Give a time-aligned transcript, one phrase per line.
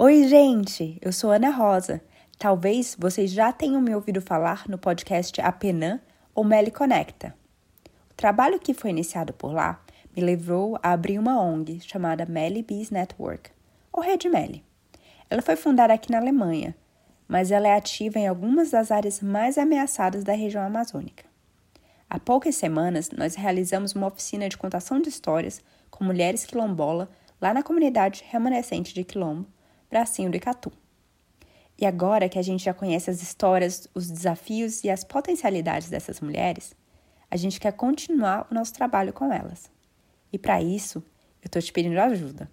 [0.00, 0.96] Oi, gente!
[1.02, 2.00] Eu sou Ana Rosa.
[2.38, 5.98] Talvez vocês já tenham me ouvido falar no podcast Apenan
[6.32, 7.34] ou Meli Conecta.
[8.08, 9.82] O trabalho que foi iniciado por lá
[10.14, 13.50] me levou a abrir uma ONG chamada Meli Bees Network,
[13.92, 14.64] ou Rede Meli.
[15.28, 16.76] Ela foi fundada aqui na Alemanha,
[17.26, 21.24] mas ela é ativa em algumas das áreas mais ameaçadas da região amazônica.
[22.08, 25.60] Há poucas semanas, nós realizamos uma oficina de contação de histórias
[25.90, 27.10] com mulheres quilombola
[27.40, 29.44] lá na comunidade remanescente de Quilombo,
[29.90, 30.72] Bracinho do Icatu.
[31.78, 36.20] E agora que a gente já conhece as histórias, os desafios e as potencialidades dessas
[36.20, 36.74] mulheres,
[37.30, 39.70] a gente quer continuar o nosso trabalho com elas.
[40.32, 40.98] E para isso,
[41.42, 42.50] eu estou te pedindo ajuda.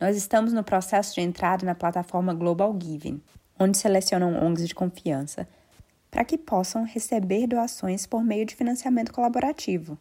[0.00, 3.20] Nós estamos no processo de entrada na plataforma Global Giving,
[3.58, 5.48] onde selecionam ONGs de confiança
[6.10, 9.98] para que possam receber doações por meio de financiamento colaborativo.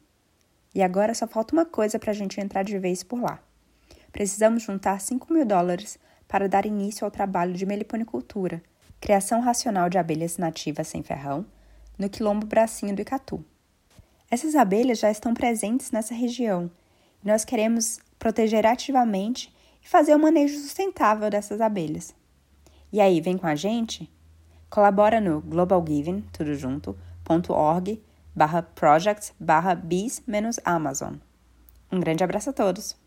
[0.73, 3.39] E agora só falta uma coisa para a gente entrar de vez por lá.
[4.11, 8.61] Precisamos juntar 5 mil dólares para dar início ao trabalho de meliponicultura,
[8.99, 11.45] criação racional de abelhas nativas sem ferrão,
[11.97, 13.43] no quilombo Bracinho do Icatu.
[14.29, 16.69] Essas abelhas já estão presentes nessa região
[17.23, 22.13] e nós queremos proteger ativamente e fazer o um manejo sustentável dessas abelhas.
[22.91, 24.09] E aí, vem com a gente?
[24.69, 26.97] Colabora no globalgiving, tudo junto,
[27.49, 28.01] .org,
[28.35, 31.15] barra projects, barra bis, menos Amazon.
[31.91, 33.06] Um grande abraço a todos!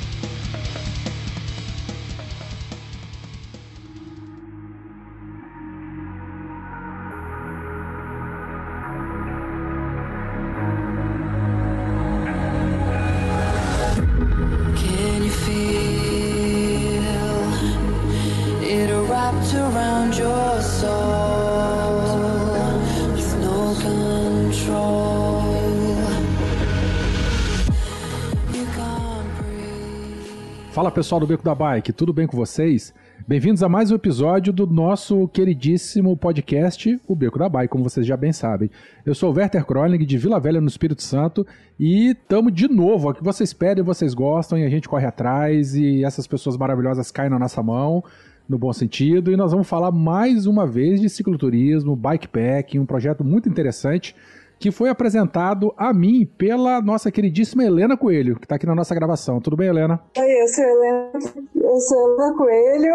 [30.93, 32.93] Pessoal do Beco da Bike, tudo bem com vocês?
[33.25, 38.05] Bem-vindos a mais um episódio do nosso queridíssimo podcast, O Beco da Bike, como vocês
[38.05, 38.69] já bem sabem.
[39.05, 41.47] Eu sou o Werther Kronig, de Vila Velha, no Espírito Santo,
[41.79, 43.09] e estamos de novo.
[43.09, 47.09] O que vocês pedem, vocês gostam, e a gente corre atrás, e essas pessoas maravilhosas
[47.09, 48.03] caem na nossa mão,
[48.49, 53.23] no bom sentido, e nós vamos falar mais uma vez de cicloturismo, bikepacking, um projeto
[53.23, 54.13] muito interessante
[54.61, 58.93] que foi apresentado a mim pela nossa queridíssima Helena Coelho, que está aqui na nossa
[58.93, 59.41] gravação.
[59.41, 59.99] Tudo bem, Helena?
[60.15, 61.11] Oi, eu sou Helena,
[61.55, 62.93] eu sou Helena Coelho,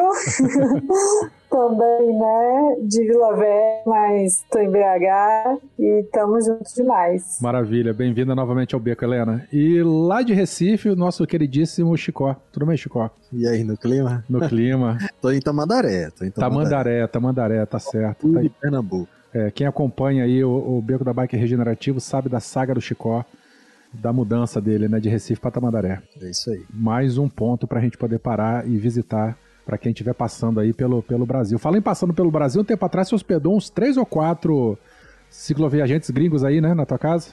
[1.50, 7.38] também, né, de Vila Velha, mas estou em BH e estamos juntos demais.
[7.42, 9.44] Maravilha, bem-vinda novamente ao Beco, Helena.
[9.52, 12.36] E lá de Recife, o nosso queridíssimo Chicó.
[12.52, 13.10] Tudo bem, Chicó?
[13.32, 14.24] E aí, no clima?
[14.28, 14.98] No clima.
[15.20, 16.10] Tô em Tamandaré.
[16.16, 18.32] Tô em Tamandaré, Tamandaré, tá certo.
[18.32, 19.15] Tá de Pernambuco.
[19.32, 23.24] É, quem acompanha aí o, o Beco da Bike Regenerativo sabe da saga do Chicó,
[23.92, 26.02] da mudança dele, né, de Recife para Tamandaré.
[26.20, 26.64] É isso aí.
[26.72, 30.72] Mais um ponto para a gente poder parar e visitar para quem estiver passando aí
[30.72, 31.58] pelo, pelo Brasil.
[31.58, 34.78] Falei em passando pelo Brasil, um tempo atrás você hospedou uns três ou quatro
[35.30, 37.28] cicloviajantes gringos aí, né, na tua casa?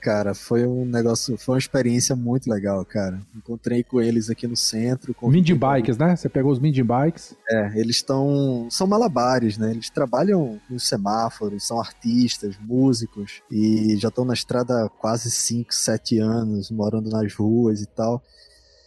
[0.00, 3.20] Cara, foi um negócio, foi uma experiência muito legal, cara.
[3.34, 5.12] Encontrei com eles aqui no centro.
[5.14, 6.14] com- Mindy Bikes, né?
[6.14, 7.34] Você pegou os Mindy Bikes.
[7.50, 8.68] É, eles estão.
[8.70, 9.70] São malabares, né?
[9.72, 15.74] Eles trabalham nos semáforos, são artistas, músicos, e já estão na estrada há quase 5,
[15.74, 18.22] 7 anos, morando nas ruas e tal.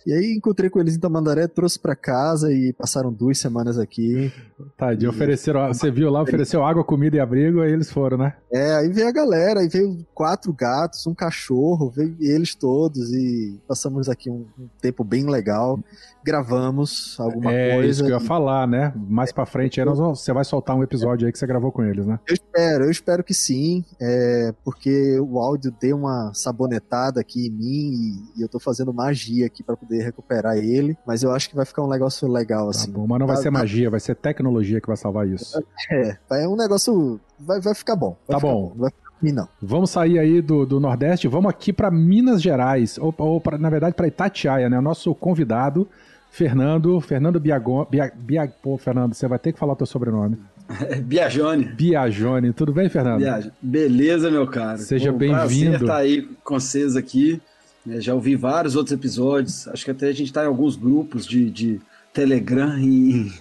[0.05, 4.31] E aí encontrei com eles em Tamandaré, trouxe pra casa e passaram duas semanas aqui.
[4.77, 8.33] Tadinho, ofereceram, você viu lá, ofereceu água, comida e abrigo, aí eles foram, né?
[8.51, 13.59] É, aí veio a galera, aí veio quatro gatos, um cachorro, veio eles todos e
[13.67, 15.79] passamos aqui um, um tempo bem legal.
[16.23, 17.89] Gravamos alguma é coisa.
[17.89, 18.93] isso que eu ia falar, né?
[18.95, 22.05] Mais pra frente vamos- você vai soltar um episódio aí que você gravou com eles,
[22.05, 22.19] né?
[22.27, 27.49] Eu espero, eu espero que sim, é, porque o áudio deu uma sabonetada aqui em
[27.49, 27.93] mim
[28.35, 31.55] e, e eu tô fazendo magia aqui pra poder recuperar ele, mas eu acho que
[31.55, 32.91] vai ficar um negócio legal Tá assim.
[32.91, 34.48] bom, mas não vai Tá- ser tá- magia, vai ser tecnologia
[34.81, 35.61] que vai salvar isso.
[35.91, 38.15] É, é um negócio vai, vai ficar bom.
[38.27, 38.69] vai Tá ficar bom.
[38.75, 39.47] Não vai ficar ruim não.
[39.61, 43.69] Vamos sair aí do, do Nordeste, vamos aqui para Minas Gerais, ou, ou pra- na
[43.69, 44.77] verdade para Itatiaia, né?
[44.79, 45.87] O nosso convidado,
[46.31, 50.37] Fernando, Fernando Biagon, Bia, Bia, pô, Fernando, você vai ter que falar o teu sobrenome.
[51.03, 51.65] Biagione.
[51.65, 53.21] Biagione, tudo bem, Fernando?
[53.61, 54.77] Beleza, meu caro.
[54.77, 55.69] Seja bem-vindo.
[55.71, 57.41] Prazer estar aí com vocês aqui.
[57.85, 59.67] né, já ouvi vários outros episódios.
[59.69, 61.81] Acho que até a gente está em alguns grupos de, de
[62.13, 63.31] Telegram em,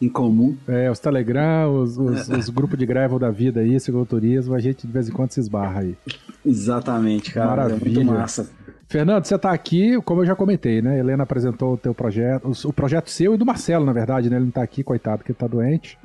[0.00, 0.56] em comum.
[0.68, 4.86] É, os Telegram, os, os, os grupos de gravel da vida aí, cicloturismo, a gente
[4.86, 5.96] de vez em quando se esbarra aí.
[6.44, 7.46] Exatamente, cara.
[7.46, 8.04] É Maravilha.
[8.04, 8.48] muito massa.
[8.88, 10.98] Fernando, você está aqui, como eu já comentei, né?
[10.98, 14.36] Helena apresentou o teu projeto, o, o projeto seu e do Marcelo, na verdade, né?
[14.36, 15.98] Ele não está aqui, coitado, porque ele tá doente.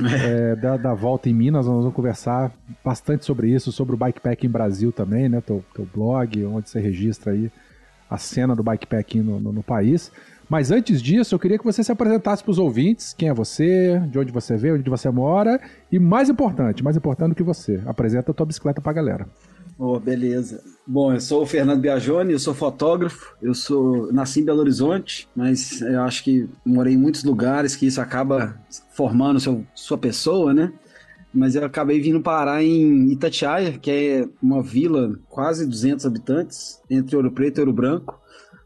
[0.00, 2.50] É, da, da volta em Minas, nós vamos conversar
[2.82, 5.42] bastante sobre isso, sobre o bikepacking Brasil também, né?
[5.42, 7.52] Teu, teu blog, onde você registra aí
[8.08, 10.10] a cena do bikepacking no, no, no país.
[10.52, 13.98] Mas antes disso, eu queria que você se apresentasse para os ouvintes, quem é você,
[14.10, 15.58] de onde você veio, onde você mora,
[15.90, 19.26] e mais importante, mais importante do que você, apresenta a tua bicicleta para a galera.
[19.78, 20.62] Oh, beleza.
[20.86, 25.26] Bom, eu sou o Fernando Biagioni, eu sou fotógrafo, eu sou nasci em Belo Horizonte,
[25.34, 28.54] mas eu acho que morei em muitos lugares que isso acaba
[28.94, 30.70] formando seu, sua pessoa, né?
[31.32, 37.16] Mas eu acabei vindo parar em Itatiaia, que é uma vila quase 200 habitantes, entre
[37.16, 38.20] Ouro Preto e Ouro Branco,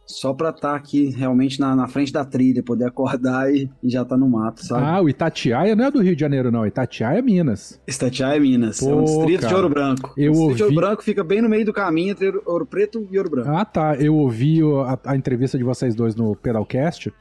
[0.06, 4.04] só pra estar aqui realmente na, na frente da trilha, poder acordar e, e já
[4.04, 4.84] tá no mato, sabe?
[4.84, 6.64] Ah, o Itatiaia não é do Rio de Janeiro, não.
[6.66, 7.80] Itatiaia é Minas.
[7.88, 8.80] Itatiaia, Minas.
[8.82, 9.48] é Pô, um distrito cara.
[9.48, 10.14] de Ouro Branco.
[10.16, 12.64] Eu o distrito de Ouro ouvi- Branco fica bem no meio do caminho entre Ouro-
[12.66, 13.50] Preto e Ouro Branco.
[13.50, 13.96] Ah, tá.
[13.96, 17.12] Eu ouvi a, a entrevista de vocês dois no Pedalcast.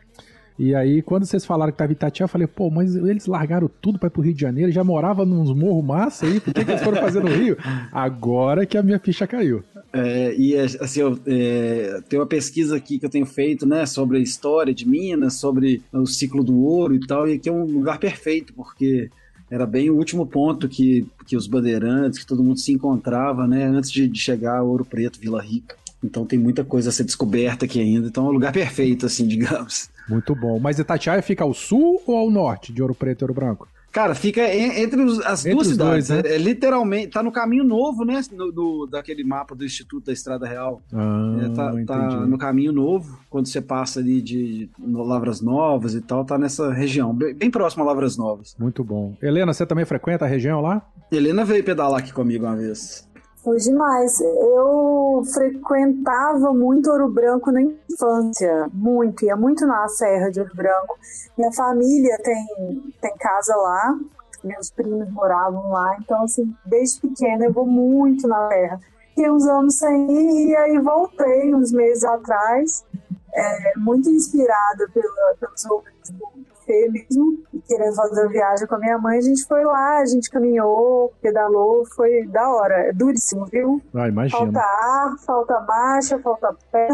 [0.58, 3.70] E aí, quando vocês falaram que tava em Itatiaia, eu falei, pô, mas eles largaram
[3.82, 6.64] tudo pra ir pro Rio de Janeiro, já morava nos morros massa aí, por que,
[6.64, 7.58] que eles foram fazer no Rio?
[7.92, 9.64] Agora que a minha ficha caiu.
[9.96, 13.86] É, e é, assim, eu, é, tem uma pesquisa aqui que eu tenho feito, né,
[13.86, 17.52] sobre a história de Minas, sobre o ciclo do ouro e tal, e aqui é
[17.52, 19.10] um lugar perfeito, porque
[19.50, 23.64] era bem o último ponto que, que os bandeirantes, que todo mundo se encontrava, né,
[23.64, 25.78] antes de, de chegar Ouro Preto, Vila Rica.
[26.04, 29.26] Então tem muita coisa a ser descoberta aqui ainda, então é um lugar perfeito, assim,
[29.26, 29.90] digamos.
[30.10, 30.60] Muito bom.
[30.60, 33.68] Mas Itatiaia fica ao sul ou ao norte de Ouro Preto e Ouro Branco?
[33.96, 36.10] Cara, fica en- entre os- as Entre duas cidades.
[36.10, 36.30] dois, né?
[36.30, 40.12] é, é literalmente, tá no caminho novo, né, no, do- daquele mapa do Instituto da
[40.12, 40.82] Estrada Real.
[40.94, 45.94] Ah, É, tá, tá no caminho novo, quando você passa ali de, no Lavras Novas
[45.96, 48.54] e tal, tá nessa região, bem, bem próximo a Lavras Novas.
[48.60, 49.16] Muito bom.
[49.22, 50.82] Helena, você também frequenta a região lá?
[51.10, 53.08] Helena veio pedalar aqui comigo uma vez.
[53.46, 54.20] Foi demais.
[54.20, 60.98] Eu frequentava muito Ouro Branco na infância, muito, ia muito na Serra de Ouro Branco.
[61.38, 64.00] Minha família tem, tem casa lá,
[64.44, 68.80] meus primos moravam lá, então, assim, desde pequena eu vou muito na Serra.
[69.10, 72.84] Fiquei uns anos sem ir e aí voltei uns meses atrás,
[73.32, 76.26] é, muito inspirada pela, pelos ouvintes do
[76.66, 79.18] Fê mesmo, querendo fazer a viagem com a minha mãe.
[79.18, 82.76] A gente foi lá, a gente caminhou, pedalou, foi da hora.
[82.88, 83.82] É duríssimo, viu?
[83.94, 84.52] Ah, imagino.
[84.52, 86.88] Falta ar, falta marcha, falta pé.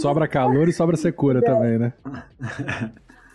[0.00, 1.92] Sobra calor e sobra secura também, né?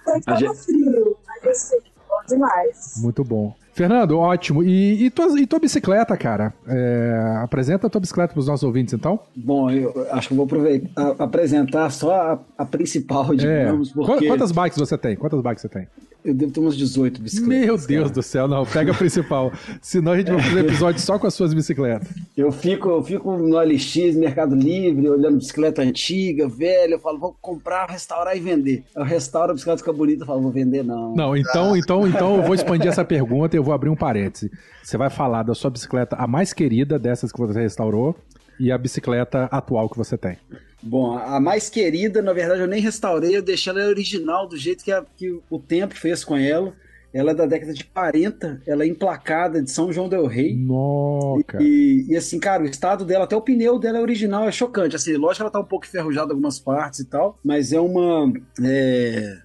[0.06, 1.80] Tem A que frio, mas assim,
[2.10, 2.94] bom demais.
[3.02, 3.56] Muito bom.
[3.74, 4.64] Fernando, ótimo.
[4.64, 6.54] E, e, tua, e tua bicicleta, cara?
[6.68, 9.20] É, apresenta a tua bicicleta pros nossos ouvintes, então.
[9.36, 13.36] Bom, eu acho que eu vou aproveitar, apresentar só a, a principal, É.
[13.36, 15.16] digamos, porque Quantas bikes você tem?
[15.16, 15.88] Quantas bikes você tem?
[16.24, 17.66] Eu devo ter umas 18 bicicletas.
[17.66, 18.14] Meu Deus cara.
[18.14, 18.66] do céu, não.
[18.66, 19.52] Pega a principal.
[19.82, 22.08] Senão a gente vai fazer episódio só com as suas bicicletas.
[22.36, 27.36] Eu fico, eu fico no LX, Mercado Livre, olhando bicicleta antiga, velha, eu falo, vou
[27.42, 28.84] comprar, restaurar e vender.
[28.96, 31.14] Eu restauro a bicicleta, fica bonita, eu falo, vou vender não.
[31.14, 34.50] Não, então, então, então eu vou expandir essa pergunta e eu vou abrir um parêntese.
[34.82, 38.16] Você vai falar da sua bicicleta, a mais querida dessas que você restaurou,
[38.60, 40.38] e a bicicleta atual que você tem.
[40.82, 44.84] Bom, a mais querida, na verdade, eu nem restaurei, eu deixei ela original, do jeito
[44.84, 46.74] que, a- que o tempo fez com ela.
[47.14, 50.56] Ela é da década de 40, ela é emplacada de São João del Rei.
[50.58, 51.62] Nossa.
[51.62, 54.96] E, e, assim, cara, o estado dela, até o pneu dela é original, é chocante.
[54.96, 57.80] Assim, lógico que ela tá um pouco enferrujada em algumas partes e tal, mas é
[57.80, 58.34] uma
[58.64, 59.38] é,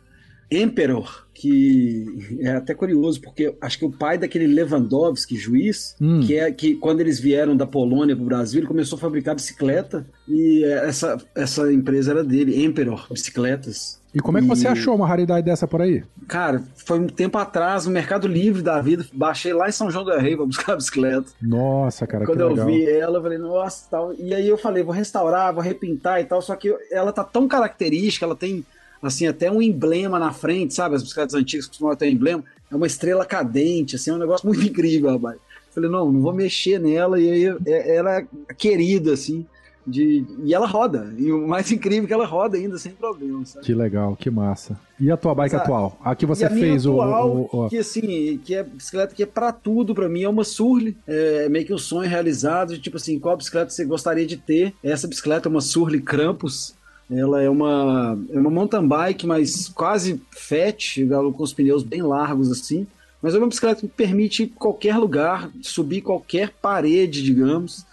[0.50, 2.06] Emperor, que
[2.41, 6.20] é até curioso, porque acho que o pai daquele Lewandowski, juiz, Hum.
[6.20, 10.06] que é que quando eles vieram da Polônia pro Brasil, ele começou a fabricar bicicleta
[10.27, 13.99] e essa, essa empresa era dele, Emperor Bicicletas.
[14.15, 16.03] E como é que você E- achou uma raridade dessa por aí?
[16.27, 20.05] Cara, foi um tempo atrás, no Mercado Livre da vida, baixei lá em São João
[20.06, 21.27] del Rei pra buscar a bicicleta.
[21.43, 22.67] Nossa, cara, Quando que eu legal.
[22.67, 24.15] vi ela, eu falei, nossa, tal.
[24.15, 26.41] E aí eu falei, vou restaurar, vou repintar e tal.
[26.41, 28.65] Só que ela tá tão característica, ela tem,
[29.02, 30.94] assim, até um emblema na frente, sabe?
[30.96, 32.43] As bicicletas antigas costumavam ter emblema.
[32.70, 35.38] É uma estrela cadente, assim, é um negócio muito incrível, rapaz.
[35.74, 37.20] Falei, não, não vou mexer nela.
[37.20, 38.26] E aí é- ela é
[38.56, 39.46] querida, assim.
[39.86, 41.14] De, e ela roda.
[41.17, 43.64] E o mais incrível é que ela roda ainda sem problema, sabe?
[43.64, 44.78] Que legal, que massa.
[45.00, 45.98] E a tua bike atual?
[46.05, 49.22] A que você a fez o, atual, o- o- que assim, que é bicicleta que
[49.22, 52.81] é pra tudo pra mim, é uma Surly, é meio que um sonho realizado, de,
[52.82, 54.74] tipo assim, qual bicicleta você gostaria de ter?
[54.82, 56.74] Essa bicicleta é uma Surly Krampus,
[57.10, 60.98] ela é uma, é uma mountain bike, mas quase fat,
[61.34, 62.86] com os pneus bem largos assim,
[63.22, 67.84] mas é uma bicicleta que permite ir qualquer lugar, subir qualquer parede, digamos,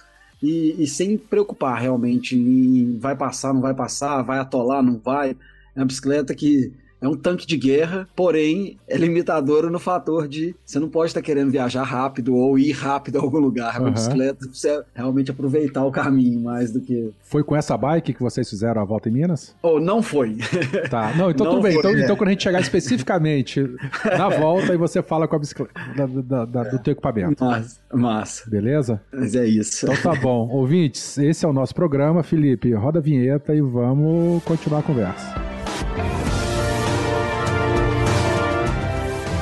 [0.42, 5.36] e, e sem preocupar realmente em vai passar, não vai passar, vai atolar, não vai.
[5.76, 6.72] É uma bicicleta que
[7.06, 11.22] é um tanque de guerra, porém é limitadora no fator de você não pode estar
[11.22, 13.78] querendo viajar rápido ou ir rápido a algum lugar.
[13.78, 13.92] Com Aham.
[13.92, 17.12] bicicleta, você realmente aproveitar o caminho mais do que.
[17.24, 19.56] Foi com essa bike que vocês fizeram a volta em Minas?
[19.62, 20.38] Ou não foi.
[20.90, 21.14] Tá.
[21.16, 21.74] Não, então Não tudo bem.
[21.74, 22.04] foi, Então, é.
[22.04, 23.62] então quando a gente chegar especificamente
[24.18, 27.44] na volta, aí você fala com a bicicleta da- da- da- do teu equipamento.
[27.44, 28.50] Massa, massa.
[28.50, 29.02] Beleza?
[29.14, 29.86] Mas é isso.
[29.86, 30.48] Então tá bom.
[30.50, 32.24] Ouvintes, esse é o nosso programa.
[32.24, 35.65] Felipe, roda a vinheta e vamos continuar a conversa.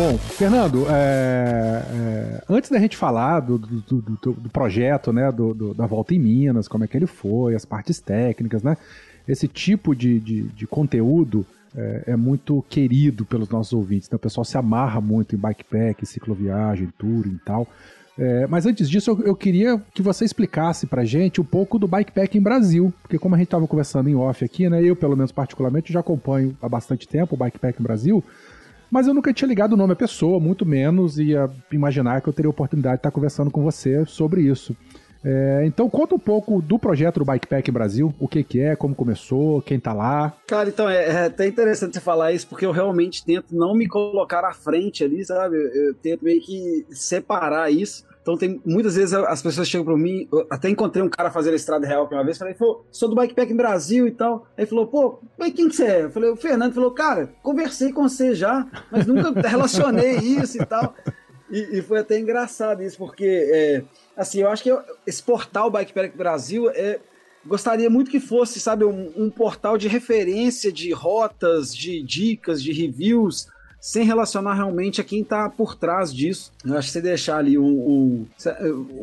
[0.00, 5.30] Bom, Fernando, é, é, antes da gente falar do, do, do- do- projeto, né,
[5.76, 8.78] da volta em Minas, como é que ele foi, as partes técnicas, né,
[9.28, 11.44] esse tipo de, de, de conteúdo
[11.76, 16.06] é, é muito querido pelos nossos ouvintes, né, o pessoal se amarra muito em bikepack,
[16.06, 17.68] cicloviagem, touring e tal.
[18.18, 21.86] É, mas antes disso, eu, eu queria que você explicasse pra gente um pouco do
[21.86, 25.30] bikepacking Brasil, porque como a gente estava conversando em off aqui, né, eu pelo menos
[25.30, 28.24] particularmente já acompanho há bastante tempo o bikepacking Brasil,
[28.90, 32.32] mas eu nunca tinha ligado o nome à pessoa, muito menos ia imaginar que eu
[32.32, 34.76] teria a oportunidade de estar conversando com você sobre isso.
[35.22, 38.94] É, então conta um pouco do projeto do Bikepack Brasil, o que, que é, como
[38.94, 40.32] começou, quem tá lá.
[40.46, 43.86] Cara, então é, é até interessante você falar isso, porque eu realmente tento não me
[43.86, 45.56] colocar à frente ali, sabe?
[45.56, 48.04] Eu, eu tento meio que separar isso.
[48.22, 51.86] Então tem muitas vezes as pessoas chegam pra mim, até encontrei um cara fazendo estrada
[51.86, 54.46] real uma vez, falei, falou, sou do Bikepack em Brasil e tal.
[54.58, 56.02] Aí falou, pô, mas quem que você é?
[56.04, 60.66] Eu falei, o Fernando falou, cara, conversei com você já, mas nunca relacionei isso e
[60.66, 60.94] tal.
[61.50, 63.82] E, e foi até engraçado isso, porque é,
[64.16, 67.00] assim, eu acho que eu- esse portal Bikepack Brasil é
[67.46, 72.70] gostaria muito que fosse, sabe, um, um portal de referência de rotas, de dicas, de
[72.70, 73.48] reviews,
[73.80, 76.52] sem relacionar realmente a quem tá por trás disso.
[76.64, 78.26] Eu acho que você deixar ali um, um,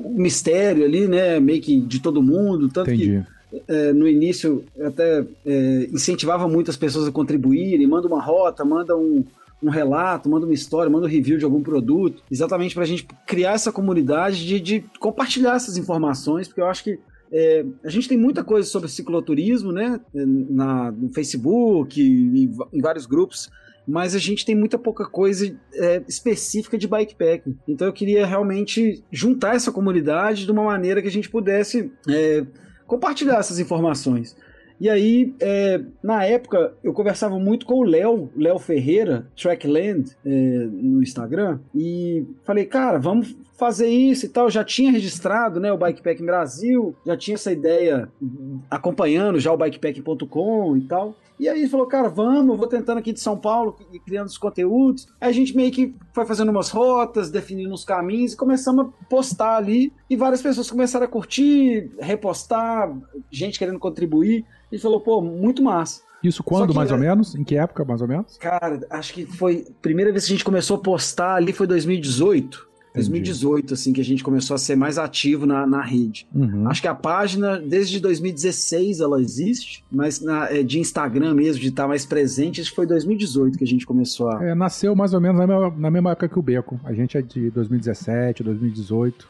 [0.06, 3.26] um mistério ali, né, meio que de todo mundo, tanto que Entendi.
[3.68, 8.96] é, no início até é, incentivava muito as pessoas a contribuírem, manda uma rota, manda
[8.96, 9.26] um,
[9.64, 13.08] um relato, manda uma história, manda um review de algum produto, exatamente para a gente
[13.26, 17.00] criar essa comunidade de, de compartilhar essas informações, porque eu acho que
[17.32, 23.06] é, a gente tem muita coisa sobre cicloturismo, né, na, no Facebook, em, em vários
[23.06, 23.50] grupos,
[23.88, 27.58] mas a gente tem muita pouca coisa é, específica de bikepacking.
[27.68, 32.46] Então eu queria realmente juntar essa comunidade de uma maneira que a gente pudesse é,
[32.86, 34.36] compartilhar essas informações.
[34.80, 40.30] E aí, é, na época, eu conversava muito com o Léo, Léo Ferreira, Trackland, é,
[40.30, 44.50] no Instagram, e falei, cara, vamos fazer isso e tal.
[44.50, 48.10] Já tinha registrado né, o Bikepack Brasil, já tinha essa ideia
[48.70, 51.16] acompanhando já o bikepack.com e tal.
[51.40, 55.08] E aí ele falou, cara, vamos, vou tentando aqui de São Paulo, criando os conteúdos.
[55.22, 59.06] Aí a gente meio que foi fazendo umas rotas, definindo os caminhos e começamos a
[59.06, 59.94] postar ali.
[60.10, 62.92] E várias pessoas começaram a curtir, repostar,
[63.30, 64.46] gente querendo contribuir.
[64.72, 66.02] E falou, pô, muito massa.
[66.24, 67.36] Isso quando, que, mais ou é- menos?
[67.36, 68.38] Em que época, mais ou menos?
[68.38, 69.68] Cara, acho que foi.
[69.70, 72.68] A primeira vez que a gente começou a postar ali foi 2018.
[72.96, 76.28] 2018, assim, que a gente começou a ser mais ativo na, na rede.
[76.34, 76.68] Uhum.
[76.68, 81.68] Acho que a página, desde 2016, ela existe, mas na- é, de Instagram mesmo, de
[81.68, 84.44] estar mais presente, acho que foi 2018 que a gente começou a.
[84.44, 86.80] É, nasceu mais ou menos na mesma, na mesma época que o Beco.
[86.84, 89.28] A gente é de 2017, 2018,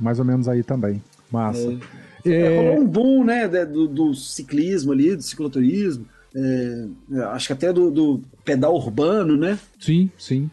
[0.00, 1.02] mais ou menos aí também.
[1.30, 1.76] Massa.
[2.24, 6.06] É, É, rolou um boom, né, do, do ciclismo ali, do cicloturismo.
[6.34, 6.86] é,
[7.32, 9.58] acho que até do, do pedal urbano, né?
[9.78, 10.50] Sim, sim.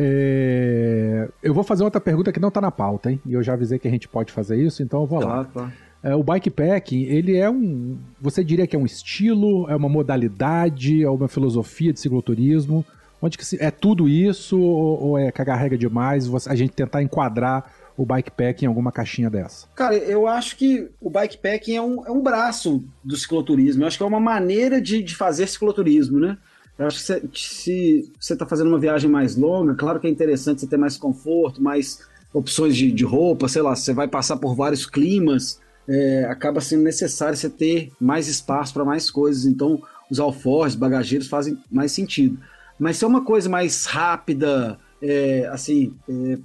[0.00, 3.20] É, Eu vou fazer outra pergunta que não tá na pauta, hein?
[3.26, 5.26] E eu já avisei que a gente pode fazer isso, então eu vou lá.
[5.26, 5.72] Claro, claro.
[6.02, 7.98] É, o bikepacking, ele é um.
[8.20, 12.84] Você diria que é um estilo, é uma modalidade, é uma filosofia de cicloturismo?
[13.20, 16.72] Onde que se- é tudo isso ou, ou é cagar regra demais você- a gente
[16.72, 19.66] tentar enquadrar o bikepacking em alguma caixinha dessa?
[19.74, 23.82] Cara, eu acho que o bikepacking é um, é um braço do cicloturismo.
[23.82, 26.38] Eu acho que é uma maneira de, de fazer cicloturismo, né?
[26.78, 30.60] Eu acho que se, você está fazendo uma viagem mais longa, claro que é interessante
[30.60, 32.00] você ter mais conforto, mais
[32.32, 36.84] opções de, de roupa, sei lá, você vai passar por vários climas, é, acaba sendo
[36.84, 39.44] necessário você ter mais espaço para mais coisas.
[39.44, 42.38] Então, os alforjes, bagageiros fazem mais sentido.
[42.78, 46.38] Mas se é uma coisa mais rápida, é, assim, é,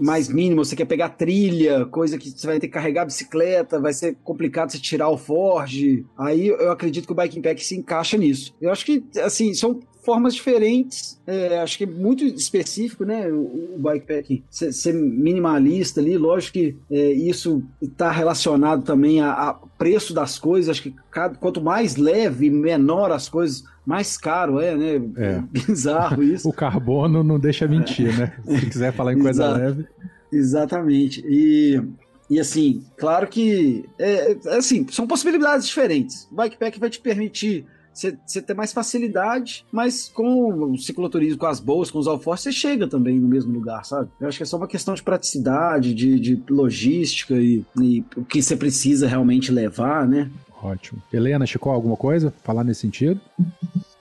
[0.00, 3.80] mais mínima, você quer pegar trilha, coisa que você vai ter que carregar a bicicleta,
[3.80, 6.04] vai ser complicado você tirar o Forge.
[6.16, 8.54] Aí eu acredito que o Biking Pack se encaixa nisso.
[8.60, 11.20] Eu acho que, assim, são formas diferentes.
[11.26, 13.28] É, acho que é muito específico, né?
[13.28, 16.16] O, o bikepacking ser, ser minimalista ali.
[16.16, 20.70] Lógico que é, isso está relacionado também a, a preço das coisas.
[20.70, 25.02] Acho que cada, quanto mais leve, menor as coisas, mais caro é, né?
[25.18, 25.42] É.
[25.52, 26.48] Bizarro isso.
[26.48, 28.32] O carbono não deixa mentir, né?
[28.46, 29.86] Se quiser falar em coisa leve.
[30.32, 31.22] Exatamente.
[31.28, 31.82] E,
[32.30, 36.26] e assim, claro que é, é assim, são possibilidades diferentes.
[36.32, 37.66] O bikepack vai te permitir
[37.98, 42.52] você ter mais facilidade, mas com o cicloturismo, com as bolsas, com os alforjes, você
[42.52, 44.10] chega também no mesmo lugar, sabe?
[44.20, 48.24] Eu acho que é só uma questão de praticidade, de, de logística e, e o
[48.24, 50.30] que você precisa realmente levar, né?
[50.62, 51.02] Ótimo.
[51.12, 52.32] Helena, Chico, alguma coisa?
[52.42, 53.20] Falar nesse sentido?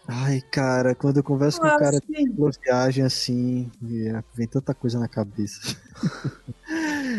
[0.08, 2.00] Ai, cara, quando eu converso com um cara
[2.38, 5.76] uma viagem assim, é, vem tanta coisa na cabeça.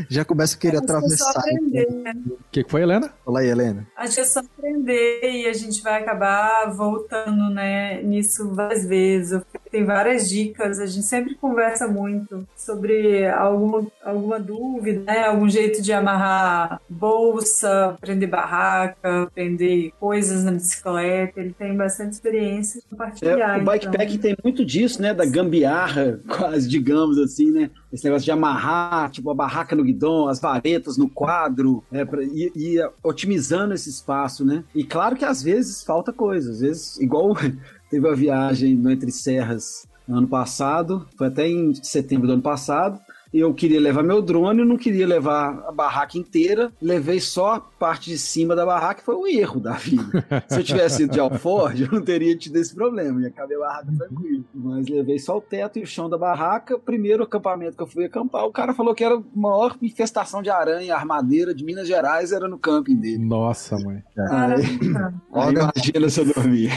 [0.09, 1.41] Já começa a querer Acho que é só atravessar.
[1.41, 2.13] aprender, né?
[2.27, 3.11] O que, foi, Helena?
[3.25, 3.87] Fala aí, Helena.
[3.97, 9.41] Acho que é só aprender e a gente vai acabar voltando, né, nisso várias vezes.
[9.71, 15.83] Tem várias dicas, a gente sempre conversa muito sobre alguma, alguma dúvida, né, algum jeito
[15.83, 21.41] de amarrar bolsa, prender barraca, prender coisas na bicicleta.
[21.41, 23.59] Ele tem bastante experiência em compartilhar.
[23.59, 24.21] É, o bikepack então.
[24.21, 25.15] tem muito disso, né?
[25.15, 27.71] Da gambiarra, quase, digamos assim, né?
[27.93, 32.23] Esse negócio de amarrar, tipo, a barraca no guidão, as varetas no quadro, é, pra,
[32.23, 34.65] e, e otimizando esse espaço, né?
[34.75, 37.35] E claro que às vezes falta coisa, às vezes, igual
[37.91, 42.99] teve a viagem no Entre Serras ano passado, foi até em setembro do ano passado,
[43.33, 47.61] eu queria levar meu drone, eu não queria levar a barraca inteira, levei só a
[47.61, 50.25] parte de cima da barraca, foi um erro da vida.
[50.49, 53.61] Se eu tivesse ido de alforge, eu não teria tido esse problema, ia caber a
[53.61, 54.45] barraca tranquilo.
[54.55, 56.79] Mas levei só o teto e o chão da barraca.
[56.79, 60.51] Primeiro acampamento que eu fui acampar, o cara falou que era a maior infestação de
[60.51, 63.19] aranha, armadeira de Minas Gerais, era no camping dele.
[63.19, 64.03] Nossa, mãe.
[64.15, 65.15] Caramba.
[65.35, 66.71] Aí imagina se eu dormir.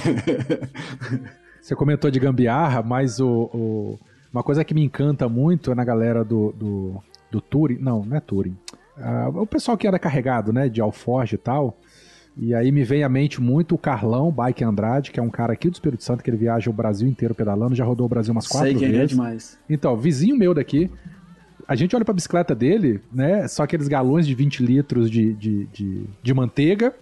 [1.61, 3.99] Você comentou de gambiarra, mas o, o-
[4.33, 7.77] uma coisa que me encanta muito é na galera do, do, do Touring.
[7.79, 8.55] Não, não é Touring.
[8.97, 11.77] Ah, o pessoal que era carregado, né, de Alforge e tal.
[12.37, 15.51] E aí me vem à mente muito o Carlão Bike Andrade, que é um cara
[15.51, 18.31] aqui do Espírito Santo, que ele viaja o Brasil inteiro pedalando, já rodou o Brasil
[18.31, 19.09] umas quatro Sei quem é vezes.
[19.09, 19.59] demais.
[19.69, 20.89] Então, vizinho meu daqui,
[21.67, 23.47] a gente olha pra bicicleta dele, né?
[23.49, 26.93] Só aqueles galões de 20 litros de, de, de, de manteiga,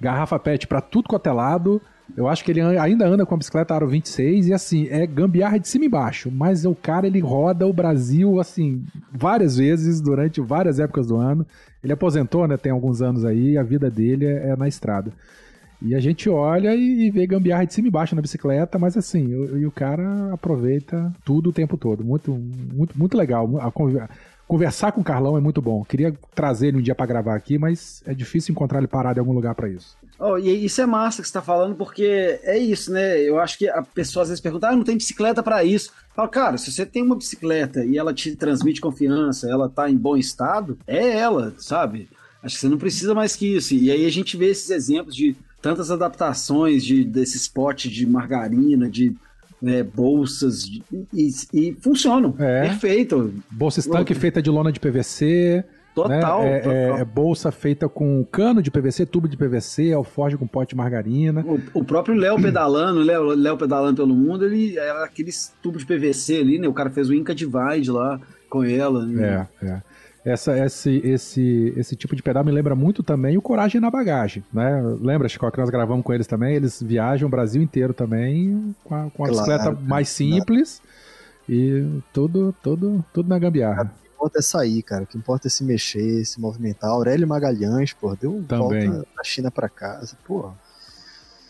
[0.00, 1.80] garrafa PET pra tudo quanto é lado.
[2.16, 5.58] Eu acho que ele ainda anda com a bicicleta Aro 26 e assim, é gambiarra
[5.58, 6.30] de cima e embaixo.
[6.30, 11.46] Mas o cara, ele roda o Brasil, assim, várias vezes durante várias épocas do ano.
[11.82, 12.56] Ele aposentou, né?
[12.56, 15.10] Tem alguns anos aí, a vida dele é, é na estrada.
[15.82, 19.34] E a gente olha e, vê gambiarra de cima e baixo na bicicleta, mas assim,
[19.34, 22.04] o- e o cara aproveita tudo o tempo todo.
[22.04, 23.50] Muito, muito, muito legal.
[23.60, 23.70] A
[24.46, 25.84] Conversar com o Carlão é muito bom.
[25.84, 29.20] Queria trazer ele um dia pra gravar aqui, mas é difícil encontrar ele parado em
[29.20, 29.96] algum lugar pra isso.
[30.18, 33.18] Oh, e isso é massa que você tá falando, porque é isso, né?
[33.18, 35.90] Eu acho que a pessoa às vezes pergunta, ah, não tem bicicleta pra isso.
[36.14, 39.96] Fala, cara, se você tem uma bicicleta e ela te transmite confiança, ela tá em
[39.96, 42.08] bom estado, é ela, sabe?
[42.42, 43.74] Acho que você não precisa mais que isso.
[43.74, 48.88] E aí a gente vê esses exemplos de tantas adaptações de, desses potes de margarina,
[48.88, 49.16] de
[49.66, 50.64] é, bolsas,
[51.12, 52.34] e, e funcionam.
[52.38, 52.62] É.
[52.62, 53.34] Perfeito.
[53.50, 55.64] Bolsa estanque feita de lona de PVC.
[55.94, 56.42] Total.
[56.42, 56.56] né?
[56.56, 56.72] É, total.
[56.72, 60.76] é- é bolsa feita com cano de PVC, tubo de PVC, alforge com pote de
[60.76, 61.44] margarina.
[61.46, 65.86] O, o próprio Léo pedalando, Léo, Léo pedalando pelo mundo, ele era aqueles tubos de
[65.86, 66.66] PVC ali, né?
[66.66, 69.06] O cara fez o Inca Divide lá com ela.
[69.06, 69.46] Né?
[69.62, 69.82] É, é.
[70.24, 74.42] Essa, esse, esse, esse tipo de pedal me lembra muito também o Coragem na Bagagem,
[74.50, 74.80] né?
[75.00, 76.54] Lembra, Chico, que nós gravamos com eles também?
[76.54, 80.80] Eles viajam o Brasil inteiro também com a, com a Claro, bicicleta mais simples
[81.46, 83.82] e tudo, tudo, tudo na gambiarra.
[83.82, 85.04] O que importa é sair, cara.
[85.04, 86.88] O que importa é se mexer, se movimentar.
[86.88, 88.88] Aurélio Magalhães, pô, deu Também.
[88.88, 90.16] volta da China pra casa.
[90.26, 90.50] Pô,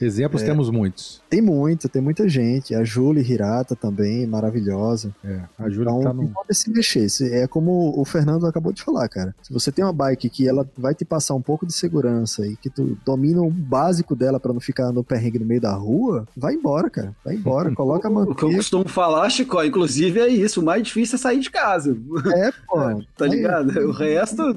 [0.04, 0.46] Exemplos É.
[0.46, 1.22] temos muitos.
[1.28, 2.74] tem muito, tem muita gente.
[2.74, 5.14] A Julie Hirata também, maravilhosa.
[5.24, 6.30] É, a Júlia Então, tá no.
[6.48, 7.06] é se mexer.
[7.32, 9.34] É como o Fernando acabou de falar, cara.
[9.42, 12.56] Se você tem uma bike que ela vai te passar um pouco de segurança e
[12.56, 16.26] que tu domina o básico dela pra não ficar no perrengue no meio da rua,
[16.36, 17.14] vai embora, cara.
[17.24, 18.56] Vai embora, coloca a O que eu manteiga.
[18.56, 20.60] costumo falar, Chico, inclusive é isso.
[20.60, 21.96] O mais difícil é sair de casa.
[22.34, 22.78] É, pô.
[23.16, 23.70] Tá Aí, ligado?
[23.88, 24.56] O resto.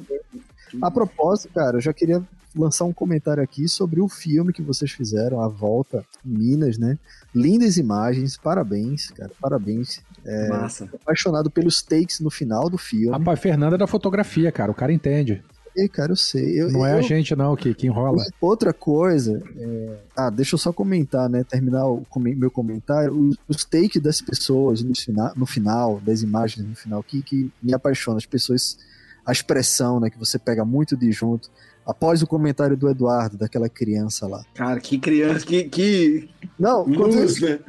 [0.81, 2.21] A propósito, cara, eu já queria
[2.57, 6.97] lançar um comentário aqui sobre o filme que vocês fizeram, A Volta em Minas, né?
[7.33, 10.01] Lindas imagens, parabéns, cara, parabéns.
[10.49, 10.89] Massa.
[11.01, 13.11] Apaixonado pelos takes no final do filme.
[13.11, 14.71] Rapaz, Fernanda é da fotografia, cara.
[14.71, 15.43] O cara entende.
[15.75, 16.59] E, cara, eu sei.
[16.59, 18.25] Eu, Não é eu- a gente, não, que, que enrola.
[18.41, 19.97] Outra coisa, é...
[20.15, 21.43] ah, deixa eu só comentar, né?
[21.43, 23.13] Terminar o meu comentário.
[23.13, 27.51] Os, os takes das pessoas no final, no final, das imagens no final, que, que
[27.61, 28.17] me apaixonam.
[28.17, 28.77] As pessoas
[29.23, 31.51] a expressão, né, que você pega muito de junto.
[31.87, 34.43] Após o comentário do Eduardo, daquela criança lá.
[34.53, 37.59] Cara, que criança, que, que Não, quando ele, luz, né?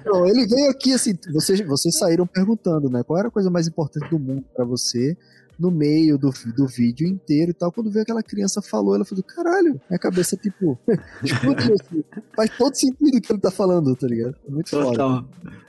[0.00, 3.02] então, ele veio aqui assim, vocês, vocês saíram perguntando, né?
[3.02, 5.16] Qual era a coisa mais importante do mundo pra você?
[5.58, 9.24] No meio do, do vídeo inteiro e tal, quando veio aquela criança falou, ela falou:
[9.24, 12.04] caralho, minha cabeça, tipo, assim.
[12.36, 14.36] Faz todo sentido o que ele tá falando, tá ligado?
[14.46, 14.86] É muito foda.
[14.86, 15.24] Total.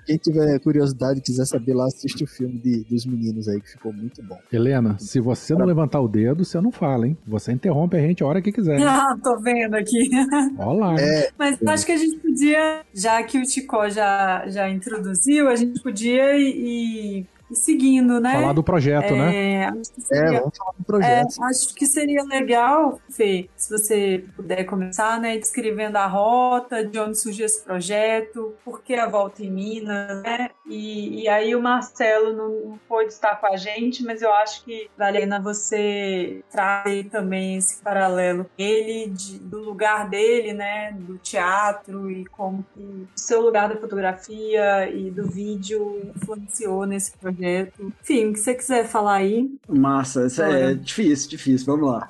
[0.05, 3.69] Quem tiver curiosidade e quiser saber lá, assiste o filme de, dos meninos aí, que
[3.69, 4.39] ficou muito bom.
[4.51, 7.15] Helena, se você não levantar o dedo, você não fala, hein?
[7.27, 8.79] Você interrompe a gente a hora que quiser.
[8.99, 10.09] Ah, tô vendo aqui.
[10.57, 10.95] Olha lá.
[10.99, 15.47] É, Mas eu acho que a gente podia, já que o Ticó já, já introduziu,
[15.47, 18.33] a gente podia ir seguindo, né?
[18.33, 19.35] Falar do projeto, né?
[19.35, 21.43] É, acho que é, seria vamos falar do É, projeto.
[21.43, 27.17] acho que seria legal, Fê, se você puder começar, né, descrevendo a rota, de onde
[27.17, 30.49] surgiu esse projeto, por que a volta em Minas, né?
[30.65, 34.63] E, e aí o Marcelo não, não pôde estar com a gente, mas eu acho
[34.63, 38.45] que vale a pena você trazer também esse paralelo.
[38.57, 43.75] Ele, de- do lugar dele, né, do teatro e como que o seu lugar da
[43.77, 47.38] fotografia e do vídeo influenciou nesse projeto.
[47.39, 49.49] Enfim, o que você quiser falar aí.
[49.67, 52.09] Massa, isso é difícil, difícil, vamos lá.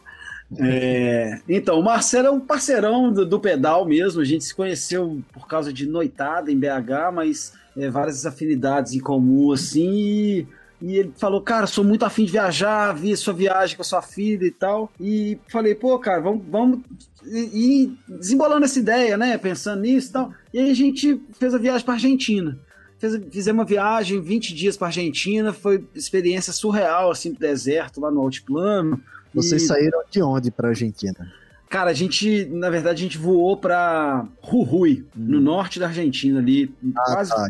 [0.57, 4.21] É, então, o Marcelo é um parceirão do, do pedal mesmo.
[4.21, 8.99] A gente se conheceu por causa de noitada em BH, mas é, várias afinidades em
[8.99, 9.91] comum, assim.
[9.91, 10.47] E,
[10.81, 14.01] e ele falou, cara, sou muito afim de viajar, vi sua viagem com a sua
[14.01, 14.91] filha e tal.
[14.99, 16.79] E falei, pô, cara, vamos, vamos
[17.23, 19.37] ir desembolando essa ideia, né?
[19.37, 20.33] Pensando nisso e tal.
[20.53, 22.57] E aí a gente fez a viagem para Argentina.
[22.99, 28.11] Fez, fizemos uma viagem, 20 dias para Argentina, foi experiência surreal, assim, pro deserto, lá
[28.11, 29.01] no altiplano.
[29.33, 31.31] Vocês E, saíram de onde pra Argentina?
[31.69, 36.73] Cara, a gente, na verdade, a gente voou para Jujuy, no norte da Argentina, ali,
[36.97, 37.47] Ah, quase tá,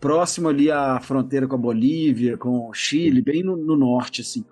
[0.00, 4.42] próximo ali à fronteira com a Bolívia, com o Chile, bem no, no norte, assim.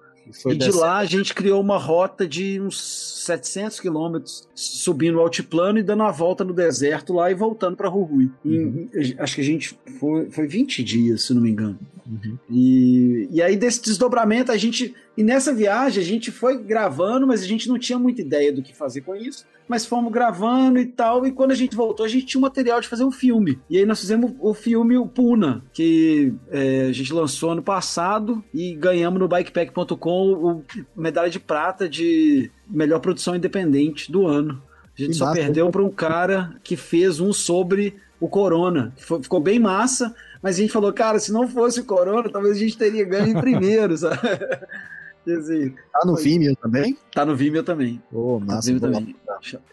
[0.52, 2.80] E de lá a gente criou uma rota de uns
[3.24, 7.88] 700 quilômetros, subindo o altiplano e dando a volta no deserto lá e voltando para.
[7.90, 11.78] Em- em- acho que a gente foi, foi 20 dias, se não me engano.
[12.06, 12.38] Uhum.
[12.50, 14.94] E, e aí desse desdobramento a gente.
[15.16, 18.62] E nessa viagem a gente foi gravando, mas a gente não tinha muita ideia do
[18.62, 19.44] que fazer com isso.
[19.70, 21.24] Mas fomos gravando e tal.
[21.24, 23.61] E quando a gente voltou, a gente tinha um material de fazer um filme.
[23.70, 28.42] E aí nós fizemos o filme O Puna, que é, a gente lançou ano passado
[28.52, 30.64] e ganhamos no bikepack.com o
[30.96, 34.61] medalha de prata de melhor produção independente do ano.
[34.98, 35.40] A gente Que só massa.
[35.40, 38.92] perdeu para um cara que fez um sobre o Corona.
[38.98, 40.12] foi- ficou bem massa.
[40.42, 43.28] Mas a gente falou, cara, se não fosse o Corona, talvez a gente teria ganho
[43.28, 44.18] em primeiro, sabe?
[45.26, 46.16] Dizer, Tá no.
[46.16, 46.96] Vimeo também?
[47.14, 48.02] tá no Vimeo também.
[48.12, 48.72] Ô, Tá no massa.
[48.72, 49.16] Vimeo também.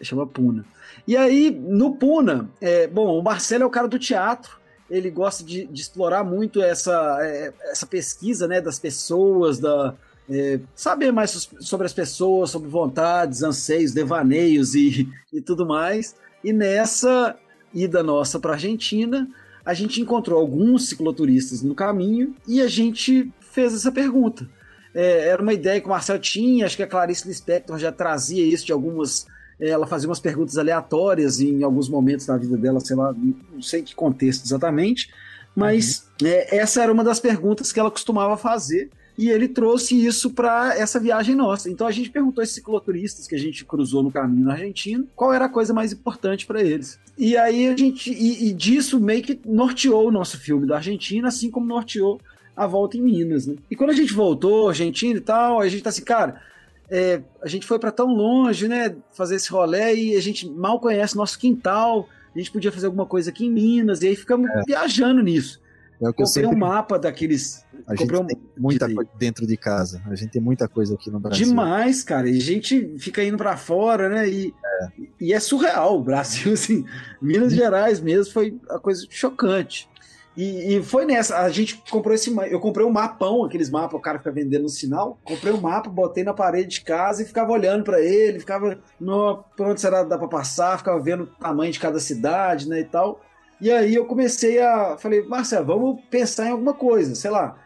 [0.02, 0.64] Chama Puna.
[1.06, 4.58] E aí, no Puna, é, bom, o Marcelo é o cara do teatro.
[4.90, 9.94] Ele gosta de, de explorar muito essa, é, essa pesquisa né, das pessoas, da,
[10.30, 16.14] é, saber mais sobre as pessoas, sobre vontades, anseios, devaneios e, e tudo mais.
[16.42, 17.36] E nessa
[17.72, 19.28] ida nossa para Argentina,
[19.64, 24.48] a gente encontrou alguns cicloturistas no caminho e a gente fez essa pergunta.
[24.98, 28.44] É, era uma ideia que o Marcel tinha, acho que a Clarice Lispector já trazia
[28.44, 29.28] isso de algumas.
[29.60, 33.62] é, Ela fazia umas perguntas aleatórias em alguns momentos da vida dela, sei lá, não
[33.62, 35.08] sei que contexto exatamente,
[35.54, 40.30] mas é, essa era uma das perguntas que ela costumava fazer e ele trouxe isso
[40.32, 41.70] para essa viagem nossa.
[41.70, 45.04] Então a gente perguntou a esses cicloturistas que a gente cruzou no caminho na Argentina
[45.14, 46.98] qual era a coisa mais importante para eles.
[47.16, 51.28] E aí a gente, e, e disso meio que norteou o nosso filme da Argentina,
[51.28, 52.20] assim como norteou
[52.58, 53.54] a volta em Minas, né?
[53.70, 56.40] E quando a gente voltou, Argentina e tal, a gente tá assim, cara,
[56.90, 58.96] é, a gente foi para tão longe, né?
[59.12, 62.08] Fazer esse rolê e a gente mal conhece nosso quintal.
[62.34, 65.60] A gente podia fazer alguma coisa aqui em Minas, e aí ficamos viajando nisso.
[66.00, 67.64] É o que eu Comprei sempre um mapa daqueles.
[67.86, 70.00] A gente um- tem muita coisa dentro de casa.
[70.06, 71.44] A gente tem muita coisa aqui no Brasil.
[71.46, 72.28] Demais, cara.
[72.30, 74.28] E a gente fica indo pra fora, né?
[74.28, 74.54] E
[75.20, 76.84] e é surreal o Brasil, assim.
[77.20, 79.88] Minas Gerais mesmo foi uma coisa chocante.
[80.38, 81.36] E, e foi nessa.
[81.38, 82.32] A gente comprou esse.
[82.48, 85.18] Eu comprei um mapão, aqueles mapas, o cara fica vendendo no sinal.
[85.24, 89.42] Comprei um mapa, botei na parede de casa e ficava olhando pra ele, ficava no,
[89.56, 92.78] por onde será dá pra passar, ficava vendo o tamanho de cada cidade, né?
[92.78, 93.20] E tal.
[93.60, 94.96] E aí eu comecei a.
[94.96, 97.56] Falei, Marcelo, vamos pensar em alguma coisa, sei lá,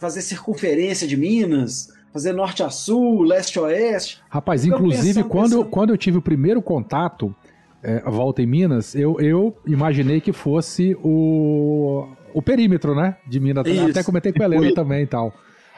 [0.00, 4.22] fazer circunferência de Minas, fazer norte a sul, leste a oeste.
[4.30, 5.70] Rapaz, inclusive, pensando, quando, eu, pensando.
[5.70, 7.34] quando eu tive o primeiro contato,
[7.82, 13.16] é, a volta em Minas, eu, eu imaginei que fosse o, o perímetro, né?
[13.26, 13.66] De Minas.
[13.66, 13.90] Isso.
[13.90, 15.28] Até comentei com a Helena também e tal.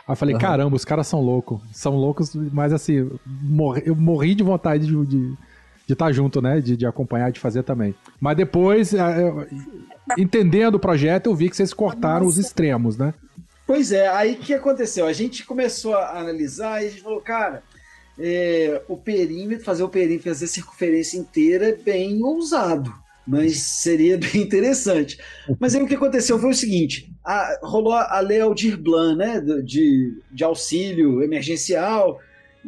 [0.06, 1.60] Aí eu falei, caramba, os caras são loucos.
[1.72, 5.06] São loucos, mas assim, morri- eu morri de vontade de.
[5.06, 5.34] de
[5.84, 6.60] de estar junto, né?
[6.60, 7.92] De, de acompanhar, de fazer também.
[8.20, 9.44] Mas depois, é, eu-
[10.16, 13.12] entendendo o projeto, eu vi que vocês cortaram os extremos, né?
[13.66, 15.06] Pois é, aí o que aconteceu?
[15.08, 17.64] A gente começou a analisar e a gente falou, cara,
[18.18, 22.92] é, o perímetro, fazer o perímetro, fazer a circunferência inteira é bem ousado,
[23.26, 25.18] mas seria bem interessante.
[25.58, 29.40] Mas aí o que aconteceu foi o seguinte: a- rolou a lei Aldir Blanc, né,
[29.64, 32.18] de, de auxílio emergencial,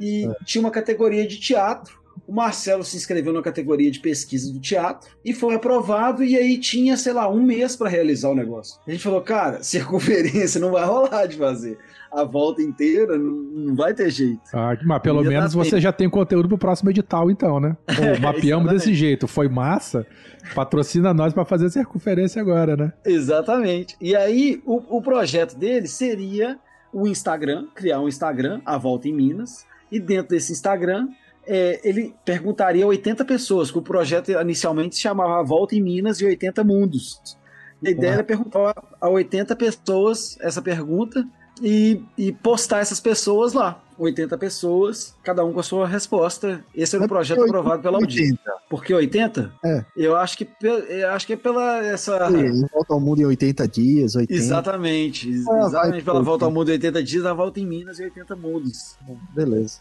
[0.00, 2.02] e tinha uma categoria de teatro.
[2.35, 6.97] Marcelo se inscreveu na categoria de pesquisa do teatro e foi aprovado, e aí tinha,
[6.97, 8.81] sei lá, um mês para realizar o negócio.
[8.87, 11.79] A gente falou, cara, circunferência não vai rolar de fazer.
[12.11, 14.40] A volta inteira não, vai ter jeito.
[14.53, 15.83] Ah, mas pelo menos você tempo.
[15.83, 17.77] já tem conteúdo pro próximo edital, então, né?
[17.87, 18.73] Pô, mapeamos Exatamente.
[18.73, 20.07] desse jeito, foi massa.
[20.55, 22.92] Patrocina nós pra fazer circunferência agora, né?
[23.05, 23.97] Exatamente.
[24.01, 26.59] E aí, o, o projeto dele seria
[26.92, 31.09] o Instagram, criar um Instagram, a volta em Minas, e dentro desse Instagram,
[31.46, 36.20] é, ele perguntaria a 80 pessoas, que o projeto inicialmente se chamava Volta em Minas
[36.20, 37.37] e 80 Mundos.
[37.85, 41.26] A ideia era perguntar a 80 pessoas essa pergunta
[41.62, 43.80] e, e postar essas pessoas lá.
[43.96, 46.64] 80 pessoas, cada um com a sua resposta.
[46.74, 48.22] Esse era o projeto aprovado pela Audi.
[48.22, 48.40] 80.
[48.68, 49.52] Por que 80?
[49.64, 49.85] É.
[49.96, 52.28] Eu acho que, eu acho que é pela essa.
[52.28, 54.33] Sim, Volta ao mundo em 80 dias, 80.
[54.35, 56.24] Exatamente, ex- Ah, vai, exatamente pela pô.
[56.24, 58.96] volta ao mundo em 80 dias, a volta em Minas em 80 mundos.
[59.33, 59.78] Beleza.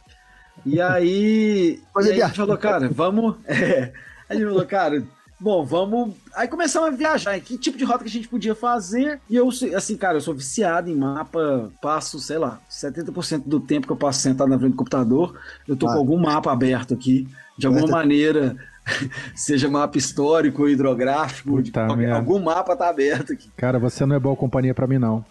[0.66, 3.36] E aí, Coisa e aí a gente falou, cara, vamos.
[3.48, 3.92] É,
[4.30, 5.04] a gente falou, cara,
[5.40, 6.16] bom, vamos.
[6.34, 9.20] Aí começamos a viajar, que tipo de rota que a gente podia fazer.
[9.30, 13.86] E eu, assim, cara, eu sou viciado em mapa, passo, sei lá, 70% do tempo
[13.88, 15.38] que eu passo sentado na frente do computador,
[15.68, 15.94] eu tô Ah.
[15.94, 18.56] com algum mapa aberto aqui, de alguma maneira.
[19.36, 23.50] Seja mapa histórico, hidrográfico, Puta qualquer- algum mapa tá aberto aqui.
[23.56, 25.24] Cara, você não é boa companhia pra mim, não.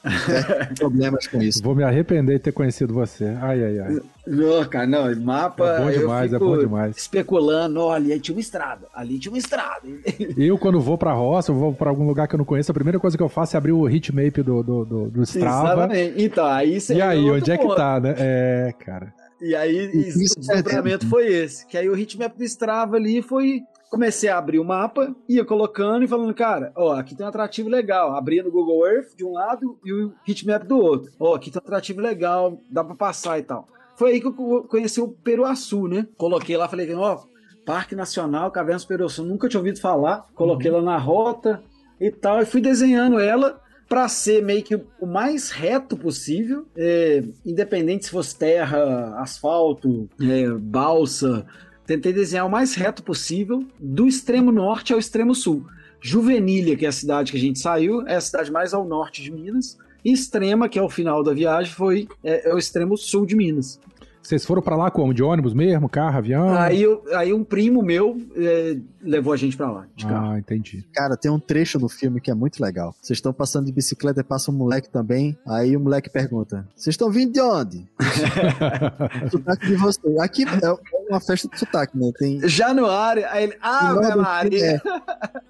[0.79, 1.63] Problemas com isso.
[1.63, 3.37] Vou me arrepender de ter conhecido você.
[3.41, 4.01] Ai, ai, ai.
[4.27, 5.67] Não, cara, não, mapa.
[5.69, 6.97] É bom eu demais, é bom demais.
[6.97, 9.83] Especulando, olha, aí tinha uma estrada, ali tinha uma estrada.
[10.37, 12.75] Eu, quando vou pra roça, eu vou pra algum lugar que eu não conheço, a
[12.75, 15.69] primeira coisa que eu faço é abrir o hitmap do, do, do, do Strava.
[15.73, 16.23] Exatamente.
[16.25, 16.95] Então, aí você.
[16.95, 17.77] E aí, outro onde é que ponto.
[17.77, 18.15] tá, né?
[18.19, 19.13] É, cara.
[19.43, 21.67] E aí, Isso o é desdobramento foi esse.
[21.67, 23.61] Que aí o hitmap do Strava ali foi.
[23.91, 27.69] Comecei a abrir o mapa, ia colocando e falando, cara, ó, aqui tem um atrativo
[27.69, 28.17] legal.
[28.17, 31.13] Abria no Google Earth de um lado e o hitmap do outro.
[31.21, 33.69] Ó, aqui tem um atrativo legal, dá pra passar e tal.
[33.99, 36.07] Foi aí que eu co- conheci o Peruaçu, né?
[36.17, 37.19] Coloquei lá, falei, ó,
[37.67, 40.27] Parque Nacional Cavernas Peruaçu, nunca tinha ouvido falar.
[40.35, 40.79] Coloquei Uhum.
[40.79, 41.63] lá na rota
[42.01, 43.61] e tal, e fui desenhando ela
[43.93, 50.49] para ser meio que o mais reto possível, é, independente se fosse terra, asfalto, é,
[50.49, 51.45] balsa.
[51.87, 55.67] Tentei desenhar o mais reto possível, do extremo norte ao extremo sul.
[56.01, 59.23] Juvenília, que é a cidade que a gente saiu, é a cidade mais ao norte
[59.23, 59.77] de Minas.
[60.03, 63.37] E Extrema, que é o final da viagem, foi é, é o extremo sul de
[63.37, 63.79] Minas.
[64.23, 65.13] Vocês foram pra lá como?
[65.13, 65.89] De ônibus mesmo?
[65.89, 66.55] Carro, avião?
[66.57, 70.31] Aí, eu- aí um primo meu é, levou a gente para lá, de carro.
[70.33, 70.85] Ah, entendi.
[70.95, 72.95] Cara, tem um trecho no filme que é muito legal.
[73.03, 75.37] Vocês estão passando de bicicleta e passa um moleque também.
[75.47, 77.85] Aí o moleque pergunta: Vocês estão vindo de onde?
[79.31, 80.01] sotaque de você.
[80.21, 80.77] Aqui é
[81.11, 82.13] uma festa de sotaque, né?
[82.19, 82.49] Tem.
[82.49, 84.67] Januário, aí ele, ah, do- Maria.
[84.77, 84.81] é,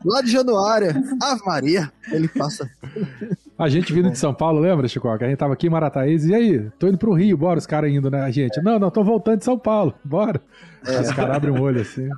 [0.04, 0.88] lá de Januário,
[1.20, 1.92] Ave Maria.
[2.10, 2.68] Ele passa.
[3.62, 5.16] A gente vindo de São Paulo, lembra, Chico?
[5.16, 6.28] Que a gente tava aqui em Marataízes.
[6.28, 6.68] E aí?
[6.80, 8.20] Tô indo pro Rio, bora os caras indo, né?
[8.20, 10.40] A gente, não, não, tô voltando de São Paulo, bora.
[10.82, 12.08] Os caras abrem o olho assim.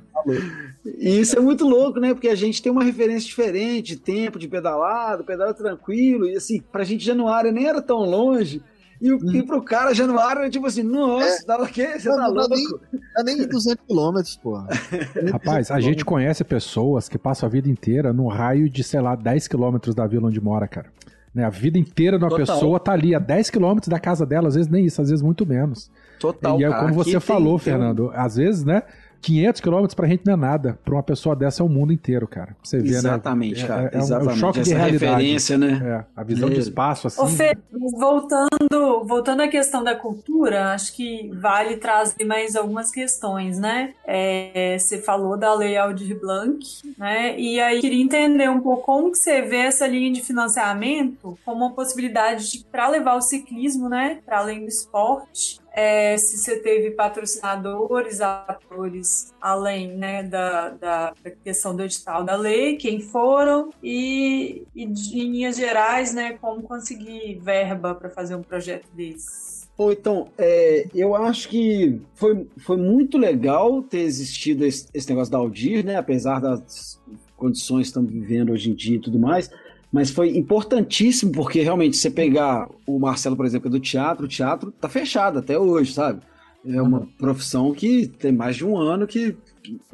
[0.83, 2.15] E isso é muito louco, né?
[2.15, 6.25] Porque a gente tem uma referência diferente de tempo, de pedalado, pedal tranquilo.
[6.25, 8.63] E assim, pra gente Januário nem era tão longe.
[8.99, 11.99] E, o, e pro cara, Januário era tipo assim, nossa, dá o quê?
[11.99, 12.79] Você Não, tá dá louco?
[13.15, 14.67] Dá nem 200 quilômetros, porra.
[15.31, 19.15] Rapaz, a gente conhece pessoas que passam a vida inteira no raio de, sei lá,
[19.15, 20.87] 10 quilômetros da vila onde mora, cara.
[21.35, 22.45] Né, a vida inteira de uma Total.
[22.45, 25.21] pessoa tá ali a 10 quilômetros da casa dela, às vezes nem isso, às vezes
[25.21, 25.91] muito menos.
[26.17, 26.81] Total, e é cara.
[26.83, 28.83] como você tem- falou, tem Fernando, às vezes, né,
[29.21, 30.79] 500 quilômetros pra gente não é nada.
[30.83, 32.55] Pra uma pessoa dessa é o mundo inteiro, cara.
[32.63, 33.67] Você vê, Exatamente, né?
[33.67, 33.81] cara.
[33.83, 34.39] É, é um- é um exatamente.
[34.39, 35.11] choque de Essa realidade.
[35.13, 35.81] referência, né?
[35.83, 36.59] É, a visão de É.
[36.59, 37.21] espaço, assim.
[37.21, 42.91] Ô, Fê, mas voltando, voltando à questão da cultura, acho que vale trazer mais algumas
[42.91, 43.93] questões, né?
[44.05, 46.59] É, você falou da Lei Aldir Blanc,
[46.97, 47.39] né?
[47.39, 51.65] E aí queria entender um pouco como que você vê essa linha de financiamento como
[51.65, 54.19] uma possibilidade para levar o ciclismo, né?
[54.25, 55.59] Para além do esporte.
[55.75, 62.77] É, se você teve patrocinadores, atores, além né, da, da, questão do edital da lei,
[62.77, 68.41] quem foram, e, e de- em linhas gerais, né, como conseguir verba para fazer um
[68.41, 69.65] projeto desse.
[69.77, 75.29] Ou então, é, eu acho que foi, foi muito legal ter existido esse, esse negócio
[75.29, 75.97] da Aldir, né?
[75.97, 76.97] Apesar das
[77.35, 79.51] condições que estamos vivendo hoje em dia e tudo mais.
[79.95, 84.27] Mas foi importantíssimo, porque realmente, você pegar o Marcelo, por exemplo, é do teatro, o
[84.27, 86.19] teatro tá fechado até hoje, sabe?
[86.67, 89.37] É uma profissão que tem mais de um ano que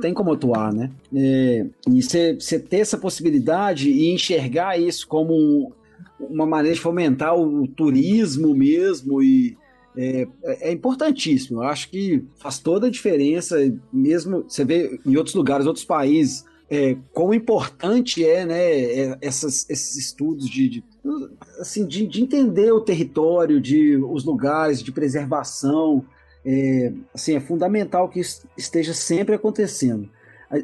[0.02, 0.90] tem como atuar, né?
[1.16, 2.34] É, e você
[2.68, 5.72] ter essa possibilidade e enxergar isso como um,
[6.20, 9.56] uma maneira de fomentar o, turismo mesmo e
[9.96, 11.62] é, é, importantíssimo.
[11.62, 13.56] Eu acho que faz toda a diferença,
[13.94, 19.70] mesmo você vê em outros lugares, outros países, é, quão importante é, né, é, essas,
[19.70, 20.84] esses estudos de, de
[21.60, 26.06] assim, de, de, entender o território, de os lugares, de preservação.
[26.46, 30.10] É, assim, é fundamental que isso esteja sempre acontecendo.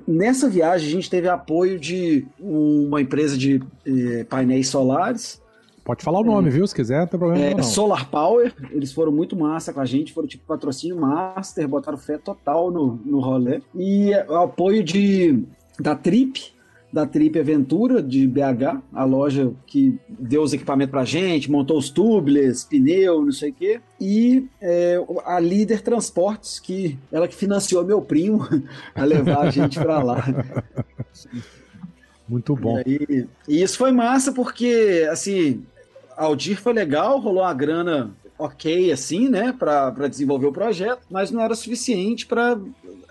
[0.08, 5.42] Nessa viagem, a gente teve apoio de uma empresa de eh, painéis solares.
[5.86, 6.68] Pode falar o nome, é, viu?
[6.68, 7.64] Se quiser, não tem problema é, não.
[7.64, 12.18] Solar Power, eles foram muito massa com a gente, foram tipo patrocínio master, botaram fé
[12.18, 13.62] total no, no rolê.
[13.74, 15.46] E o apoio de,
[15.80, 16.54] da Trip,
[16.92, 21.90] da Trip Aventura de BH, a loja que deu os equipamentos pra gente, montou os
[21.90, 23.82] tubeless, pneu, não sei o quê.
[24.00, 28.48] E é, a Líder Transportes, que ela que financiou meu primo
[28.96, 30.24] a levar a gente pra lá.
[32.28, 32.80] Muito bom.
[32.80, 35.64] E, aí, e isso foi massa porque, assim,
[36.16, 41.42] Aldir foi legal, rolou a grana ok, assim, né, para desenvolver o projeto, mas não
[41.42, 42.60] era suficiente para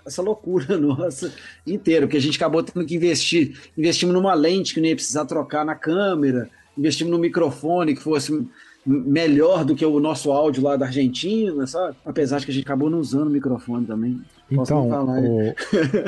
[0.05, 1.33] essa loucura nossa
[1.65, 3.59] inteira, porque a gente acabou tendo que investir.
[3.77, 8.47] Investimos numa lente que não ia precisar trocar na câmera, investimos num microfone que fosse
[8.85, 11.97] melhor do que o nosso áudio lá da Argentina, sabe?
[12.05, 14.21] Apesar de que a gente acabou não usando o microfone também.
[14.49, 15.53] Então, o...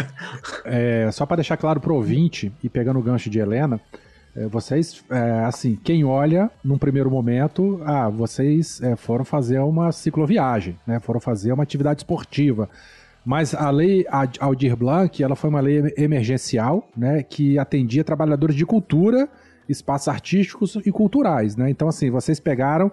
[0.64, 3.82] é, só para deixar claro para o ouvinte, e pegando o gancho de Helena,
[4.48, 10.78] vocês, é, assim, quem olha num primeiro momento, ah, vocês é, foram fazer uma cicloviagem,
[10.88, 11.00] né?
[11.00, 12.70] Foram fazer uma atividade esportiva.
[13.26, 14.06] Mas a lei
[14.40, 19.28] Aldir Blanc, ela foi uma lei emergencial, né, que atendia trabalhadores de cultura,
[19.68, 21.70] espaços artísticos e culturais, né?
[21.70, 22.92] Então, assim, vocês pegaram,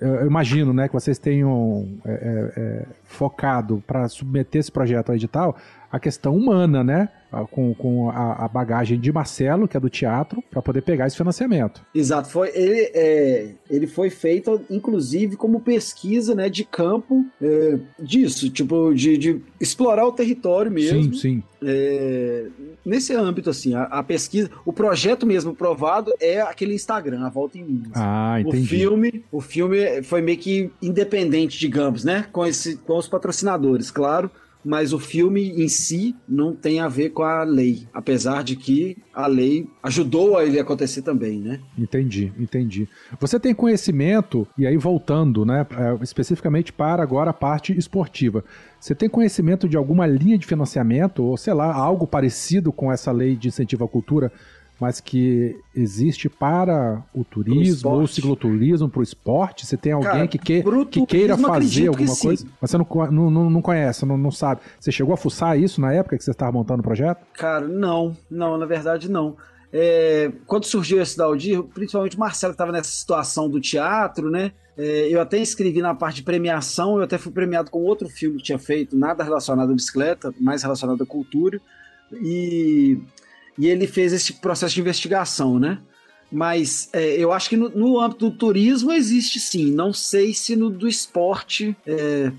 [0.00, 5.14] eu imagino, né, que vocês tenham é, é, é focado para submeter esse projeto ao
[5.14, 5.56] edital
[5.90, 7.08] a questão humana, né?
[7.52, 11.16] Com, com a, a, bagagem de Marcelo, que é do teatro, para poder pegar esse
[11.16, 11.80] financiamento.
[11.94, 18.50] Exato, foi ele, é, ele foi feito, inclusive, como pesquisa né, de campo é, disso,
[18.50, 21.04] tipo, de, de, explorar o território mesmo.
[21.04, 21.42] Sim, sim.
[21.62, 22.46] É,
[22.84, 27.58] nesse âmbito, assim, a, a, pesquisa, o projeto mesmo provado é aquele Instagram, a Volta
[27.58, 27.92] em Minas.
[27.94, 28.64] Ah, entendi.
[28.64, 32.26] O filme, o filme foi meio que independente, digamos, né?
[32.32, 34.28] Com, esse, com os patrocinadores, claro
[34.64, 38.96] mas o filme em si não tem a ver com a lei, apesar de que
[39.14, 41.60] a lei ajudou a ele acontecer também, né?
[41.78, 42.88] Entendi, entendi.
[43.18, 45.66] Você tem conhecimento, e aí voltando, né,
[46.02, 48.44] especificamente para agora a parte esportiva,
[48.78, 53.12] você tem conhecimento de alguma linha de financiamento, ou sei lá, algo parecido com essa
[53.12, 54.32] lei de incentivo à cultura
[54.80, 59.66] mas que existe para o turismo ou o cicloturismo, para o esporte?
[59.66, 62.46] Você tem alguém Cara, que, que, que queira fazer alguma que coisa?
[62.60, 64.62] Mas você não, não, não conhece, não, não sabe.
[64.78, 67.20] Você chegou a fuçar isso na época que você estava montando o projeto?
[67.34, 69.36] Cara, não, não, na verdade não.
[69.72, 74.52] É, quando surgiu esse Daldir, principalmente o Marcelo que estava nessa situação do teatro, né?
[74.76, 78.38] É, eu até escrevi na parte de premiação, eu até fui premiado com outro filme
[78.38, 81.60] que tinha feito, nada relacionado à bicicleta, mais relacionado à cultura.
[82.12, 82.98] E
[83.58, 85.78] e ele fez esse processo de investigação, né?
[86.32, 89.72] Mas é, eu acho que no, no, âmbito do turismo existe sim.
[89.72, 92.30] Não sei se no do esporte é,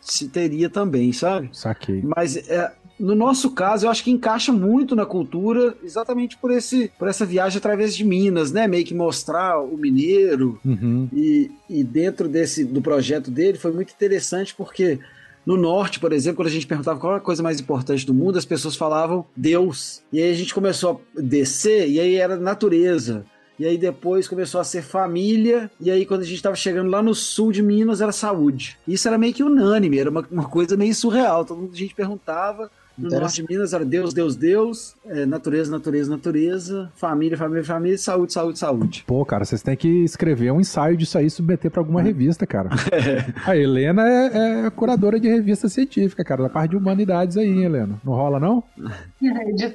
[0.00, 1.50] se teria também, sabe?
[1.52, 2.02] Saquei.
[2.02, 6.90] Mas é, no nosso caso, eu acho que encaixa muito na cultura, exatamente por, esse,
[6.98, 8.66] por essa viagem através de Minas, né?
[8.66, 10.58] Meio que mostrar o mineiro.
[10.64, 11.08] Uhum.
[11.12, 14.98] E, e dentro desse do projeto dele foi muito interessante porque
[15.46, 18.12] no norte, por exemplo, quando a gente perguntava qual é a coisa mais importante do
[18.12, 20.02] mundo, as pessoas falavam Deus.
[20.12, 23.24] E aí a gente começou a descer, e aí era natureza.
[23.58, 25.70] E aí depois começou a ser família.
[25.80, 28.76] E aí quando a gente estava chegando lá no sul de Minas era saúde.
[28.86, 31.44] Isso era meio que unânime, era uma, uma coisa meio surreal.
[31.44, 35.70] Todo mundo a gente perguntava no norte de Minas era Deus, Deus, Deus, é, natureza,
[35.70, 39.04] natureza, natureza, família, família, família, saúde, saúde, saúde.
[39.06, 42.04] Pô, cara, vocês têm que escrever um ensaio disso aí e submeter pra alguma é.
[42.04, 42.70] revista, cara.
[42.96, 43.26] É.
[43.44, 47.64] A Helena é, é, curadora de revista científica, cara, da parte de humanidades aí, hein,
[47.64, 48.00] Helena?
[48.02, 48.62] Não rola, não?
[49.22, 49.74] É, de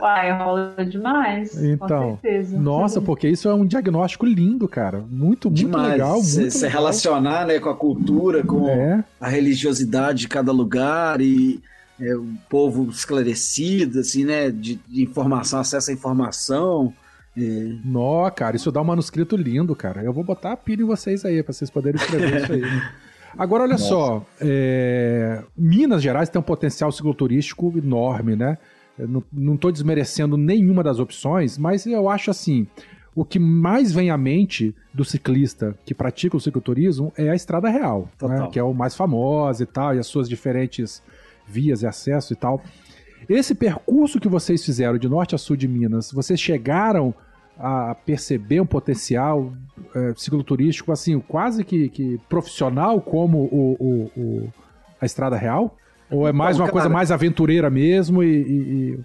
[0.00, 1.62] Uai, rola demais.
[1.62, 2.58] Então, com certeza.
[2.58, 4.98] Nossa, porque isso é um diagnóstico lindo, cara.
[5.10, 5.92] Muito, muito demais.
[5.92, 6.22] legal.
[6.22, 9.04] Você relacionar né, com a cultura, com é.
[9.20, 11.60] a religiosidade de cada lugar e
[12.00, 14.50] é, um povo esclarecido, assim, né?
[14.50, 16.92] De, de informação, acesso à informação.
[17.36, 17.76] É.
[17.84, 20.02] Nó, cara, isso dá um manuscrito lindo, cara.
[20.02, 22.60] Eu vou botar a pilha em vocês aí, para vocês poderem escrever isso aí.
[22.60, 22.92] Né?
[23.36, 23.84] Agora, olha Nossa.
[23.84, 25.42] só, é...
[25.56, 28.58] Minas Gerais tem um potencial cicloturístico enorme, né?
[28.96, 32.64] Eu não estou desmerecendo nenhuma das opções, mas eu acho assim,
[33.14, 37.68] o que mais vem à mente do ciclista que pratica o cicloturismo é a Estrada
[37.68, 38.48] Real, né?
[38.52, 41.02] que é o mais famoso e tal, e as suas diferentes
[41.46, 42.62] vias e acesso e tal.
[43.28, 47.14] Esse percurso que vocês fizeram de norte a sul de Minas, vocês chegaram
[47.58, 49.52] a perceber um potencial
[49.94, 54.52] é, cicloturístico assim, quase que, que profissional como o, o- o-
[55.00, 55.76] a Estrada Real?
[56.10, 58.42] Ou é mais Então, uma coisa cara- mais aventureira mesmo e- e-
[58.94, 58.98] e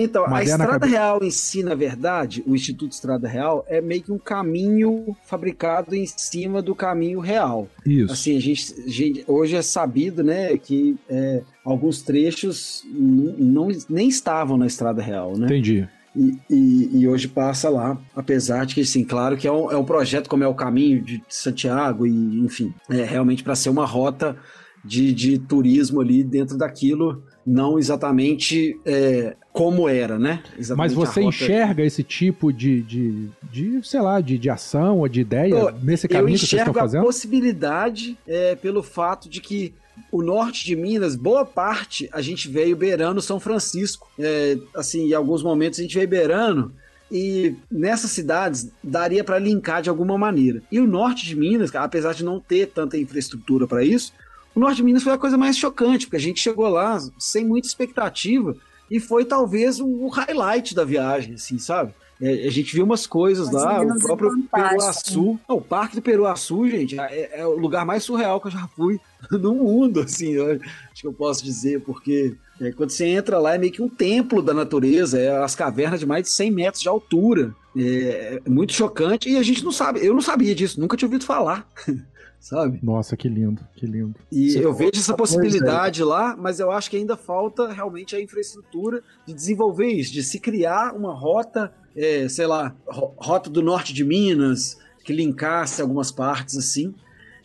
[0.00, 4.12] Então, a Estrada Real em si, na verdade, o Instituto Estrada Real é meio que
[4.12, 7.68] um caminho fabricado em cima do caminho real.
[7.84, 8.12] Isso.
[8.12, 14.08] Assim, a gente, a gente- hoje é sabido, né, que é, alguns trechos não, nem
[14.08, 15.46] estavam na Estrada Real, né?
[15.46, 15.88] Entendi.
[16.16, 19.76] E, e- e hoje passa lá, apesar de que, sim, claro que é um, é
[19.76, 23.84] um projeto como é o caminho de Santiago, e enfim, é realmente para ser uma
[23.84, 24.36] rota
[24.84, 30.42] de, de turismo ali dentro daquilo, não exatamente é, como era, né?
[30.50, 34.50] Mas Exatamente a você rota- enxerga esse tipo de, de, de, sei lá, de, de
[34.50, 37.04] ação ou de ideia Pô, nesse Eu caminho que vocês estão enxergo a fazendo?
[37.04, 39.72] possibilidade é, pelo fato de que
[40.12, 44.08] o norte de Minas, boa parte, a gente veio beirando São Francisco.
[44.18, 46.72] É, assim, em alguns momentos a gente veio beirando
[47.10, 50.62] e nessas cidades daria para linkar de alguma maneira.
[50.70, 54.12] E o norte de Minas, apesar de não ter tanta infraestrutura para isso,
[54.54, 57.44] o norte de Minas foi a coisa mais chocante, porque a gente chegou lá sem
[57.44, 58.56] muita expectativa
[58.90, 61.92] e foi talvez o highlight da viagem, assim, sabe?
[62.20, 64.30] É, a gente viu umas coisas As lá, o é próprio.
[64.52, 65.38] Peruaçu.
[65.48, 68.66] Não, o Parque do Peruaçu, gente, é, é o lugar mais surreal que eu já
[68.76, 68.98] fui
[69.30, 73.54] no mundo, assim, eu acho que eu posso dizer, porque é, quando você entra lá
[73.54, 76.82] é meio que um templo da natureza, é as cavernas de mais de 100 metros
[76.82, 77.54] de altura.
[77.76, 81.06] É, é muito chocante e a gente não sabe, eu não sabia disso, nunca tinha
[81.06, 81.68] ouvido falar,
[82.40, 82.78] sabe?
[82.82, 84.14] Nossa, que lindo, que lindo.
[84.30, 88.14] E Você eu vejo essa coisa possibilidade lá, mas eu acho que ainda falta realmente
[88.16, 93.50] a infraestrutura de desenvolver isso, de se criar uma rota, é, sei lá, ro- rota
[93.50, 96.94] do norte de Minas, que linkasse algumas partes assim.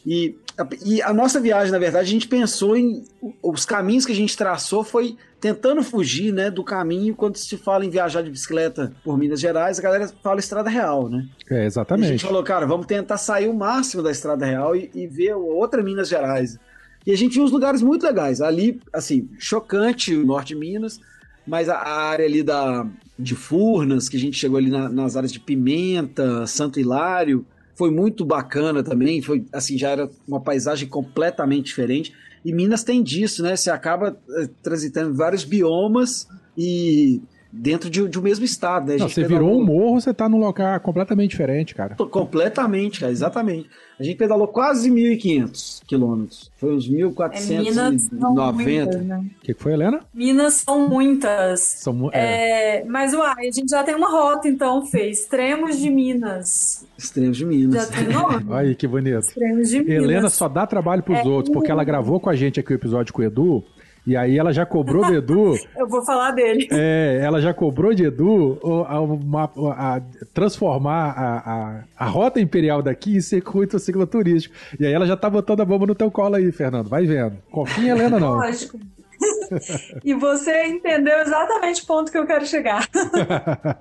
[0.05, 0.35] E,
[0.85, 3.03] e a nossa viagem, na verdade, a gente pensou em.
[3.41, 7.85] Os caminhos que a gente traçou foi tentando fugir né, do caminho quando se fala
[7.85, 11.25] em viajar de bicicleta por Minas Gerais, a galera fala estrada real, né?
[11.49, 12.25] É, E a gente exatamente.
[12.25, 16.07] falou, cara, vamos tentar sair o máximo da Estrada Real e, e ver outra Minas
[16.07, 16.57] Gerais.
[17.05, 18.39] E a gente viu uns lugares muito legais.
[18.39, 20.99] Ali, assim, chocante o norte de Minas,
[21.45, 22.87] mas a, a área ali da,
[23.19, 27.45] de Furnas, que a gente chegou ali na- nas áreas de Pimenta, Santo Hilário,
[27.75, 29.21] foi muito bacana também.
[29.21, 32.13] Foi, assim, já era uma paisagem completamente diferente.
[32.45, 33.55] E Minas tem disso, né?
[33.55, 37.21] Você acaba eh, transitando vários biomas e
[37.55, 38.97] dentro de, de um mesmo estado, né?
[38.97, 41.95] Não, você virou um morro, você tá num lugar completamente diferente, cara.
[41.95, 43.69] Completamente, cara, exatamente.
[43.99, 46.51] A gente pedalou quase 1.500 quilômetros.
[46.57, 48.53] Foi uns É, Minas são 1.490.
[48.53, 49.17] muitas, né?
[49.17, 49.99] O que, que foi, Helena?
[50.11, 51.59] Minas são muitas.
[51.61, 52.79] São, mu- é.
[52.79, 56.85] É, mas uai, a gente já tem uma rota, então, fez Extremos de Minas.
[56.97, 57.89] Extremos de Já Minas.
[57.89, 58.45] tem nome?
[58.49, 59.19] Olha que bonito.
[59.19, 60.03] Extremos de Minas.
[60.03, 61.23] Helena só dá trabalho pros É.
[61.23, 63.63] outros, porque ela gravou com a gente aqui o episódio com o Edu,
[64.05, 66.67] e aí ela já cobrou do Edu, Eu vou falar dele.
[66.71, 70.01] é, ela já cobrou de Edu a, uma- a-
[70.33, 74.53] transformar a, a, a rota imperial daqui em circuito cicloturístico.
[74.79, 76.89] E aí ela já tá botando a bomba no teu colo aí, Fernando.
[76.89, 77.37] Vai vendo.
[77.51, 78.33] Confia em Helena, não.
[78.35, 78.77] Lógico.
[80.03, 82.87] e você entendeu exatamente o ponto que eu quero chegar.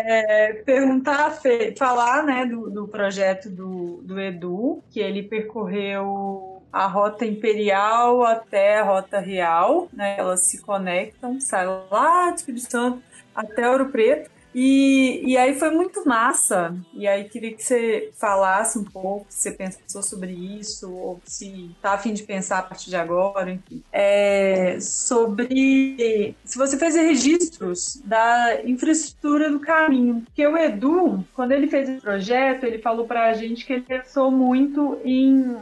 [0.00, 1.40] É, perguntar,
[1.76, 8.78] falar né, do, do projeto do, do Edu, que ele percorreu a rota imperial até
[8.78, 10.16] a rota real, né?
[10.18, 13.02] Elas se conectam, sai lá de Espírito Santo
[13.34, 14.30] até Ouro Preto.
[14.54, 16.74] E, e aí foi muito massa.
[16.94, 21.70] E aí queria que você falasse um pouco se você pensou sobre isso, ou se
[21.80, 23.82] tá a fim de pensar a partir de agora, enfim.
[23.92, 30.22] É, sobre se você fez registros da infraestrutura do caminho.
[30.22, 34.30] Porque o Edu, quando ele fez esse projeto, ele falou pra gente que ele pensou
[34.30, 35.56] muito em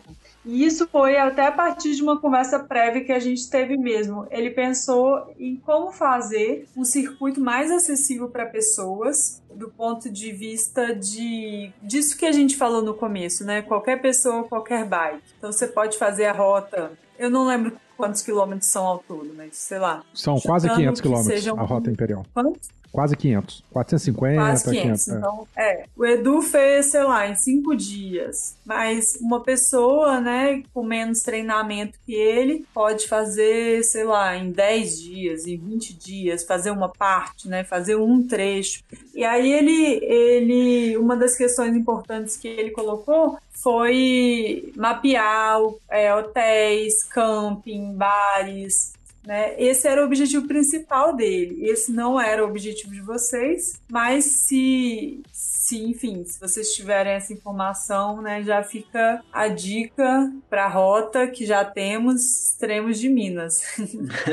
[0.47, 4.26] e isso foi até a partir de uma conversa prévia que a gente teve mesmo.
[4.30, 10.94] Ele pensou em como fazer um circuito mais acessível para pessoas, do ponto de vista
[10.94, 13.62] de disso que a gente falou no começo, né?
[13.62, 15.20] Qualquer pessoa, qualquer bike.
[15.38, 16.92] Então você pode fazer a rota.
[17.18, 20.03] Eu não lembro quantos quilômetros são ao todo, mas sei lá.
[20.14, 22.24] São quase Chutando 500 que quilômetros sejam- a rota imperial.
[22.34, 22.68] Quantos?
[22.97, 23.62] Quase 500.
[23.70, 25.05] 450, Quase 500.
[25.05, 25.09] 500.
[25.09, 25.18] é.
[25.18, 25.84] Então, é.
[25.94, 28.57] O Edu fez, sei lá, em cinco dias.
[28.64, 34.99] Mas uma pessoa, né, com menos treinamento que ele, pode fazer, sei lá, em 10
[35.03, 38.82] dias, em 20 dias, fazer uma parte, né, fazer um trecho.
[39.14, 45.59] E aí ele, ele uma das questões importantes que ele colocou foi mapear
[45.90, 48.95] é, hotéis, camping, bares,
[49.26, 49.60] né?
[49.60, 51.68] Esse era o objetivo principal dele.
[51.68, 57.32] Esse não era o objetivo de vocês, mas se, se enfim, se vocês tiverem essa
[57.32, 63.62] informação, né, já fica a dica para a rota que já temos, extremos de Minas.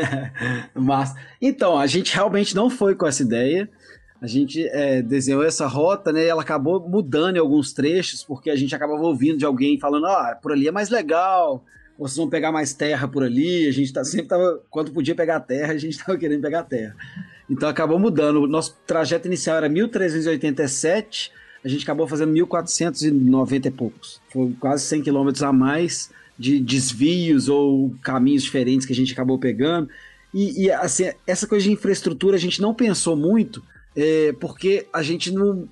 [0.75, 3.67] Mas, então, a gente realmente não foi com essa ideia.
[4.21, 6.23] A gente é, desenhou essa rota, né?
[6.23, 10.05] E ela acabou mudando em alguns trechos, porque a gente acabava ouvindo de alguém falando,
[10.05, 11.65] ah, por ali é mais legal,
[11.97, 13.67] vocês vão pegar mais terra por ali.
[13.67, 16.95] A gente tá, sempre tava, quando podia pegar terra, a gente tava querendo pegar terra.
[17.49, 18.41] Então acabou mudando.
[18.41, 21.31] O nosso trajeto inicial era 1387,
[21.63, 24.21] a gente acabou fazendo 1490 e poucos.
[24.29, 29.37] Foi quase 100 quilômetros a mais de desvios ou caminhos diferentes que a gente acabou
[29.37, 29.89] pegando.
[30.33, 33.63] E, e, assim, essa coisa de infraestrutura a gente não pensou muito,
[33.95, 35.67] é, porque a gente não.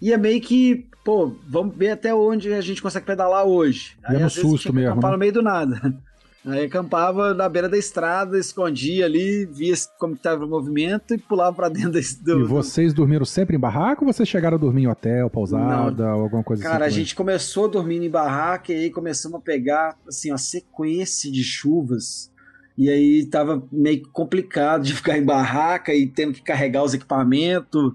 [0.00, 3.96] Ia meio que, pô, vamos ver até onde a gente consegue pedalar hoje.
[4.10, 5.16] Ia no às vezes, susto mesmo, acampar né?
[5.16, 5.94] no meio do nada.
[6.48, 11.56] Aí acampava na beira da estrada, escondia ali, via como estava o movimento e pulava
[11.56, 12.00] pra dentro da-
[12.34, 12.40] do.
[12.40, 16.22] E vocês dormiram sempre em barraco ou vocês chegaram a dormir em hotel, pousada, ou
[16.22, 16.90] alguma coisa Cara, a assim?
[16.90, 17.04] também?
[17.04, 22.30] gente começou dormindo em barraca e aí começamos a pegar assim, uma sequência de chuvas.
[22.78, 27.92] E aí tava meio complicado de ficar em barraca e tendo que carregar os equipamentos.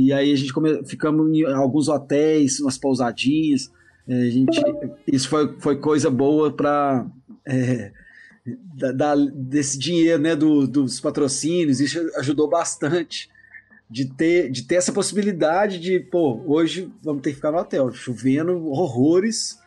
[0.00, 0.84] E aí a gente come...
[0.84, 3.68] ficamos em alguns hotéis, umas pousadinhas.
[4.06, 4.62] É, a gente...
[5.12, 7.04] Isso foi, foi coisa boa para
[9.34, 11.80] desse dinheiro né, do- dos patrocínios.
[11.80, 13.28] Isso ajudou bastante
[13.90, 17.90] de ter, de ter essa possibilidade de, pô, hoje vamos ter que ficar no hotel,
[17.92, 19.58] chovendo horrores,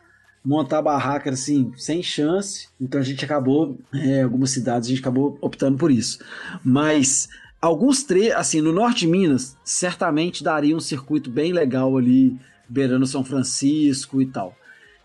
[0.42, 2.68] montar a barraca assim, sem chance.
[2.80, 6.20] Então a gente acabou, é, algumas cidades a gente acabou optando por isso.
[6.64, 7.28] Mas
[7.62, 12.36] alguns trechos, assim, no norte de Minas, certamente daria um circuito bem legal ali,
[12.68, 14.56] beirando São Francisco e tal.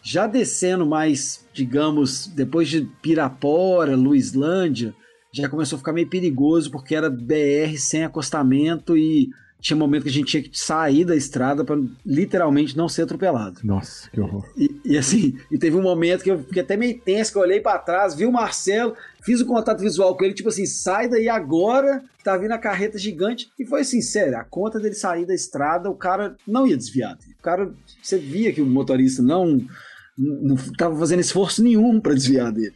[0.01, 4.95] Já descendo mais, digamos, depois de Pirapora, Luislândia,
[5.31, 9.29] já começou a ficar meio perigoso porque era BR sem acostamento e
[9.59, 13.59] tinha momento que a gente tinha que sair da estrada para literalmente não ser atropelado.
[13.63, 14.45] Nossa, que horror.
[14.55, 17.41] E, e assim, e teve um momento que eu fiquei até meio tenso, que eu
[17.41, 18.95] olhei para trás, vi o Marcelo,
[19.27, 22.97] fiz o contato visual com ele, tipo assim, sai daí agora, tá vindo a carreta
[22.97, 23.51] gigante.
[23.59, 27.17] E foi assim, sério, a conta dele sair da estrada, o cara não ia desviar.
[27.37, 27.69] O cara,
[28.01, 29.67] você via que o motorista não,
[30.17, 32.73] não tava fazendo esforço nenhum para desviar dele.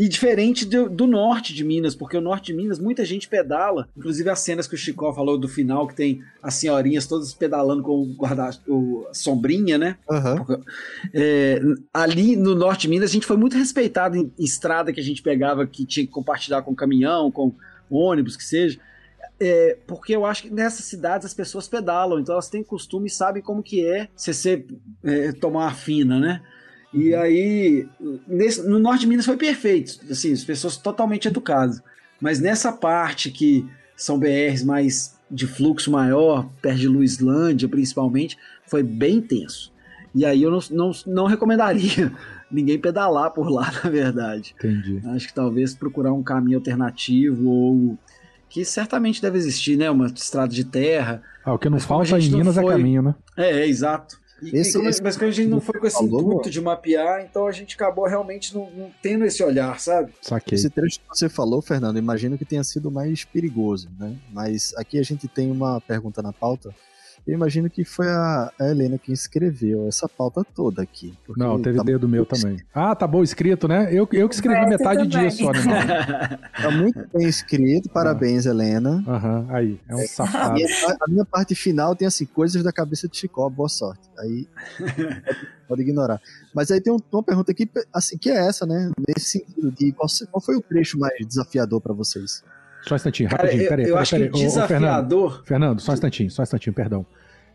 [0.00, 3.86] E diferente do, do norte de Minas, porque o norte de Minas muita gente pedala,
[3.94, 7.82] inclusive as cenas que o Chicó falou do final, que tem as senhorinhas todas pedalando
[7.82, 9.98] com o guarda o, a sombrinha, né?
[10.10, 10.64] Aham.
[11.12, 11.60] É,
[11.92, 15.20] ali no norte de Minas, a gente foi muito respeitado em estrada que a gente
[15.20, 17.52] pegava, que tinha que compartilhar com caminhão, com
[17.90, 18.80] ônibus, que seja.
[19.38, 23.10] É, porque eu acho que nessas cidades as pessoas pedalam, então elas têm costume e
[23.10, 24.64] sabem como que é você
[25.04, 26.40] é, tomar a fina, né?
[26.92, 27.86] E aí,
[28.26, 31.80] nesse- no norte de Minas foi perfeito, assim, as pessoas totalmente educadas.
[32.20, 33.64] Mas nessa parte que
[33.96, 38.36] são BRs mais de fluxo maior, perto de Luislândia principalmente,
[38.66, 39.72] foi bem tenso.
[40.12, 42.12] E aí eu não, não, não recomendaria
[42.50, 44.54] ninguém pedalar por lá, na verdade.
[44.58, 45.00] Entendi.
[45.06, 47.98] Acho que talvez procurar um caminho alternativo ou
[48.48, 49.88] que certamente deve existir, né?
[49.88, 51.22] Uma estrada de terra.
[51.44, 53.14] Ah, o que não Mas falta em Minas é foi- caminho, né?
[53.36, 54.19] É, é, exato.
[54.42, 56.50] E, Esse- e como- esse- mas como a gente não foi com esse falou, intuito
[56.50, 60.12] de mapear, então a gente acabou realmente não, não tendo esse olhar, sabe?
[60.22, 60.56] Saquei.
[60.56, 64.16] Esse trecho que você falou, Fernando, imagino que tenha sido mais perigoso, né?
[64.32, 66.74] Mas aqui a gente tem uma pergunta na pauta.
[67.26, 71.14] Eu imagino que foi a a Helena quem escreveu essa pauta toda aqui.
[71.36, 72.58] Não, teve tá dedo meu também.
[72.74, 73.88] Ah, tá bom escrito, né?
[73.92, 75.76] Eu, eu que escrevi Essa metade disso, só, animal.
[76.60, 79.02] Tá muito bem escrito, parabéns, Helena.
[79.06, 79.80] Aham, aí.
[79.88, 80.54] É um A safado.
[80.54, 80.66] minha,
[81.00, 84.02] a minha parte final tem assim, coisas da cabeça de Chicó, boa sorte.
[84.18, 84.46] Aí
[85.68, 86.20] pode ignorar.
[86.54, 88.90] Mas aí tem um- uma pergunta aqui, assim, que é essa, né?
[89.08, 92.42] Nesse sentido de qual, qual foi o trecho mais desafiador pra vocês?
[92.82, 93.64] Só um instantinho, Cara, rapidinho.
[93.64, 94.30] eu, Peraí, eu peraí, acho peraí.
[94.30, 95.42] que o Ô, ô, Fernando, desafiador.
[95.44, 97.06] Fernando, só um instantinho, só um instantinho, perdão.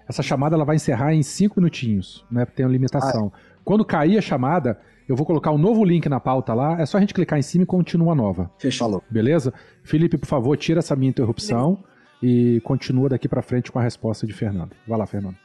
[0.08, 2.46] Essa chamada ela vai encerrar em cinco minutinhos, né?
[2.46, 3.32] Tem uma limitação.
[3.64, 6.80] Quando cair a chamada, eu vou colocar um novo link na pauta lá.
[6.80, 8.52] É só a gente clicar em cima e continua a nova.
[8.60, 8.86] Fechou.
[8.88, 9.04] Falou.
[9.10, 9.52] Beleza?
[9.84, 11.80] Felipe, por favor, tira essa minha interrupção
[12.22, 14.72] e continua daqui pra frente com a resposta de Fernando.
[14.88, 15.36] Vai lá, Fernando.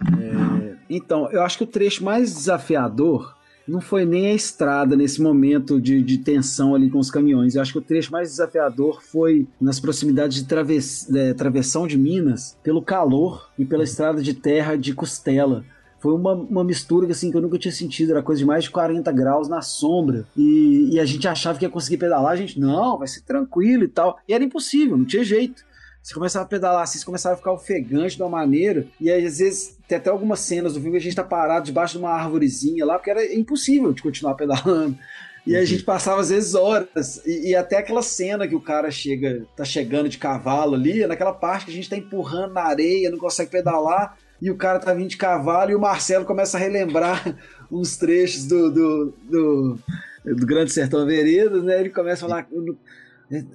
[0.91, 3.35] Então, eu acho que o trecho mais desafiador
[3.66, 7.54] não foi nem a estrada nesse momento de, de tensão ali com os caminhões.
[7.54, 11.96] Eu acho que o trecho mais desafiador foi nas proximidades de traves, é, travessão de
[11.96, 15.64] Minas, pelo calor e pela estrada de terra de Costela.
[16.00, 18.12] Foi uma, uma mistura que, assim, que eu nunca tinha sentido.
[18.12, 20.26] Era coisa de mais de 40 graus na sombra.
[20.34, 22.32] E, e a gente achava que ia conseguir pedalar.
[22.32, 24.18] A gente, não, vai ser tranquilo e tal.
[24.26, 25.62] E era impossível, não tinha jeito.
[26.02, 28.86] Você começava a pedalar assim, você começava a ficar ofegante de uma maneira.
[28.98, 31.66] E aí, às vezes, tem até algumas cenas do filme que a gente tá parado
[31.66, 34.97] debaixo de uma árvorezinha lá, porque era impossível de continuar pedalando.
[35.45, 37.20] E a gente passava, às vezes, horas.
[37.26, 41.09] E, e até aquela cena que o cara chega, tá chegando de cavalo ali, é
[41.09, 44.78] naquela parte que a gente tá empurrando na areia, não consegue pedalar, e o cara
[44.78, 47.36] tá vindo de cavalo, e o Marcelo começa a relembrar
[47.68, 49.78] uns trechos do, do, do,
[50.24, 51.80] do Grande Sertão Veredas, né?
[51.80, 52.47] Ele começa a falar.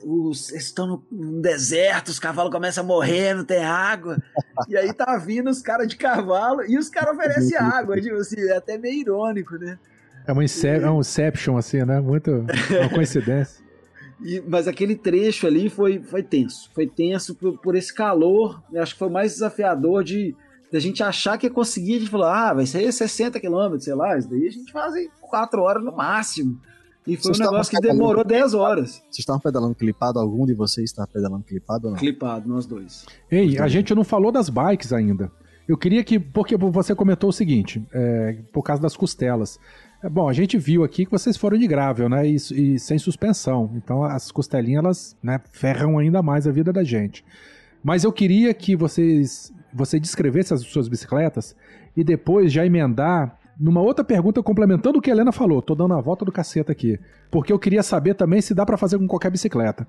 [0.06, 4.18] Os, eles estão no, deserto, os cavalos começam a morrer, não tem água.
[4.70, 8.00] E aí tá vindo os caras de cavalo e os caras oferecem água.
[8.00, 9.78] Tipo assim, é até meio irônico, né?
[10.26, 12.00] É, uma incep é um Inception, assim, né?
[12.00, 12.32] Muito.
[12.32, 13.64] Uma coincidência.
[14.24, 16.72] E- mas aquele trecho ali foi, foi tenso.
[16.74, 18.64] Foi tenso por, por esse calor.
[18.72, 20.34] Eu acho que foi mais desafiador de,
[20.72, 21.98] de a gente achar que ia conseguir.
[21.98, 24.18] A gente falou, ah, vai ser 60 quilômetros, sei lá.
[24.18, 26.58] Isso daí a gente faz em 4 horas no máximo.
[27.08, 29.04] E foi Vocês um negócio que estavam demorou 10 horas.
[29.04, 30.20] Vocês estavam pedalando clipado?
[30.20, 32.00] Algum de vocês estava pedalando clipado ou não?
[32.00, 33.06] Clipado, nós dois.
[33.30, 35.32] Ei, a gente não falou das bikes ainda.
[35.68, 36.20] Eu queria que.
[36.20, 39.60] Porque você comentou o seguinte, é, por causa das costelas.
[40.04, 42.28] É, bom, a gente viu aqui que vocês foram de gravel, né?
[42.28, 43.72] E, e sem suspensão.
[43.76, 47.24] Então as costelinhas, elas né, ferram ainda mais a vida da gente.
[47.84, 49.54] Mas eu queria que vocês.
[49.74, 51.56] Você descrevesse as suas bicicletas
[51.98, 55.62] e depois já emendar numa outra pergunta complementando o que a Helena falou.
[55.62, 57.00] Tô dando a volta do caceta aqui.
[57.32, 59.88] Porque eu queria saber também se dá pra fazer com qualquer bicicleta.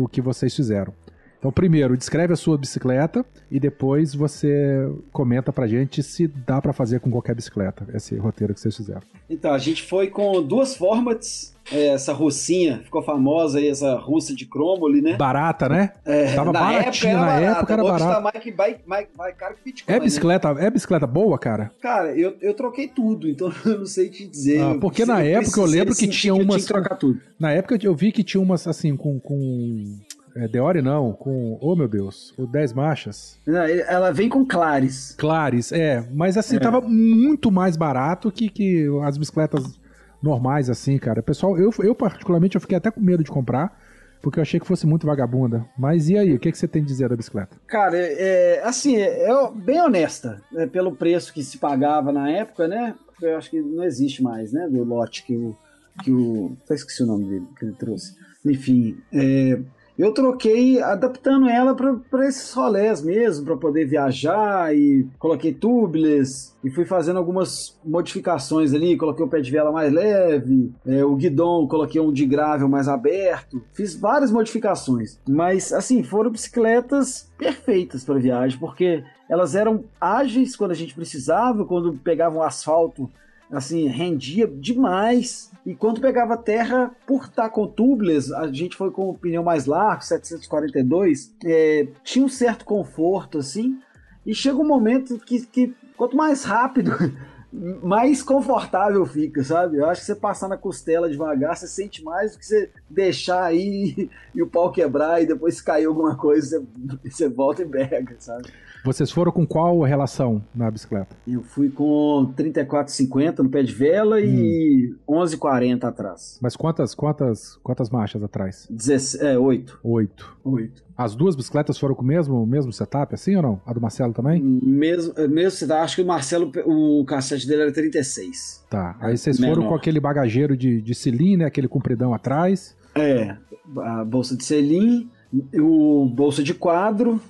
[0.00, 0.92] O que vocês fizeram.
[1.38, 6.72] Então, primeiro, descreve a sua bicicleta e depois você comenta pra gente se dá pra
[6.72, 9.02] fazer com qualquer bicicleta, esse roteiro que vocês fizeram.
[9.30, 11.54] Então, a gente foi com duas formats.
[11.70, 15.16] é, Essa russinha ficou famosa aí, essa russa de crombole, né?
[15.16, 15.92] Barata, né?
[16.04, 17.58] É, Tava na baratinho, época na era barata.
[17.60, 18.14] época era Hoje barato.
[18.14, 19.94] tá mais, que mais, mais, mais caro que Bitcoin.
[19.94, 20.04] É né?
[20.04, 21.70] bicicleta, é bicicleta boa, cara?
[21.80, 24.60] Cara, eu, eu troquei tudo, então eu não sei te dizer.
[24.60, 27.20] Ah, Eu porque na época eu lembro que tinha umas que trocar tudo.
[27.38, 29.20] Na época eu vi que tinha umas assim com.
[29.20, 29.98] com
[30.38, 31.58] é, Deore não, com.
[31.60, 33.38] Oh meu Deus, o 10 marchas.
[33.46, 35.14] Não, Ela vem com clares.
[35.18, 36.06] Clares, é.
[36.12, 36.60] Mas assim, É.
[36.60, 39.78] tava muito mais barato que, que as bicicletas
[40.22, 41.22] normais, assim, cara.
[41.22, 43.80] Pessoal, eu, eu particularmente eu fiquei até com medo de comprar,
[44.22, 45.64] porque eu achei que fosse muito vagabunda.
[45.78, 47.56] Mas e aí, o que, que você tem a dizer da bicicleta?
[47.66, 50.40] Cara, é, é, assim, é, é bem honesta.
[50.52, 52.94] né, pelo preço que se pagava na época, né?
[53.22, 54.68] Eu acho que não existe mais, né?
[54.68, 55.56] Do lote que o.
[56.04, 58.14] Que o até esqueci o nome dele que ele trouxe.
[58.46, 59.58] Enfim, é,
[59.98, 66.70] eu troquei adaptando ela para esses rolés mesmo, para poder viajar e coloquei tubeless e
[66.70, 71.66] fui fazendo algumas modificações ali, coloquei o pé de vela mais leve, é, o guidão
[71.66, 78.18] coloquei um de gravel mais aberto, fiz várias modificações, mas assim, foram bicicletas perfeitas para
[78.18, 83.10] viagem, porque elas eram ágeis quando a gente precisava, quando pegavam asfalto
[83.50, 85.47] assim, rendia demais.
[85.68, 89.66] E quando pegava terra, por estar com tubeless, a gente foi com o pneu mais
[89.66, 93.78] largo, 742, é, tinha um certo conforto, assim.
[94.24, 96.92] E chega um momento que, que quanto mais rápido,
[97.82, 99.76] mais confortável fica, sabe?
[99.76, 103.44] Eu acho que você passar na costela devagar, você sente mais do que você deixar
[103.44, 106.64] aí e o pau quebrar e depois se cair alguma coisa,
[107.02, 108.50] você, você volta e pega, sabe?
[108.84, 111.16] Vocês foram com qual relação na bicicleta?
[111.26, 116.38] Eu fui com 34,50 no pé de vela e 11,40 atrás.
[116.40, 118.66] Mas quantas, quantas, quantas marchas atrás?
[118.70, 119.80] 16, é, 8.
[119.82, 120.36] Oito.
[120.44, 120.88] 8.
[120.96, 123.60] As duas bicicletas foram com o mesmo, mesmo setup, assim ou não?
[123.64, 124.42] A do Marcelo também?
[124.42, 128.64] Mesmo, é, mesmo tá, acho que o Marcelo, o cassete dele era 36.
[128.68, 128.96] Tá.
[129.00, 129.68] Aí vocês foram Menor.
[129.68, 131.44] com aquele bagageiro de, de cilindro, né?
[131.44, 132.76] Aquele compridão atrás.
[132.94, 133.36] É,
[133.78, 135.08] a bolsa de selim,
[135.54, 137.20] o bolsa de quadro.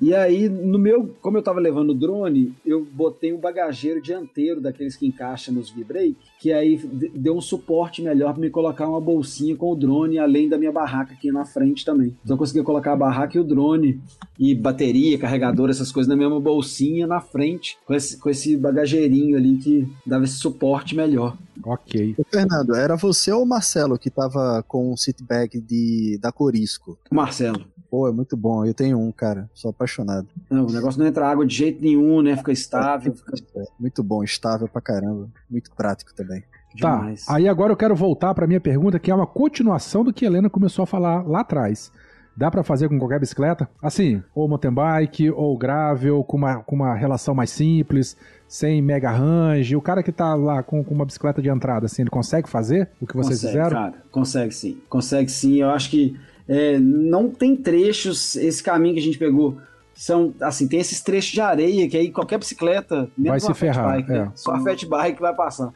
[0.00, 4.60] E aí, no meu, como eu tava levando o drone, eu botei um bagageiro dianteiro
[4.60, 6.76] daqueles que encaixa nos V-brake, que aí
[7.14, 10.70] deu um suporte melhor para me colocar uma bolsinha com o drone, além da minha
[10.70, 12.16] barraca aqui na frente também.
[12.22, 14.00] Então eu conseguia colocar a barraca e o drone,
[14.38, 19.36] e bateria, carregador, essas coisas na mesma bolsinha na frente, com esse, com esse bagageirinho
[19.36, 21.36] ali que dava esse suporte melhor.
[21.64, 22.14] Ok.
[22.18, 26.30] Ô, Fernando, era você ou o Marcelo que tava com um seat bag de, da
[26.32, 26.98] Corisco?
[27.10, 27.64] Marcelo.
[27.90, 28.64] Pô, é muito bom.
[28.64, 29.48] Eu tenho um, cara.
[29.54, 30.28] Sou apaixonado.
[30.50, 32.36] Não, o negócio não entra água de jeito nenhum, né?
[32.36, 35.28] Fica estável, fica É, muito bom, estável pra caramba.
[35.50, 36.42] Muito prático também.
[36.78, 37.24] Tá, demais.
[37.28, 40.28] aí agora eu quero voltar pra minha pergunta, que é uma continuação do que a
[40.28, 41.90] Helena começou a falar lá atrás.
[42.38, 43.68] Dá pra fazer com qualquer bicicleta?
[43.82, 48.16] Assim, ou mountain bike, ou gravel, com uma, com uma relação mais simples,
[48.46, 49.74] sem mega range.
[49.74, 52.90] O cara que tá lá com, com uma bicicleta de entrada, assim, ele consegue fazer
[53.00, 53.70] o que vocês consegue, fizeram?
[53.70, 54.78] Cara, consegue sim.
[54.88, 55.56] Consegue sim.
[55.62, 56.16] Eu acho que
[56.46, 59.58] é, não tem trechos, esse caminho que a gente pegou.
[59.92, 63.96] São, assim, tem esses trechos de areia que aí qualquer bicicleta, mesmo Vai se ferrar,
[63.96, 64.18] bike, né?
[64.18, 64.30] é.
[64.36, 65.72] Só a fat bike vai passar.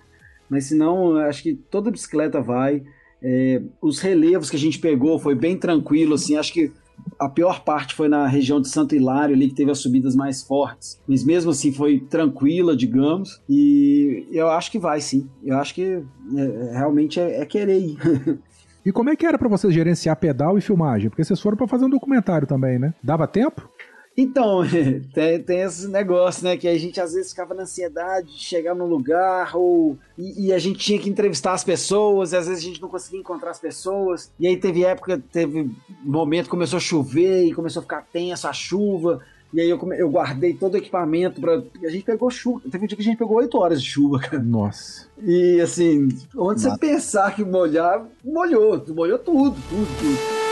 [0.49, 2.85] Mas senão, acho que toda bicicleta vai.
[3.23, 6.73] É, os relevos que a gente pegou foi bem tranquilo, assim, acho que
[7.19, 10.43] a pior parte foi na região de Santo Hilário ali, que teve as subidas mais
[10.43, 11.01] fortes.
[11.07, 13.41] Mas mesmo assim foi tranquila, digamos.
[13.49, 15.29] E eu acho que vai sim.
[15.43, 16.03] Eu acho que
[16.37, 17.99] é, realmente é, é querer ir.
[18.85, 21.09] E como é que era pra vocês gerenciar pedal e filmagem?
[21.09, 22.93] Porque vocês foram pra fazer um documentário também, né?
[23.01, 23.71] Dava tempo?
[24.17, 24.63] Então,
[25.15, 26.57] tem, tem esse negócio, né?
[26.57, 30.53] Que a gente às vezes ficava na ansiedade de chegar num lugar, ou e, e
[30.53, 33.51] a gente tinha que entrevistar as pessoas, e às vezes a gente não conseguia encontrar
[33.51, 34.31] as pessoas.
[34.39, 35.71] E aí teve época, teve
[36.03, 39.21] momento, começou a chover e começou a ficar tensa a chuva.
[39.53, 41.63] E aí eu, eu guardei todo o equipamento pra.
[41.85, 42.63] A gente pegou chuva.
[42.71, 44.43] Teve um dia que a gente pegou 8 horas de chuva, cara.
[44.43, 45.07] Nossa.
[45.23, 46.81] E assim, onde você Mata.
[46.81, 48.83] pensar que molhar, molhou.
[48.89, 50.52] Molhou tudo, tudo, tudo.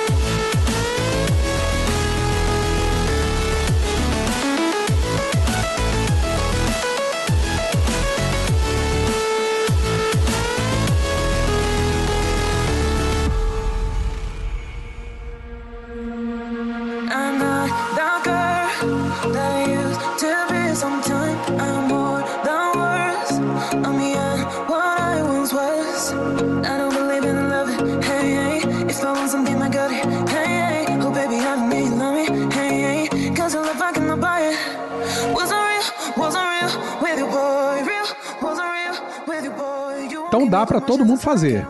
[40.30, 41.66] Então dá pra todo mundo fazer.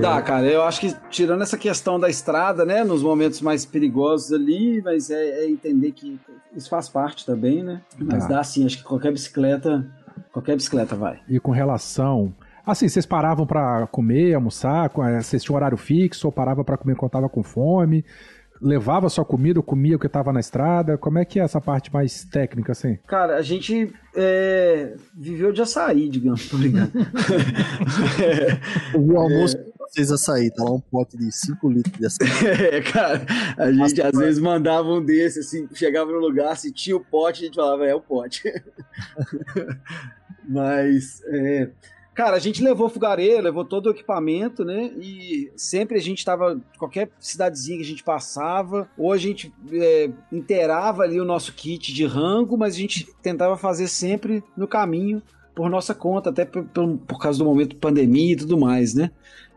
[0.00, 0.46] Dá, cara.
[0.46, 2.82] Eu acho que tirando essa questão da estrada, né?
[2.82, 6.18] Nos momentos mais perigosos ali, mas é, é entender que
[6.56, 7.82] isso faz parte também, né?
[7.98, 8.36] Mas Tá.
[8.36, 9.86] dá sim, acho que qualquer bicicleta.
[10.32, 11.20] Qualquer bicicleta vai.
[11.28, 12.32] E com relação.
[12.64, 14.90] Assim, vocês paravam pra comer, almoçar?
[14.98, 18.04] eh, Vocês tinham horário fixo ou parava pra comer quando tava com fome?
[18.60, 20.98] Levava sua comida ou comia o que tava na estrada?
[20.98, 22.98] Como é que é essa parte mais técnica, assim?
[23.06, 26.92] Cara, a gente é, viveu de açaí, digamos, tô ligado.
[28.94, 32.28] O almoço que vocês açaí, tá lá um pote de 5 litros de açaí.
[32.72, 36.96] É, cara, a gente às vezes mandava um desse, assim, chegava no lugar, se tinha
[36.96, 38.42] o pote, a gente falava, é o pote.
[40.48, 41.70] Mas, é,
[42.14, 44.92] cara, a gente levou fogareiro, levou todo o equipamento, né?
[45.00, 50.10] E sempre a gente tava, qualquer cidadezinha que a gente passava, ou a gente é,
[50.30, 55.22] inteirava ali o nosso kit de rango, mas a gente tentava fazer sempre no caminho,
[55.54, 58.94] por nossa conta, até por, por, por causa do momento de pandemia e tudo mais,
[58.94, 59.10] né?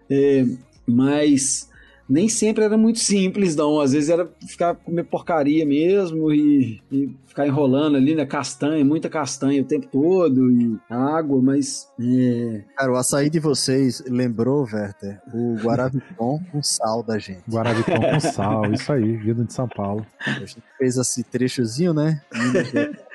[0.09, 0.45] É,
[0.85, 1.69] mas
[2.07, 3.79] nem sempre era muito simples, não.
[3.79, 8.25] Às vezes era ficar comer porcaria mesmo e, e ficar enrolando ali, né?
[8.25, 11.87] Castanha, muita castanha o tempo todo e água, mas.
[11.99, 12.63] É...
[12.77, 17.43] Cara, o açaí de vocês lembrou, Werther, o Guaraviton com sal da gente.
[17.49, 20.05] Guaravitão com sal, isso aí, vindo de São Paulo.
[20.19, 22.21] A gente fez esse trechozinho, né?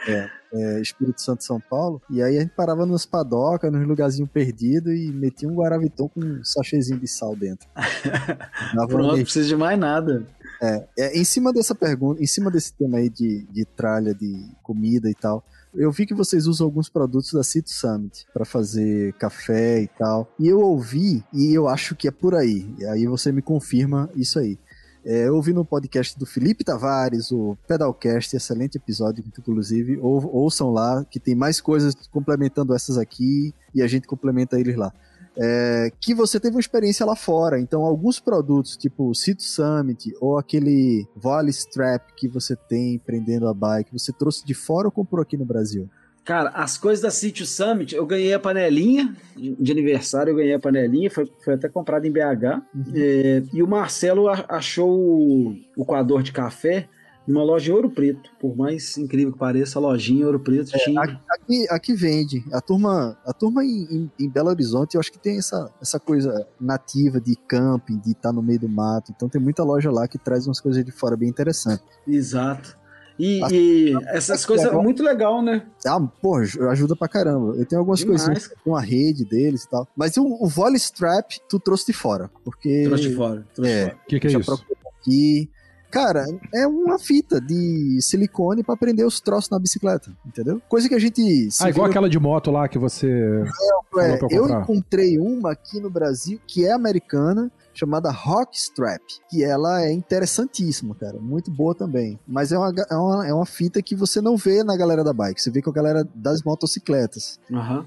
[0.09, 2.01] É, é, Espírito Santo São Paulo.
[2.11, 6.21] E aí a gente parava nos padocas, nos lugarzinhos perdidos e metia um Guaraviton com
[6.21, 7.69] um sachêzinho de sal dentro.
[8.89, 10.27] Pronto, não precisa de mais nada.
[10.61, 15.09] É, em cima dessa pergunta, em cima desse tema aí de, de tralha, de comida
[15.09, 15.45] e tal,
[15.75, 20.29] eu vi que vocês usam alguns produtos da Cito Summit para fazer café e tal.
[20.39, 22.69] E eu ouvi, e eu acho que é por aí.
[22.79, 24.59] E aí você me confirma isso aí.
[25.05, 29.99] É, eu ouvi no podcast do Felipe Tavares, o Pedalcast, excelente episódio, inclusive.
[29.99, 34.77] Ou, ouçam lá, que tem mais coisas complementando essas aqui e a gente complementa eles
[34.77, 34.93] lá
[35.39, 37.61] é, que você teve uma experiência lá fora.
[37.61, 43.47] Então, alguns produtos, tipo o Cito Summit ou aquele Volley Strap que você tem prendendo
[43.47, 45.89] a bike, você trouxe de fora ou comprou aqui no Brasil?
[46.29, 50.53] Cara, as coisas da Sítio Summit, eu ganhei a panelinha de de aniversário, eu ganhei
[50.53, 52.61] a panelinha, foi, foi até comprada em BH.
[52.95, 56.87] É, e o Marcelo achou o, o coador de café
[57.27, 58.29] numa loja em Ouro Preto.
[58.39, 61.01] Por mais incrível que pareça, a lojinha em Ouro Preto tinha.
[61.01, 62.45] Aqui, aqui vende.
[62.53, 66.47] A turma, a turma em, em- Belo Horizonte, eu acho que tem essa, essa coisa
[66.61, 69.11] nativa de camping, de estar no meio do mato.
[69.17, 71.87] Então tem muita loja lá que traz umas coisas de fora bem interessantes.
[72.07, 72.77] Exato.
[73.19, 75.67] E, Ah, e essas coisas é muito legal, né?
[75.85, 77.57] Ah, pô, ajuda pra caramba.
[77.57, 78.23] Eu tenho algumas Demais.
[78.25, 79.89] coisinhas com a rede deles e tal.
[79.97, 82.31] Mas o, o Volley Strap, tu trouxe de fora.
[82.45, 82.85] Porque.
[82.85, 83.45] Trouxe de fora.
[83.55, 83.87] Trouxe É.
[84.05, 84.65] O que, que é isso?
[85.01, 85.51] aqui.
[85.91, 90.61] Cara, é uma fita de silicone pra prender os troços na bicicleta, entendeu?
[90.69, 91.49] Coisa que a gente.
[91.61, 93.09] Ah, igual vira- aquela de moto lá que você.
[93.09, 99.01] É, falou pra eu encontrei uma aqui no Brasil que é americana, chamada Rock Strap,
[99.31, 102.19] que ela é interessantíssima, cara, muito boa também.
[102.27, 105.13] Mas é uma, é uma, é uma fita que você não vê na galera da
[105.13, 107.87] bike, você vê com a galera das motocicletas, Aham.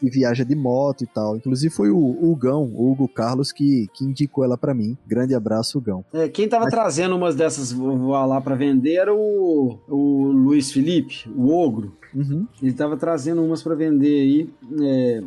[0.00, 1.36] que viaja de moto e tal.
[1.36, 4.96] Inclusive foi o Hugão, o Hugo Carlos, que, que indicou ela pra mim.
[5.06, 6.04] Grande abraço, Hugão.
[6.12, 11.52] É, quem tava trazendo umas dessas lá pra vender era o, o Luiz Felipe, o
[11.52, 11.92] Ogro.
[12.14, 12.46] Uhum.
[12.62, 14.50] Ele tava trazendo umas pra vender aí,
[14.82, 15.22] é,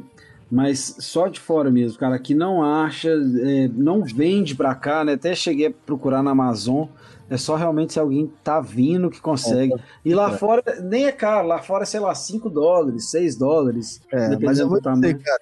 [0.52, 2.18] mas só de fora mesmo, cara.
[2.18, 5.14] Que não acha, é, não vende pra cá, né?
[5.14, 6.88] Até cheguei a procurar na Amazon.
[7.30, 9.74] É só realmente se alguém tá vindo que consegue.
[10.04, 10.38] E lá É.
[10.38, 14.02] fora nem é caro, lá fora, sei lá, 5 dólares, 6 dólares.
[14.12, 15.40] É, mas eu vou dizer, cara,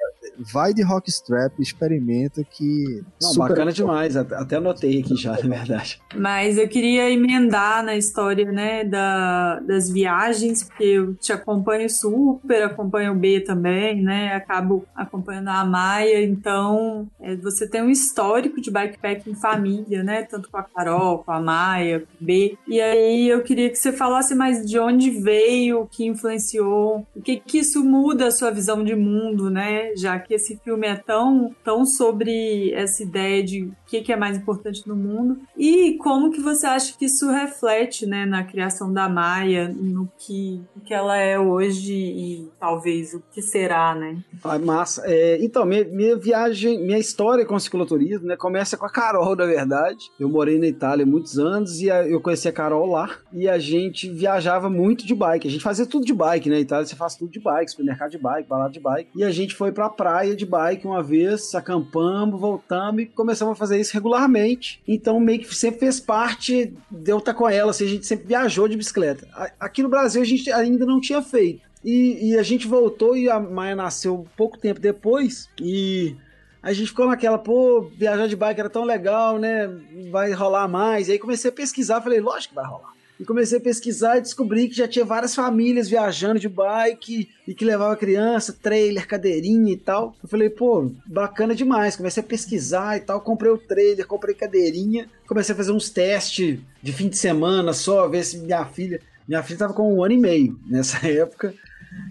[0.53, 3.03] vai de rockstrap, experimenta que.
[3.21, 4.15] Não, super- bacana demais.
[4.17, 6.01] Até até anotei aqui já, na verdade.
[6.15, 12.63] Mas eu queria emendar na história, né, da, das viagens, porque eu te acompanho super,
[12.63, 18.59] acompanho o B também, né, acabo acompanhando a Maia, então é, você tem um histórico
[18.61, 21.76] de bikepack em família, né, tanto com a Carol, com a Maia,
[22.19, 27.05] B, e aí eu queria que você falasse mais de onde veio, o que influenciou,
[27.15, 30.87] o que que isso muda a sua visão de mundo, né, já que esse filme
[30.87, 35.39] é tão, tão sobre essa ideia de o que, que é mais importante no mundo
[35.57, 40.61] e como que você acha que isso reflete, né, na criação da Maia, no que,
[40.85, 44.17] que ela é hoje e talvez o que será, né?
[44.43, 45.03] Ah, massa.
[45.05, 49.35] É, então, minha, minha viagem, minha história com o cicloturismo, né, começa com a Carol,
[49.35, 50.11] na verdade.
[50.19, 53.57] Eu morei na Itália muitos anos e a- eu conheci a Carol lá e a
[53.59, 55.47] gente viajava muito de bike.
[55.47, 56.59] A gente fazia tudo de bike, né?
[56.59, 59.09] Itália você faz tudo de bike, supermercado de bike, balada de bike.
[59.15, 63.55] E a gente foi pra praia de bike uma vez, acampamos, voltamos e começamos a
[63.55, 64.81] fazer isso regularmente.
[64.87, 68.27] Então, meio que sempre fez parte de eu estar com ela, assim, a gente sempre
[68.27, 69.27] viajou de bicicleta.
[69.59, 71.67] Aqui no Brasil a gente ainda não tinha feito.
[71.83, 75.47] E, e a gente voltou e a Maia nasceu pouco tempo depois.
[75.61, 76.15] E
[76.61, 79.69] a gente ficou naquela, pô, viajar de bike era tão legal, né?
[80.11, 81.07] Vai rolar mais.
[81.07, 82.97] E aí comecei a pesquisar, falei, lógico que vai rolar.
[83.19, 87.53] E comecei a pesquisar e descobri que já tinha várias famílias viajando de bike e
[87.53, 90.15] que levava criança, trailer, cadeirinha e tal.
[90.21, 91.95] Eu falei, pô, bacana demais.
[91.95, 93.19] Comecei a pesquisar e tal.
[93.21, 95.09] Comprei o trailer, comprei cadeirinha.
[95.27, 99.01] Comecei a fazer uns testes de fim de semana só, ver se minha filha.
[99.27, 101.55] Minha filha tava com um ano e meio nessa época.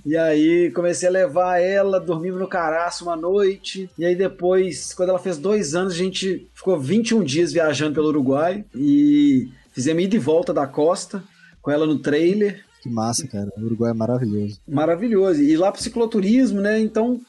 [0.05, 3.91] E aí comecei a levar ela, dormimos no caraço uma noite.
[3.99, 8.09] E aí depois, quando ela fez dois anos, a gente ficou 21 dias viajando pelo
[8.09, 8.65] Uruguai.
[8.75, 11.23] E fizemos ida e volta da costa,
[11.61, 12.65] com ela no trailer.
[12.83, 13.51] Que massa, cara.
[13.57, 14.61] O Uruguai é maravilhoso.
[14.67, 15.43] Maravilhoso.
[15.43, 16.79] E lá pro cicloturismo, né?
[16.79, 17.21] Então,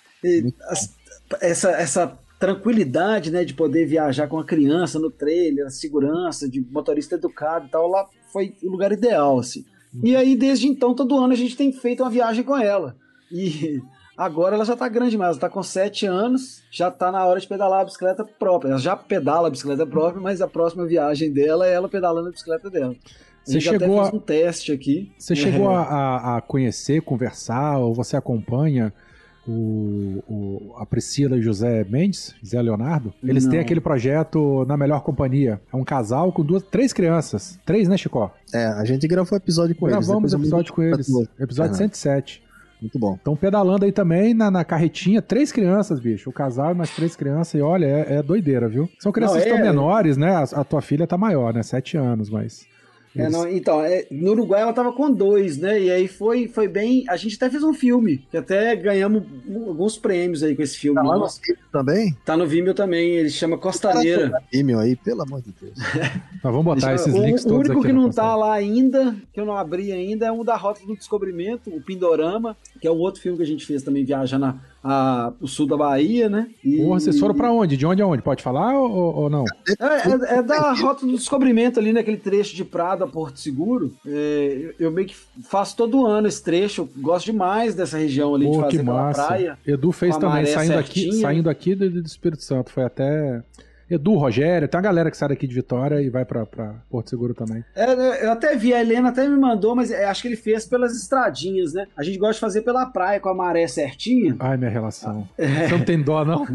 [1.42, 6.62] essa, essa tranquilidade, né, de poder viajar com a criança no trailer, a segurança, de
[6.62, 9.66] motorista educado e tal, lá foi o lugar ideal, assim.
[10.04, 12.96] E aí, desde então, todo ano a gente tem feito uma viagem com ela.
[13.32, 13.82] E
[14.18, 17.40] agora ela já tá grande mais, ela tá com 7 anos, já tá na hora
[17.40, 18.70] de pedalar a bicicleta própria.
[18.72, 22.32] Ela já pedala a bicicleta própria, mas a próxima viagem dela é ela pedalando a
[22.32, 22.96] bicicleta dela.
[23.44, 25.12] Você até chegou fez a- um teste aqui.
[25.18, 28.94] Você chegou a, a- a conhecer, conversar, ou você acompanha
[29.48, 33.14] o, o- a Priscila e José Mendes, Zé Leonardo?
[33.24, 33.52] Eles Não.
[33.52, 35.62] têm aquele projeto Na Melhor Companhia.
[35.72, 37.60] É um casal com duas, três crianças.
[37.66, 38.34] Três, né, Chicó?
[38.54, 39.98] É, a gente gravou episódio com eles.
[40.06, 41.08] Gravamos depois eu episódio com eles.
[41.40, 41.78] Episódio Aham.
[41.78, 42.44] 107.
[42.80, 43.16] Muito bom.
[43.16, 46.30] Estão pedalando aí também na, na carretinha, três crianças, bicho.
[46.30, 47.56] O casal e mais três crianças.
[47.56, 48.88] E olha, é, é doideira, viu?
[49.00, 50.30] São crianças Não, que estão é- menores, né?
[50.36, 51.64] A, a tua filha tá maior, né?
[51.64, 52.68] Sete anos, mas.
[53.18, 55.80] É, não, então, é, no Uruguai ela tava com dois, né?
[55.80, 57.04] E aí foi, foi bem.
[57.10, 59.24] A gente até fez um filme, que até ganhamos
[59.68, 60.96] alguns prêmios aí com esse filme.
[60.96, 61.28] Tá lá no.
[61.28, 62.18] Vimeo também?
[62.24, 64.42] Tá no Vimeo também, ele chama Costaneira.
[64.52, 65.74] Vimeo aí, pelo amor de Deus.
[65.78, 68.54] Nós vamos botar esses o, links o todos único aqui que na não tá lá
[68.54, 72.88] ainda, que eu não abri ainda, é um da Rota do Descobrimento, o Pindorama, que
[72.88, 75.76] é um outro filme que a gente fez também viajando a, a, o sul da
[75.76, 76.48] Bahia, né?
[76.64, 77.76] E- Porra, vocês foram pra onde?
[77.76, 78.22] De onde a onde?
[78.22, 79.44] Pode falar ou, ou não?
[79.80, 83.94] É, é- é da Rota do Descobrimento ali, naquele trecho de Prado a Porto Seguro.
[84.06, 86.82] É, eu, meio que faço todo ano esse trecho.
[86.82, 89.26] Eu gosto demais dessa região ali de Pô, fazer que massa.
[89.26, 89.58] praia.
[89.66, 91.22] Edu fez também, saindo aqui, certinha.
[91.22, 92.72] saindo aqui do, do Espírito Santo.
[92.72, 93.44] Foi até.
[93.90, 97.10] Edu, Rogério, tem uma galera que sai daqui de Vitória e vai pra, pra Porto
[97.10, 97.64] Seguro também.
[97.76, 100.36] É, né, eu até vi, a Helena até me mandou, mas é, acho que ele
[100.36, 101.88] fez pelas estradinhas, né?
[101.96, 104.36] A gente gosta de fazer pela praia com a maré certinha.
[104.40, 105.28] Ai, minha relação.
[105.38, 106.46] Você não tem dó, não?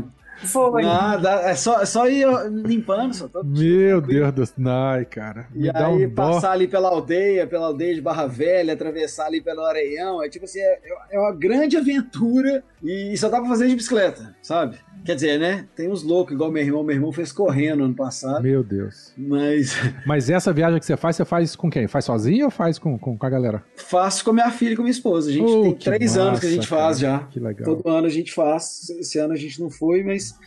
[0.45, 0.83] Foi.
[0.83, 4.55] Nada, é só, é só ir limpando, só todo Meu Deus do céu.
[4.67, 5.47] Ai, cara.
[5.55, 6.33] Me E dá aí um dó.
[6.33, 10.45] passar ali pela aldeia, pela aldeia de Barra Velha, atravessar ali pelo Areião, é tipo
[10.45, 10.81] assim, é,
[11.13, 14.79] é uma grande aventura e só dá pra fazer de bicicleta, sabe?
[15.05, 15.67] Quer dizer, né?
[15.75, 19.13] Tem uns loucos igual meu irmão, meu irmão fez correndo ano passado, Meu Deus.
[19.17, 19.75] mas
[20.07, 21.89] Mas essa viagem que você faz, você faz com quem?
[21.89, 23.65] Faz sozinho ou faz com, com, com a galera?
[23.77, 25.29] faço com minha filha e com minha esposa.
[25.31, 27.19] A gente Oh, tem três anos que a gente massa, faz cara.
[27.19, 27.25] já.
[27.27, 27.65] Que legal.
[27.77, 28.89] Todo ano a gente faz.
[28.99, 30.39] Esse ano a gente não foi, mas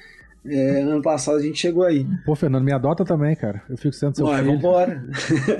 [0.45, 2.05] é, ano passado a gente chegou aí.
[2.25, 3.61] Pô, Fernando, me adota também, cara.
[3.69, 4.53] Eu fico sendo seu Ué, filho.
[4.53, 5.03] vambora.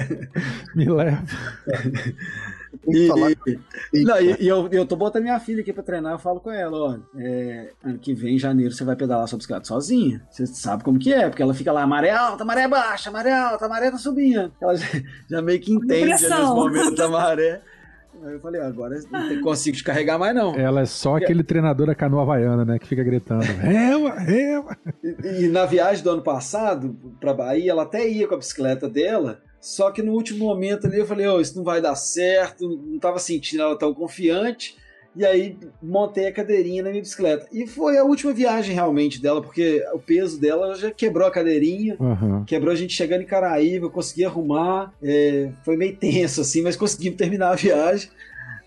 [0.76, 1.24] Me leva.
[2.88, 3.10] E,
[3.94, 6.40] e- não, e- e eu, eu tô botando minha filha aqui pra treinar, eu falo
[6.40, 10.22] com ela, ó, é, ano que vem, em janeiro, você vai pedalar sua bicicleta sozinha.
[10.30, 13.68] Você sabe como que é, porque ela fica lá, maré alta, maré baixa, maré alta,
[13.68, 14.52] maré tá subindo.
[14.62, 14.88] Ela já,
[15.30, 17.62] já meio que entende ali, nos momentos da maré.
[18.24, 20.56] Aí eu falei, ó, agora não tem- consigo te carregar mais não.
[20.56, 22.80] Ela é só aquele treinador da canoa havaiana, né?
[22.80, 23.42] Que fica gritando.
[23.60, 24.78] Rema, rema.
[25.04, 28.88] E, e na viagem do ano passado pra Bahia, ela até ia com a bicicleta
[28.90, 32.70] dela, só que no último momento ali eu falei, ô, isso não vai dar certo,
[32.86, 34.78] não tava sentindo ela tão confiante.
[35.16, 37.48] E aí montei a cadeirinha na minha bicicleta.
[37.52, 41.98] E foi a última viagem realmente dela, porque o peso dela já quebrou a cadeirinha,
[42.00, 42.44] Aham.
[42.46, 44.94] quebrou a gente chegando em Caraíba, consegui arrumar.
[45.02, 48.10] é, foi meio tenso assim, mas conseguimos terminar a viagem.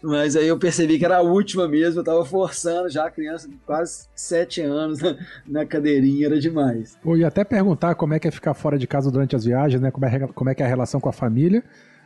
[0.03, 3.49] Mas aí eu percebi que era a última mesmo, eu tava forçando já a criança
[3.49, 6.97] de quase sete anos na, na cadeirinha, era demais.
[7.05, 9.81] Eu ia até perguntar como é que é ficar fora de casa durante as viagens,
[9.81, 9.91] né?
[9.91, 11.63] Como é, como é que é a relação com a família.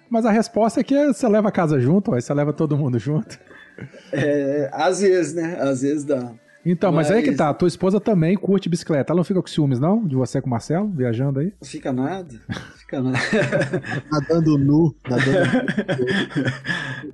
[0.09, 2.99] Mas a resposta é que você leva a casa junto, aí você leva todo mundo
[2.99, 3.39] junto.
[4.13, 5.57] É, às vezes, né?
[5.59, 6.33] Às vezes dá.
[6.65, 9.13] Então, mas, aí Mas- que tá, a tua esposa também curte bicicleta.
[9.13, 10.07] Ela não fica com ciúmes, não?
[10.07, 11.53] De você com o Marcelo, viajando aí?
[11.61, 12.41] Não fica nada.
[12.77, 13.19] Fica nada.
[14.11, 15.51] Nadando nu, nadando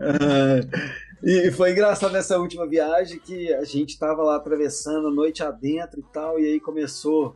[0.00, 0.60] Ah,
[1.24, 6.00] e foi engraçado nessa última viagem que a gente tava lá atravessando a noite adentro
[6.00, 7.34] e tal, e aí começou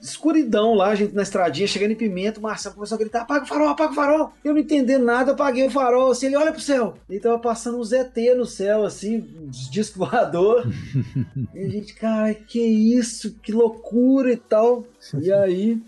[0.00, 3.44] escuridão lá, a gente na estradinha, chegando em Pimenta, o Marcelo começou a gritar, apaga
[3.44, 4.32] o farol, apaga o farol.
[4.44, 6.94] Eu não entendendo nada, apaguei o farol, assim, ele olha pro céu.
[7.08, 10.66] Ele tava passando um ZT no céu, assim, disco voador.
[11.54, 14.84] e a gente, cara, que isso, que loucura e tal.
[15.20, 15.82] E aí...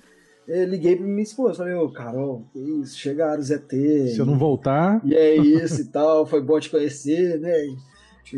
[0.49, 4.09] eu liguei pra minha esposa, falei, ô Carol, que isso, chegaram os ZT.
[4.09, 5.01] Se eu não voltar.
[5.05, 7.53] E é isso e tal, foi bom te conhecer, né?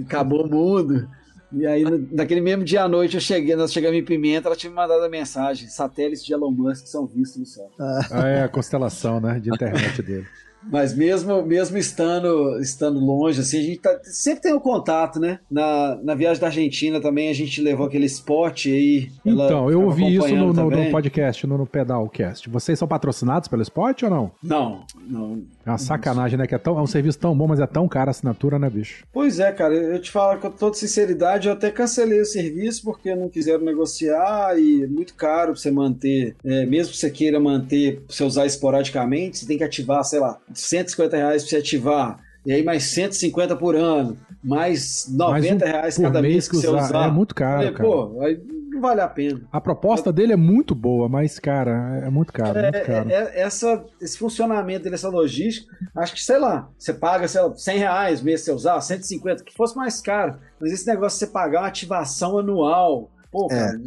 [0.05, 1.09] Acabou o mundo.
[1.55, 4.71] E aí, naquele mesmo dia à noite, eu cheguei, nós chegamos em Pimenta, ela tinha
[4.71, 7.69] me mandado a mensagem: satélites de Elon Musk são vistos no céu.
[8.11, 9.39] Ah, é a constelação, né?
[9.39, 10.27] De internet dele.
[10.71, 15.41] Mas mesmo, mesmo estando, estando longe, assim, a gente tá- sempre tem o contato, né?
[15.51, 19.11] Na, na viagem da Argentina também a gente levou aquele spot aí.
[19.27, 22.49] ela Então, eu ouvi isso no, no- no podcast, no, no Pedalcast.
[22.49, 24.31] Vocês são patrocinados pelo Spot ou não?
[24.41, 25.43] Não, não.
[25.65, 26.47] É uma sacanagem, né?
[26.47, 28.69] Que é, tão, é um serviço tão bom, mas é tão caro a assinatura, né,
[28.69, 29.05] bicho?
[29.13, 33.15] Pois é, cara, eu te falo com toda sinceridade, eu até cancelei o serviço porque
[33.15, 37.39] não quiseram negociar e é muito caro pra você manter, é, mesmo que você queira
[37.39, 41.57] manter, pra você usar esporadicamente, você tem que ativar, sei lá, 150 reais pra você
[41.57, 46.57] ativar, e aí mais 150 por ano, mais 90 reais por cada mês mês que
[46.57, 47.09] você usar.
[47.09, 47.89] É muito caro, Falei, cara.
[47.89, 48.41] Pô, aí
[48.83, 49.41] vale a pena.
[49.51, 53.09] A proposta dele é muito boa, mas, cara, é muito caro, muito caro.
[53.11, 57.55] É, é- essa, esse funcionamento dessa logística, acho que, sei lá, você paga, sei lá,
[57.57, 60.37] 100 reais mês você usar, 150, que fosse mais caro.
[60.61, 63.81] Mas esse negócio de você pagar uma ativação anual, pô, É, cara,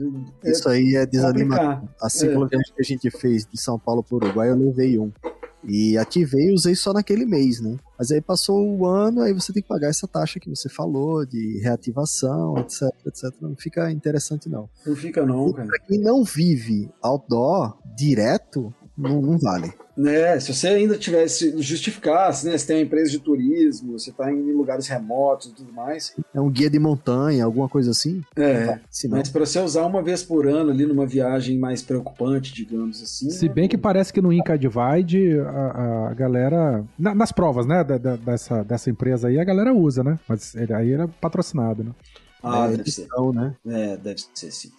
[0.44, 1.76] é Isso aí é desanimador.
[1.76, 1.90] complicado.
[2.02, 5.12] A cicloviagem que a gente fez de São Paulo para Uruguai, eu levei um.
[5.68, 7.78] E ativei e usei só naquele mês, né?
[7.98, 11.26] Mas aí passou o ano, aí você tem que pagar essa taxa que você falou,
[11.26, 13.34] de reativação, etc, etc.
[13.42, 14.70] Não fica interessante, não.
[14.86, 15.68] Não fica não, cara.
[15.68, 19.74] Pra quem não vive outdoor direto, não, não vale.
[19.98, 24.30] Né, se você ainda tivesse, justificasse, né, você tem uma empresa de turismo, você tá
[24.30, 28.22] em lugares remotos e tudo mais, É um guia de montanha, alguma coisa assim?
[28.36, 28.80] é, não,
[29.12, 33.30] mas para você usar uma vez por ano ali numa viagem mais preocupante, digamos assim,
[33.30, 36.84] Se bem que parece que no Inca Divide a, a galera.
[37.00, 37.82] na- nas provas, né?
[37.84, 40.20] da- da- dessa, dessa empresa aí, a galera usa, né?
[40.28, 41.92] Mas ele, aí era patrocinado, né?
[42.44, 43.56] ah, é, deve ser, então, né?
[43.66, 44.70] é, deve ser sim.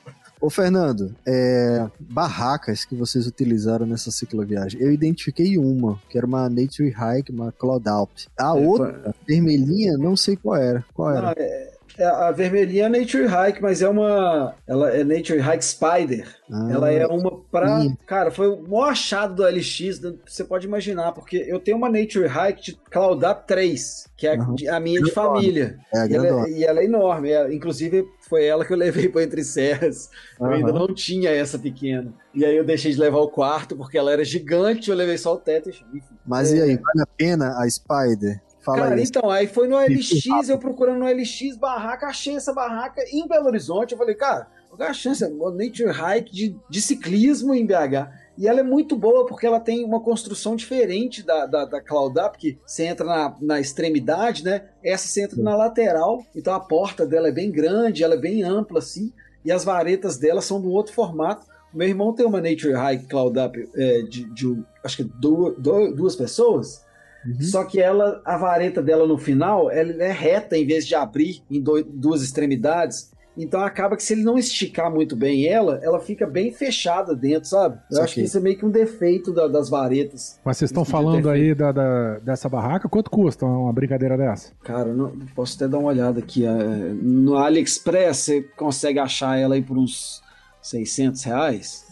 [0.40, 4.80] Ô, Fernando, é, barracas que vocês utilizaram nessa cicloviagem.
[4.80, 8.10] Eu identifiquei uma, que era uma Nature Hike, uma Cloud Alp.
[8.38, 10.84] A É, outra, vermelhinha, não sei qual era.
[10.92, 11.22] Qual era?
[11.22, 14.54] Não, é- é a vermelhinha é Nature Hike, mas é uma.
[14.66, 16.26] Ela é Nature Hike Spider.
[16.50, 17.80] Ah, Ela é uma pra.
[17.80, 17.96] sim.
[18.06, 22.26] Cara, foi o maior achado do LX, você pode imaginar, porque eu tenho uma Nature
[22.26, 25.78] Hike de Cloudap 3, que é a- de- a minha de família.
[25.92, 26.48] É, a E ela, grandona.
[26.48, 27.30] e ela é enorme.
[27.30, 30.10] é- inclusive, foi ela que eu levei para Entre Serras.
[30.38, 32.12] Eu ainda não tinha essa pequena.
[32.34, 35.34] E aí eu deixei de levar o quarto, porque ela era gigante, eu levei só
[35.34, 35.68] o teto.
[35.70, 35.84] Enfim.
[36.26, 36.56] Mas É.
[36.56, 38.40] e aí, vale a pena a Spider?
[38.66, 39.04] Fala Cara, aí.
[39.04, 43.46] então, aí foi no LX, eu procurando no LX, barraca, achei essa barraca em Belo
[43.46, 43.92] Horizonte.
[43.92, 48.10] Eu falei, cara, vou dar a chance, é Nature Hike de, de ciclismo em BH.
[48.36, 52.18] E ela é muito boa porque ela tem uma construção diferente da, da, da Cloud
[52.18, 54.64] Up, que você entra na, na extremidade, né?
[54.82, 58.42] Essa você entra na lateral, então a porta dela é bem grande, ela é bem
[58.42, 59.12] ampla assim,
[59.44, 61.46] e as varetas dela são de um outro formato.
[61.72, 66.16] Meu irmão tem uma Nature Hike Cloud Up é, de, de, acho que duas, duas
[66.16, 66.84] pessoas.
[67.26, 67.42] Uhum.
[67.42, 71.42] Só que ela, a vareta dela no final, ela é reta em vez de abrir
[71.50, 73.10] em do- duas extremidades.
[73.38, 77.46] Então acaba que se ele não esticar muito bem ela, ela fica bem fechada dentro,
[77.50, 77.74] sabe?
[77.76, 78.28] Eu Isso acho que aqui.
[78.28, 80.40] isso é meio que um defeito da- das varetas.
[80.42, 82.88] Mas vocês estão falando aí da, da- dessa barraca?
[82.88, 84.52] Quanto custa uma brincadeira dessa?
[84.62, 86.46] Cara, não, posso até dar uma olhada aqui.
[86.46, 90.22] é, no AliExpress você consegue achar ela aí por uns
[90.62, 91.84] 600 reais.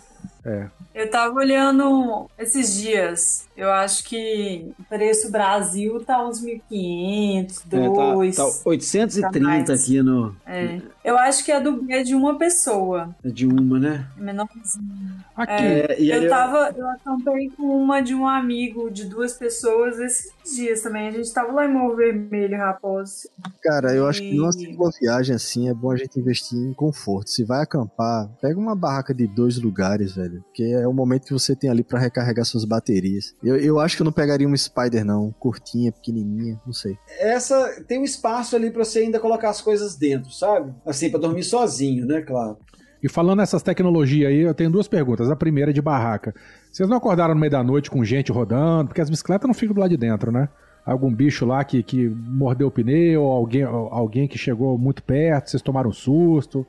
[0.47, 0.66] É.
[0.95, 3.47] Eu tava olhando esses dias.
[3.57, 8.36] Eu acho que o preço Brasil tá uns 1.500, É, 2.
[8.36, 9.70] tá, tá 830 mais.
[9.70, 10.34] aqui no.
[10.47, 10.80] É.
[11.05, 13.14] Eu acho que a do é de uma pessoa.
[13.24, 14.07] De uma, né?
[14.16, 15.14] Menorzinho.
[15.36, 15.53] Aqui.
[15.53, 19.99] É, e aí Eu tava, eu acampei com uma de um amigo de duas pessoas
[19.99, 21.09] esses dias também.
[21.09, 23.28] A gente tava lá em Morro Vermelho, Raposo.
[23.62, 27.30] Cara, eu acho que E- numa viagem assim é bom a gente investir em conforto.
[27.30, 30.34] Se vai acampar, pega uma barraca de dois lugares, velho.
[30.43, 33.35] Porque é o momento que você tem ali pra recarregar suas baterias.
[33.43, 35.32] Eu, eu acho que eu não pegaria uma Spider, não.
[35.39, 36.97] Curtinha, pequenininha, não sei.
[37.18, 40.72] Essa tem um espaço ali pra você ainda colocar as coisas dentro, sabe?
[40.87, 42.22] Assim, pra dormir sozinho, né?
[42.22, 42.59] Claro.
[43.03, 45.30] E falando nessas tecnologias aí, eu tenho duas perguntas.
[45.30, 46.35] A primeira é de barraca.
[46.72, 48.89] Vocês não acordaram no meio da noite com gente rodando?
[48.89, 50.49] Porque as bicicletas não ficam do lado de dentro, né?
[50.87, 55.03] Algum bicho lá que, que mordeu o pneu, ou alguém, ou alguém que chegou muito
[55.03, 56.66] perto, vocês tomaram um susto.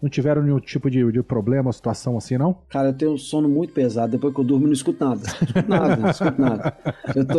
[0.00, 2.56] Não tiveram nenhum tipo de, de problema situação assim, não?
[2.68, 4.12] Cara, eu tenho um sono muito pesado.
[4.12, 5.22] Depois que eu durmo, não escuto nada.
[5.22, 6.76] Não escuto nada, não escuto nada.
[7.14, 7.34] Eu tô.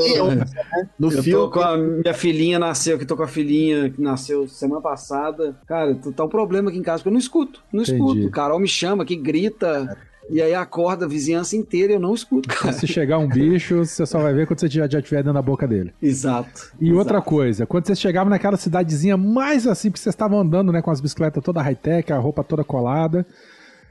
[1.00, 4.02] No Eu tô filme, com a minha filhinha nasceu, que tô com a filhinha que
[4.02, 5.56] nasceu semana passada.
[5.68, 7.62] Cara, t- tá um problema aqui em casa, porque eu não escuto.
[7.72, 7.98] Não Entendi.
[8.02, 8.28] escuto.
[8.28, 9.98] O Carol me chama aqui, grita.
[10.30, 12.74] E aí acorda a vizinhança inteira e eu não escuto, cara.
[12.74, 15.68] Se chegar um bicho, você só vai ver quando você já, estiver dentro da boca
[15.68, 15.94] dele.
[16.02, 16.72] Exato.
[16.80, 17.00] E exato.
[17.00, 20.92] outra coisa, quando vocês chegavam naquela cidadezinha mais assim, porque vocês estavam andando né, com
[20.92, 23.26] as bicicletas toda high-tech, a roupa toda colada.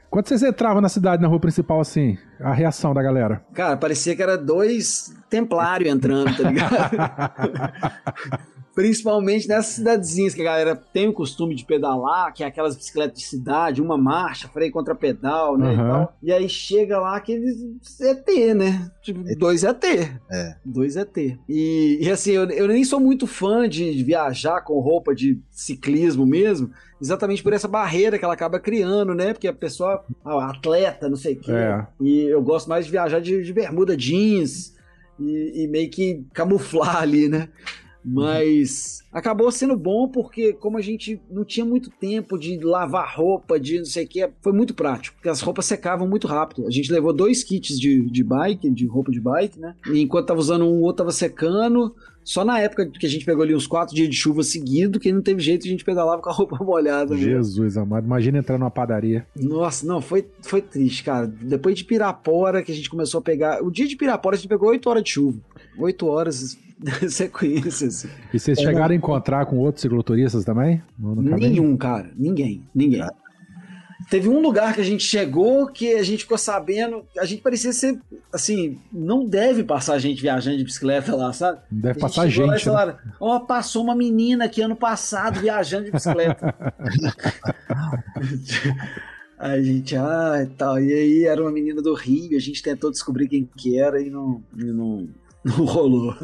[0.09, 3.41] Quando vocês entravam na cidade, na rua principal, assim, a reação da galera?
[3.53, 6.77] Cara, parecia que era dois templários entrando, tá ligado?
[8.77, 13.17] Principalmente nessas cidadezinhas que a galera tem o costume de pedalar, que é aquelas bicicletas
[13.17, 15.73] de cidade, uma marcha, freio contra pedal, né?
[15.73, 15.89] E, Aham.
[15.89, 16.17] tal.
[16.21, 17.57] e aí chega lá aqueles
[17.99, 18.91] ET, né?
[19.01, 19.83] Tipo, dois ET.
[19.83, 20.57] É.
[20.63, 21.17] Dois ET.
[21.49, 26.23] E, e assim, eu, eu nem sou muito fã de viajar com roupa de ciclismo
[26.23, 26.69] mesmo,
[27.01, 29.33] exatamente por essa barreira que ela acaba criando, né?
[29.33, 31.51] Porque a pessoa, ah, atleta, não sei o quê.
[31.51, 31.87] É.
[31.99, 34.75] E eu gosto mais de viajar de, de bermuda jeans
[35.19, 37.49] e, e meio que camuflar ali, né?
[38.09, 43.59] Mas acabou sendo bom porque, como a gente não tinha muito tempo de lavar roupa,
[43.59, 46.65] de não sei o que, foi muito prático, porque as roupas secavam muito rápido.
[46.65, 49.75] A gente levou dois kits de, de bike, de roupa de bike, né?
[49.91, 51.93] E enquanto tava usando um, o outro tava secando.
[52.27, 55.13] Só na época que a gente pegou ali uns quatro dias de chuva seguido, que
[55.13, 57.15] não teve jeito, a gente pedalava com a roupa molhada.
[57.15, 57.31] mesmo.
[57.31, 59.25] Jesus amado, imagina entrar numa padaria.
[59.33, 61.25] Nossa, não, foi, foi triste, cara.
[61.25, 63.63] Depois de Pirapora, que a gente começou a pegar.
[63.63, 65.39] O dia de Pirapora, a gente pegou 8 horas de chuva.
[65.77, 66.57] 8 horas
[67.09, 68.09] sequência, assim.
[68.33, 70.81] E vocês chegaram a encontrar com outros cicloturistas também?
[70.97, 72.11] Nenhum, cara.
[72.15, 72.63] Ninguém.
[72.73, 73.03] Ninguém.
[74.09, 77.03] Teve um lugar que a gente chegou que a gente ficou sabendo.
[77.17, 77.99] A gente parecia ser.
[78.31, 81.59] Assim, não deve passar gente viajando de bicicleta lá, sabe?
[81.69, 82.97] Deve A gente passar chegou lá gente, né?
[83.19, 86.55] Ó, passou uma menina aqui ano passado viajando de bicicleta.
[89.39, 90.79] Aí a gente, ah, e tal.
[90.79, 94.09] E aí era uma menina do Rio, a gente tentou descobrir quem que era e
[94.09, 95.09] não, e não,
[95.57, 96.15] não rolou.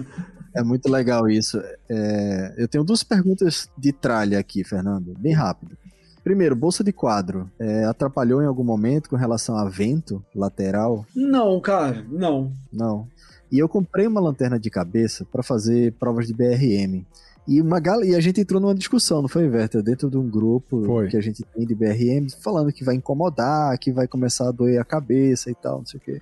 [0.56, 1.62] É muito legal isso.
[1.90, 5.78] É, eu tenho duas perguntas de tralha aqui, Fernando, bem rápido.
[6.24, 7.50] Primeiro, bolsa de quadro.
[7.60, 11.06] é, atrapalhou em algum momento com relação a vento lateral?
[11.16, 12.52] Não, cara, não.
[12.72, 13.08] Não.
[13.52, 17.06] E eu comprei uma lanterna de cabeça para fazer provas de BRM.
[17.48, 18.04] E, uma gal...
[18.04, 19.84] e a gente entrou numa discussão, não foi, Werther?
[19.84, 21.10] Dentro de um grupo Foi.
[21.10, 24.80] que a gente tem de BRM, falando que vai incomodar, que vai começar a doer
[24.80, 26.22] a cabeça e tal, não sei o quê.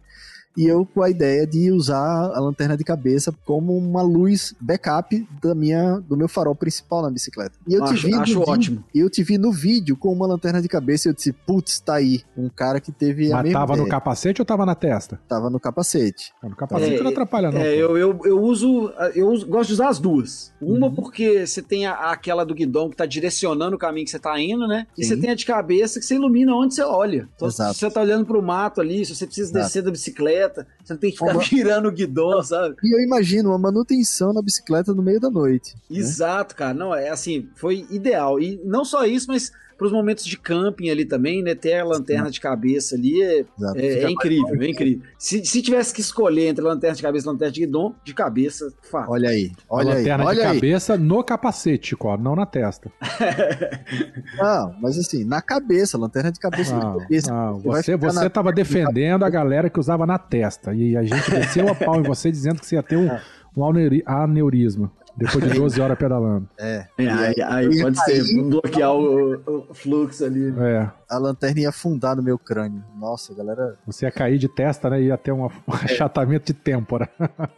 [0.57, 5.27] E eu com a ideia de usar a lanterna de cabeça como uma luz backup
[5.41, 7.57] da minha, do meu farol principal na bicicleta.
[7.67, 8.83] E eu te Acho- vi no acho vídeo- ótimo.
[8.93, 11.79] E eu te vi no vídeo com uma lanterna de cabeça e eu disse, putz,
[11.79, 12.21] tá aí.
[12.37, 13.89] Um cara que teve a Mas mesma tava no ideia.
[13.91, 15.19] capacete ou tava na testa?
[15.27, 16.33] Tava no capacete.
[16.41, 17.61] Ah, No capacete É, não atrapalha, não.
[17.61, 18.91] É, eu, eu, eu uso.
[19.15, 20.51] Eu uso- gosto de usar as duas.
[20.61, 20.95] Uma Uhum.
[20.95, 24.39] porque você tem a- aquela do guidão que tá direcionando o caminho que você tá
[24.39, 24.85] indo, né?
[24.97, 25.09] E Sim.
[25.15, 27.29] você tem a de cabeça que você ilumina onde você olha.
[27.35, 27.73] Então, Exato.
[27.73, 29.65] se você tá olhando pro mato ali, se você precisa Exato.
[29.65, 32.75] descer da bicicleta, você não tem que ficar Uma- virando o guidão, sabe?
[32.83, 35.75] E eu imagino uma manutenção na bicicleta no meio da noite.
[35.89, 35.97] né?
[35.99, 36.73] Exato, cara.
[36.73, 38.39] Não, é assim, foi ideal.
[38.39, 39.51] E não só isso, mas
[39.81, 41.55] pros momentos de camping ali também, né?
[41.55, 43.39] Ter a lanterna de cabeça ali é,
[43.77, 45.01] é, é incrível, é incrível.
[45.17, 48.71] Se, se tivesse que escolher entre lanterna de cabeça e lanterna de guidão, de cabeça,
[48.83, 49.09] fato.
[49.09, 50.53] Olha aí, A olha aí, lanterna de olha aí.
[50.55, 52.91] cabeça no capacete, Chico, não na testa.
[54.37, 57.31] Não, mas assim, na cabeça, lanterna de cabeça Não, na cabeça.
[57.33, 60.73] não, Você você, ficar você na- tava defendendo a galera que usava na testa.
[60.75, 63.09] E a gente desceu a pau em você dizendo que você ia ter um,
[63.57, 64.91] um aneuri- aneurisma.
[65.15, 66.47] Depois de 12 horas pedalando.
[66.57, 70.53] É, É, aí, aí pode aí- ser bloquear o, o fluxo ali.
[70.57, 70.89] É.
[71.09, 72.81] a lanterna ia afundar no meu crânio.
[72.97, 73.75] Nossa, galera.
[73.85, 75.01] Você ia cair de testa, né?
[75.01, 77.09] E ia ter um achatamento de têmpora.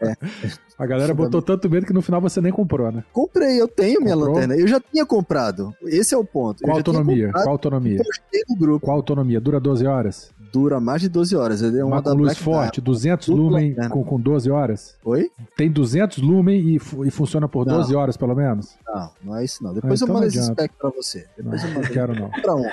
[0.02, 0.16] É.
[0.76, 3.04] A galera botou tanto medo que no final você nem comprou, né?
[3.14, 4.34] Comprei, eu tenho minha Comprou?
[4.34, 4.56] lanterna.
[4.58, 5.72] Eu já tinha comprado.
[5.84, 6.64] Esse é o ponto.
[6.64, 7.32] Qual eu já tinha autonomia?
[7.32, 7.98] Qual autonomia?
[8.04, 8.86] postei no grupo.
[8.88, 9.40] Qual autonomia?
[9.40, 10.33] Dura 12 horas?
[10.54, 11.64] Dura mais de 12 horas.
[11.64, 13.90] É uma Mas da luz Black forte, 200 Dupla lumen perna.
[13.90, 14.96] com, com 12 horas?
[15.04, 15.32] Oi?
[15.58, 17.78] Tem 200 lumen e, e funciona por Não.
[17.78, 18.76] 12 horas, pelo menos?
[18.88, 19.74] Não, não é isso não.
[19.74, 21.26] Depois então eu mando esse spec pra você.
[21.36, 21.88] Depois eu Não, mando.
[21.88, 22.30] não quero não.
[22.30, 22.66] Pra um.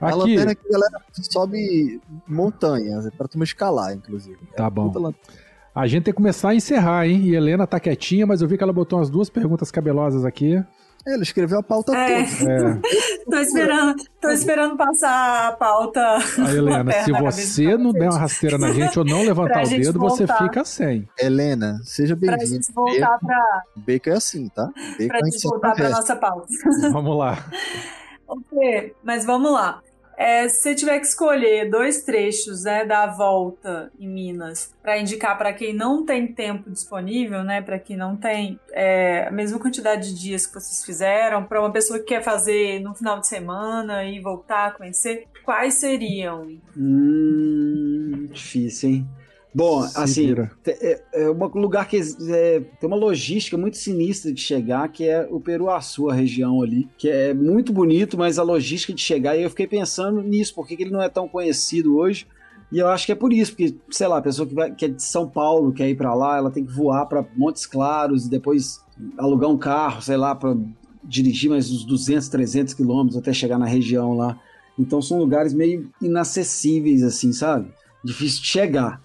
[0.00, 1.00] A Aqui, lanterna que a galera
[1.30, 4.36] sobe montanhas, é pra tu me escalar, inclusive.
[4.56, 4.88] Tá bom.
[4.88, 5.14] Puta lan-
[5.72, 7.22] a gente tem que começar a encerrar, hein?
[7.26, 10.62] E Helena tá quietinha, mas eu vi que ela botou umas duas perguntas cabelosas aqui.
[11.06, 12.24] É, ele escreveu a pauta É.
[12.24, 12.50] toda.
[12.50, 12.80] É.
[13.30, 16.00] Tô esperando, tô esperando passar a pauta.
[16.00, 19.64] A Helena, se você pra não der uma rasteira na gente ou não levantar Pra
[19.64, 20.44] o dedo, você voltar.
[20.44, 21.08] fica sem.
[21.18, 22.54] Helena, seja Pra bem-vindo.
[22.62, 24.66] gente voltar pra, Bacon é assim, tá?
[24.66, 26.48] Bacon pra a gente voltar pra nossa pauta.
[26.92, 27.38] Vamos lá.
[28.26, 29.82] Ok, mas vamos lá.
[30.16, 35.36] É, se você tiver que escolher dois trechos né, da volta em Minas para indicar
[35.36, 40.14] para quem não tem tempo disponível, né, para quem não tem é, a mesma quantidade
[40.14, 44.04] de dias que vocês fizeram, para uma pessoa que quer fazer no final de semana
[44.04, 46.48] e voltar a conhecer, quais seriam?
[46.76, 49.08] Hum, difícil, hein?
[49.54, 50.34] Bom, Se assim,
[50.66, 55.28] é, é um lugar que é, tem uma logística muito sinistra de chegar, que é
[55.30, 59.42] o Peruaçu, a região ali, que é muito bonito, mas a logística de chegar, e
[59.42, 62.26] eu fiquei pensando nisso, por que que ele não é tão conhecido hoje?
[62.72, 64.86] E eu acho que é por isso, porque, sei lá, a pessoa que, vai, que
[64.86, 68.26] é de São Paulo, quer ir pra lá, ela tem que voar pra Montes Claros
[68.26, 68.80] e depois
[69.16, 70.56] alugar um carro, sei lá, pra
[71.04, 74.36] dirigir mais uns 200, 300 quilômetros até chegar na região lá.
[74.76, 77.70] Então são lugares meio inacessíveis, assim, sabe?
[78.02, 79.03] Difícil de chegar.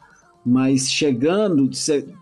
[0.50, 1.70] Mas chegando,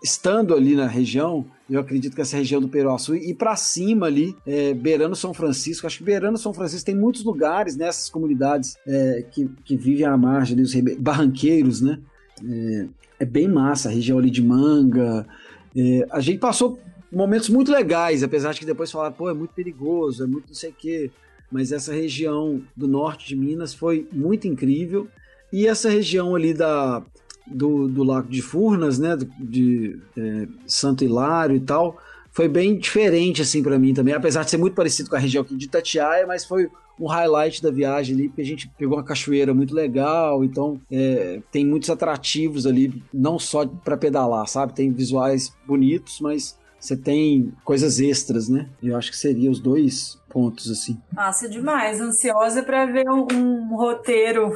[0.03, 4.35] estando ali na região, eu acredito que essa região do Peruaçu e para cima ali,
[4.45, 9.23] é, beirando São Francisco, acho que beirando São Francisco tem muitos lugares nessas comunidades é,
[9.31, 11.99] que, que vivem à margem, ali, os barranqueiros, né?
[12.45, 12.87] É,
[13.21, 15.25] é bem massa, a região ali de Manga.
[15.73, 16.77] É, a gente passou
[17.09, 20.55] momentos muito legais, apesar de que depois falaram, pô, é muito perigoso, é muito não
[20.55, 21.09] sei o quê.
[21.49, 25.07] Mas essa região do norte de Minas foi muito incrível.
[25.53, 27.01] E essa região ali da,
[27.49, 31.97] do, do Lago de Furnas, né, de é, Santo Hilário e tal,
[32.31, 35.41] foi bem diferente assim para mim também, apesar de ser muito parecido com a região
[35.41, 36.69] aqui de Itatiaia, mas foi
[36.99, 41.41] um highlight da viagem ali, porque a gente pegou uma cachoeira muito legal, então é,
[41.51, 44.73] tem muitos atrativos ali, não só para pedalar, sabe?
[44.73, 48.67] Tem visuais bonitos, mas você tem coisas extras, né?
[48.81, 50.97] Eu acho que seria os dois pontos assim.
[51.11, 54.55] Massa demais, ansiosa para ver um, um roteiro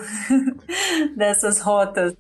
[1.18, 2.14] dessas rotas.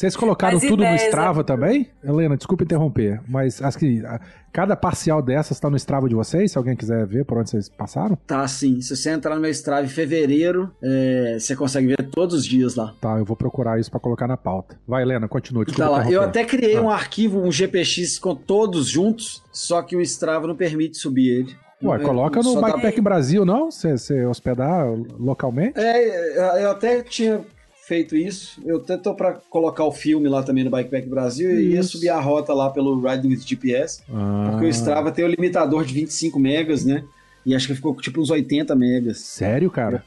[0.00, 1.44] Vocês colocaram Mas tudo no ideias, Strava né?
[1.44, 1.90] também?
[2.02, 4.02] Helena, desculpa interromper, mas acho que
[4.50, 7.68] cada parcial dessas está no Strava de vocês, se alguém quiser ver por onde vocês
[7.68, 8.16] passaram.
[8.26, 12.34] Tá assim, se você entrar no meu Strava em fevereiro, é, você consegue ver todos
[12.34, 12.94] os dias lá.
[12.98, 14.74] Tá, eu vou procurar isso para colocar na pauta.
[14.88, 15.66] Vai, Helena, continua.
[15.66, 16.10] Desculpa Tá lá.
[16.10, 16.80] Eu até criei Ah.
[16.80, 21.54] um arquivo, um GPX com todos juntos, só que o Strava não permite subir ele.
[21.82, 23.70] Ué, É, coloca no Bikepack Brasil, não?
[23.70, 24.86] Você hospedar
[25.18, 25.78] localmente?
[25.78, 27.42] É, eu até tinha
[27.90, 28.60] feito isso.
[28.64, 31.90] Eu até tô pra colocar o filme lá também no Bikepack Brasil e ia Isso.
[31.98, 35.84] subir a rota lá pelo Ride with GPS, Ah, porque o Strava tem o limitador
[35.84, 37.02] de 25 megas, né?
[37.44, 39.18] E acho que ficou tipo uns 80 megas.
[39.18, 40.04] Sério, cara?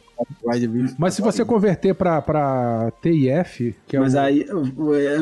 [0.98, 4.20] Mas se você converter pra, pra TIF, que é Mas o...
[4.20, 4.46] aí,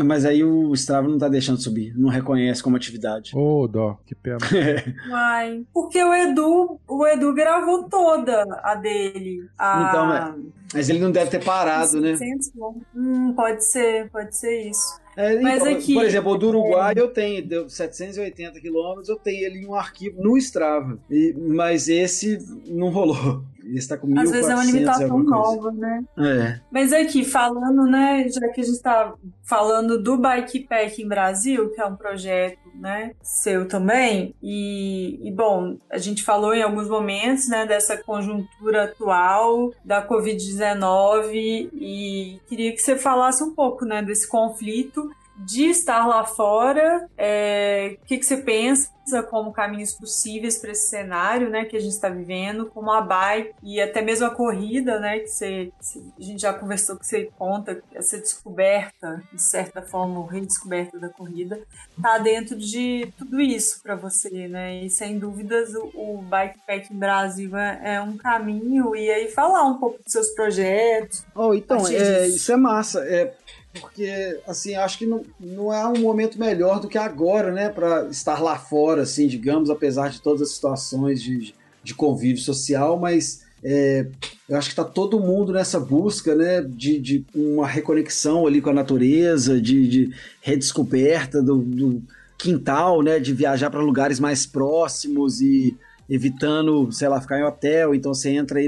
[0.03, 3.31] mas aí o Strava não tá deixando subir, não reconhece como atividade.
[3.35, 4.37] Ô, dó, que pena.
[5.11, 9.47] Ai, porque o Edu, o Edu gravou toda a dele.
[9.57, 9.87] A...
[9.87, 12.15] Então, Mas ele não deve ter parado, né?
[12.15, 12.87] 700 quilômetros.
[12.95, 15.00] Hum, pode ser, pode ser isso.
[15.17, 19.17] É, Mas então, aqui- por exemplo, o do Uruguai eu tenho, deu 780 quilômetros, eu
[19.17, 20.97] tenho ele em um arquivo no Strava.
[21.09, 23.43] E- mas esse não rolou.
[23.75, 26.03] Esse tá com 1400 Às vezes é uma limitação nova, né?
[26.17, 26.59] É.
[26.71, 29.13] Mas aqui, falando, né, já que a gente tá
[29.43, 35.31] falando do Bike Pack em Brasil, que é um projeto, né, seu também, e, e,
[35.31, 42.71] bom, a gente falou em alguns momentos, né, dessa conjuntura atual da Covid-19 e queria
[42.71, 48.17] que você falasse um pouco, né, desse conflito de estar lá fora, é, o que,
[48.17, 48.89] que você pensa
[49.23, 53.53] como caminhos possíveis para esse cenário, né, que a gente está vivendo, como a bike
[53.63, 55.71] e até mesmo a corrida, né, que você,
[56.17, 61.59] a gente já conversou que você conta essa descoberta, de certa forma, redescoberta da corrida,
[62.01, 67.55] tá dentro de tudo isso para você, né, e sem dúvidas o, o Bikepack Brasil
[67.57, 71.25] é, é um caminho e aí falar um pouco dos seus projetos.
[71.35, 72.99] Oh, então, é, isso é massa.
[73.05, 73.33] É,
[73.79, 78.07] porque, assim, acho que não, não há um momento melhor do que agora, né, para
[78.07, 81.53] estar lá fora, assim, digamos, apesar de todas as situações de,
[81.83, 84.07] de convívio social, mas é,
[84.49, 88.71] eu acho que está todo mundo nessa busca, né, de, de uma reconexão ali com
[88.71, 92.03] a natureza, de, de redescoberta do, do
[92.37, 95.77] quintal, né, de viajar para lugares mais próximos e
[96.09, 98.67] evitando, sei lá, ficar em hotel, então você entra aí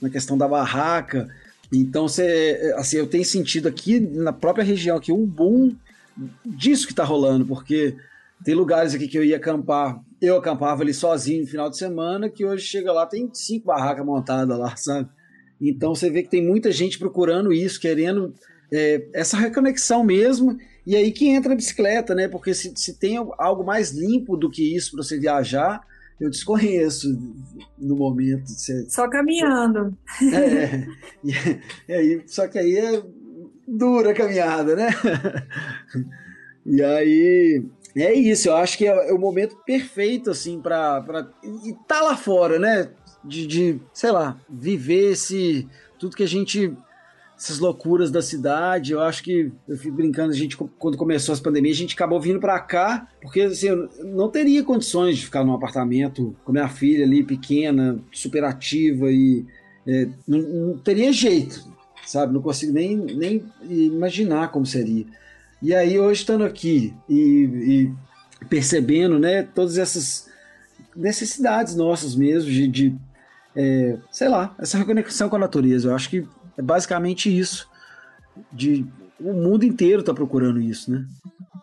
[0.00, 1.28] na questão da barraca,
[1.78, 5.74] Então, você, assim, eu tenho sentido aqui na própria região aqui um boom
[6.44, 7.96] disso que está rolando, porque
[8.44, 12.28] tem lugares aqui que eu ia acampar, eu acampava ali sozinho no final de semana,
[12.28, 15.08] que hoje chega lá, tem cinco barracas montadas lá, sabe?
[15.60, 18.34] Então você vê que tem muita gente procurando isso, querendo
[18.72, 22.28] é, essa reconexão mesmo, e aí que entra a bicicleta, né?
[22.28, 25.80] Porque se, se tem algo mais limpo do que isso para você viajar,
[26.20, 27.08] eu desconheço
[27.78, 28.48] no momento.
[28.48, 28.88] Você...
[28.88, 29.96] Só caminhando.
[30.32, 30.86] É,
[31.88, 33.02] e aí, só que aí é
[33.66, 34.88] dura a caminhada, né?
[36.66, 37.62] E aí
[37.96, 41.00] é isso, eu acho que é, é o momento perfeito, assim, pra.
[41.00, 42.90] pra e tá lá fora, né?
[43.22, 45.68] De, de, sei lá, viver esse.
[45.98, 46.76] Tudo que a gente.
[47.36, 51.40] Essas loucuras da cidade, eu acho que eu fui brincando, a gente, quando começou as
[51.40, 55.44] pandemias, a gente acabou vindo para cá, porque assim, eu não teria condições de ficar
[55.44, 59.44] num apartamento com minha filha ali pequena, super ativa e
[59.86, 61.66] é, não, não teria jeito,
[62.06, 62.32] sabe?
[62.32, 65.04] Não consigo nem, nem imaginar como seria.
[65.60, 67.90] E aí, hoje, estando aqui e,
[68.40, 70.28] e percebendo né, todas essas
[70.94, 72.96] necessidades nossas mesmo de, de
[73.56, 75.88] é, sei lá, essa reconexão com a natureza.
[75.88, 77.68] Eu acho que é basicamente isso.
[78.52, 78.86] De,
[79.20, 81.06] o mundo inteiro está procurando isso, né?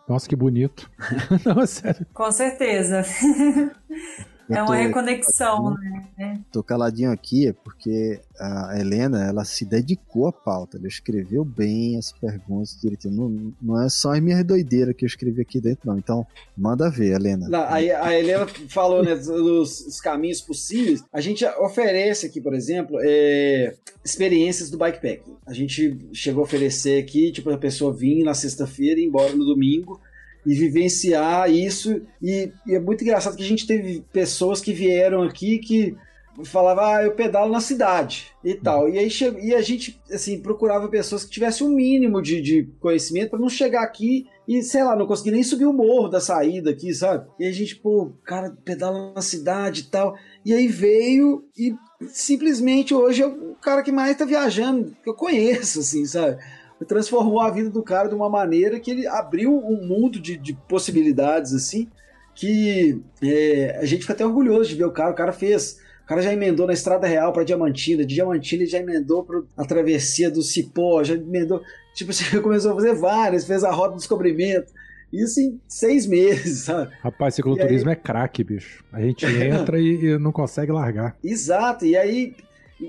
[0.08, 0.90] Nossa, que bonito.
[1.44, 2.06] Não, é sério.
[2.12, 3.04] Com certeza.
[4.48, 5.74] Eu é tô- uma reconexão,
[6.18, 6.40] né?
[6.52, 11.96] Tô caladinho aqui é porque a Helena, ela se dedicou à pauta, ela escreveu bem
[11.96, 13.14] as perguntas direitinho.
[13.14, 15.98] Não, não é só as minhas doideiras que eu escrevi aqui dentro, não.
[15.98, 17.48] Então, manda ver, Helena.
[17.48, 21.02] Não, aí a Helena falou né, dos os caminhos possíveis.
[21.12, 23.74] A gente oferece aqui, por exemplo, é,
[24.04, 25.36] experiências do bikepacking.
[25.46, 29.34] A gente chegou a oferecer aqui, tipo, a pessoa vir na sexta-feira e ir embora
[29.34, 30.00] no domingo
[30.44, 32.02] e vivenciar isso.
[32.20, 35.96] E, e é muito engraçado que a gente teve pessoas que vieram aqui que
[36.44, 38.88] falavam, ah, eu pedalo na cidade e tal.
[38.88, 39.08] E aí
[39.42, 43.48] e a gente, assim, procurava pessoas que tivessem um mínimo de, de conhecimento para não
[43.48, 47.28] chegar aqui e, sei lá, não conseguir nem subir o morro da saída aqui, sabe?
[47.38, 50.16] E a gente, pô, cara, pedala na cidade e tal.
[50.44, 51.74] E aí veio e
[52.08, 56.38] simplesmente hoje é o cara que mais tá viajando, que eu conheço, assim, sabe?
[56.86, 60.54] Transformou a vida do cara de uma maneira que ele abriu um mundo de, de
[60.68, 61.88] possibilidades, assim,
[62.34, 65.10] que é, a gente fica até orgulhoso de ver o cara.
[65.10, 65.80] O cara fez.
[66.04, 69.42] O cara já emendou na Estrada Real para Diamantina, de Diamantina ele já emendou para
[69.56, 71.62] a travessia do Cipó, já emendou.
[71.94, 74.72] Tipo, você começou a fazer várias, fez a Rota do Descobrimento.
[75.12, 76.92] Isso em seis meses, sabe?
[77.02, 78.82] Rapaz, cicloturismo é craque, bicho.
[78.92, 81.16] A gente entra e, e não consegue largar.
[81.22, 82.34] Exato, e aí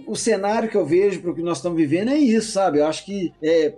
[0.07, 2.79] o cenário que eu vejo para o que nós estamos vivendo é isso, sabe?
[2.79, 3.73] Eu acho que é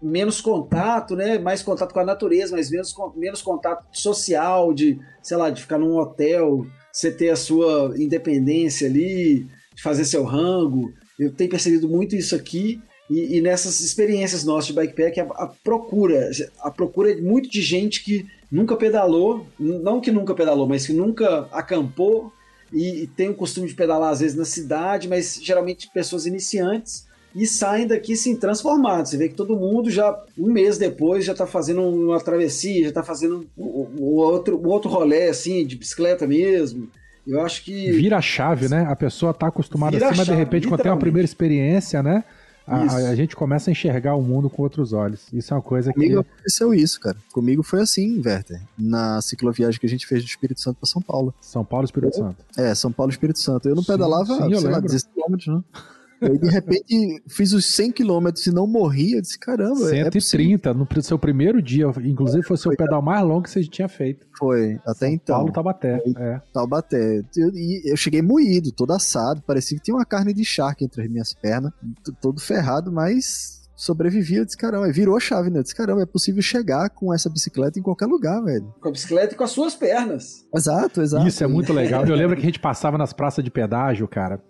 [0.00, 1.38] menos contato, né?
[1.38, 5.78] Mais contato com a natureza, mas menos, menos contato social, de, sei lá, de ficar
[5.78, 10.92] num hotel, você ter a sua independência ali, de fazer seu rango.
[11.18, 12.80] Eu tenho percebido muito isso aqui.
[13.10, 16.30] E, e nessas experiências nossas de bikepack, a, a procura,
[16.60, 21.48] a procura muito de gente que nunca pedalou, não que nunca pedalou, mas que nunca
[21.52, 22.32] acampou,
[22.72, 27.06] e, e tem o costume de pedalar às vezes na cidade, mas geralmente pessoas iniciantes
[27.34, 29.10] e saem daqui sim transformados.
[29.10, 32.88] Você vê que todo mundo já um mês depois já está fazendo uma travessia, já
[32.88, 36.88] está fazendo o, o outro o outro rolê assim de bicicleta mesmo.
[37.26, 38.84] Eu acho que Vira a chave, né?
[38.88, 42.24] A pessoa tá acostumada assim, mas de repente, quando tem uma primeira experiência, né?
[42.66, 45.26] A, a- a gente começa a enxergar o mundo com outros olhos.
[45.32, 45.98] Isso é uma coisa que.
[46.00, 47.16] Comigo aconteceu isso, cara.
[47.32, 48.60] Comigo foi assim, Werther.
[48.78, 51.34] Na cicloviagem que a gente fez do Espírito Santo pra São Paulo.
[51.40, 52.44] São Paulo Espírito Santo.
[52.56, 53.68] É, São Paulo Espírito Santo.
[53.68, 54.82] Eu não Sim, pedalava, sim, eu sei lá, lembro.
[54.92, 55.62] 16 quilômetros, né?
[56.22, 59.12] Aí, de repente, fiz os 100 quilômetros e não morri.
[59.14, 60.12] Eu disse, caramba, é possível.
[60.12, 61.86] 130 no pr- seu primeiro dia.
[62.04, 64.26] Inclusive, foi o seu pedal mais longo que você tinha feito.
[64.38, 65.36] Foi, até então.
[65.36, 66.00] Paulo Tabaté.
[66.16, 66.40] É.
[66.52, 67.22] Taubaté.
[67.36, 71.02] Eu, e eu cheguei moído, todo assado, parecia que tinha uma carne de charque entre
[71.02, 71.72] as minhas pernas,
[72.20, 74.36] todo ferrado, mas sobrevivi.
[74.36, 75.58] Eu disse, caramba, virou a chave, né?
[75.58, 78.72] Eu disse, caramba, é possível chegar com essa bicicleta em qualquer lugar, velho.
[78.80, 80.44] com a bicicleta e com as suas pernas.
[80.54, 81.26] Exato, exato.
[81.26, 82.06] Isso é muito legal.
[82.06, 84.40] Eu lembro que a gente passava nas praças de pedágio, cara.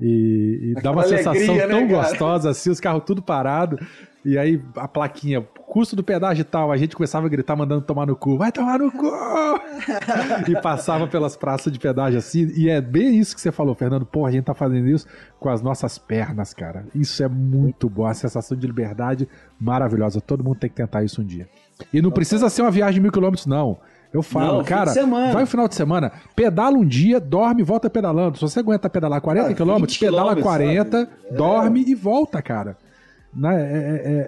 [0.00, 2.08] E, e dava uma Aquela sensação alegria, né, tão cara?
[2.08, 3.78] gostosa assim, os carros tudo parado.
[4.24, 7.82] E aí a plaquinha, custo do pedágio e tal, a gente começava a gritar mandando
[7.82, 8.38] tomar no cu.
[8.38, 9.10] Vai tomar no cu!
[10.48, 12.50] e passava pelas praças de pedágio assim.
[12.56, 14.06] E é bem isso que você falou, Fernando.
[14.06, 15.06] Pô, a gente tá fazendo isso
[15.38, 16.86] com as nossas pernas, cara.
[16.94, 18.06] Isso é muito bom.
[18.06, 19.28] A sensação de liberdade
[19.60, 20.22] maravilhosa.
[20.22, 21.46] Todo mundo tem que tentar isso um dia.
[21.92, 23.78] E não precisa ser uma viagem de mil quilômetros, não.
[24.14, 24.92] Eu falo, Não, cara,
[25.32, 28.36] vai no final de semana, pedala um dia, dorme e volta pedalando.
[28.38, 31.36] Se você aguenta pedalar 40 Ah, quilômetros, 20 pedala quilômetros, 40, sabe?
[31.36, 32.76] dorme e volta, cara.
[33.34, 33.60] Né?
[33.60, 33.74] É,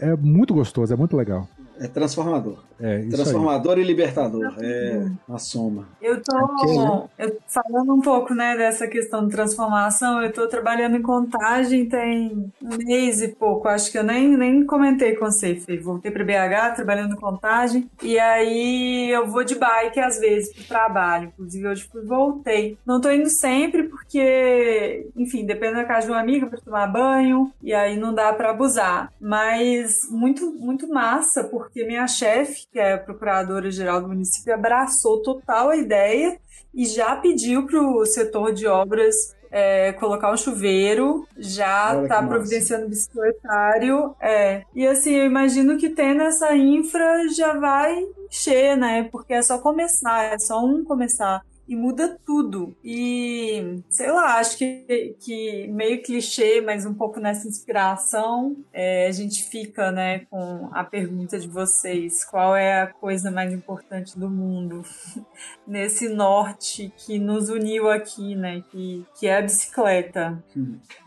[0.04, 1.48] é- é- é muito gostoso, é muito legal.
[1.78, 2.64] É transformador.
[2.81, 3.01] É.
[3.09, 4.55] Transformador e libertador.
[4.61, 5.89] É a soma.
[6.01, 7.09] Eu tô Ok, né?
[7.19, 10.23] eu, falando um pouco, né, dessa questão de transformação.
[10.23, 13.69] Eu tô trabalhando em contagem tem um mês e pouco.
[13.69, 15.77] Acho que eu nem, nem comentei com você, Fê.
[15.78, 17.90] Voltei para BH, trabalhando em contagem.
[18.03, 21.28] E aí eu vou de bike às vezes pro trabalho.
[21.28, 22.78] Inclusive hoje fui, voltei.
[22.85, 27.51] Não tô indo sempre porque, enfim, depende da casa de uma amiga para tomar banho.
[27.62, 29.12] E aí não dá para abusar.
[29.20, 35.70] Mas muito, muito massa, porque minha chefe, que é a procuradora-geral do município, abraçou total
[35.70, 36.38] a ideia
[36.74, 42.88] e já pediu para o setor de obras é, colocar um chuveiro, já está providenciando
[42.88, 44.14] bicicletário.
[44.20, 44.62] É.
[44.74, 47.97] E assim, eu imagino que tendo essa infra já vai
[48.28, 49.09] encher, né?
[49.10, 51.43] Porque é só começar, é só um começar.
[51.68, 52.76] E muda tudo.
[52.84, 59.12] E, sei lá, acho que, que meio clichê, mas um pouco nessa inspiração, é, a
[59.12, 64.30] gente fica, né, com a pergunta de vocês: qual é a coisa mais importante do
[64.30, 64.82] mundo?
[65.66, 70.43] Nesse norte que nos uniu aqui, né, que, que é a bicicleta.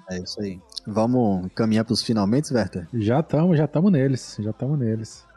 [0.10, 0.60] É isso aí.
[0.86, 2.88] Vamos caminhar pros finalmente, Werther?
[2.94, 5.29] Já estamos, já estamos neles, já estamos neles.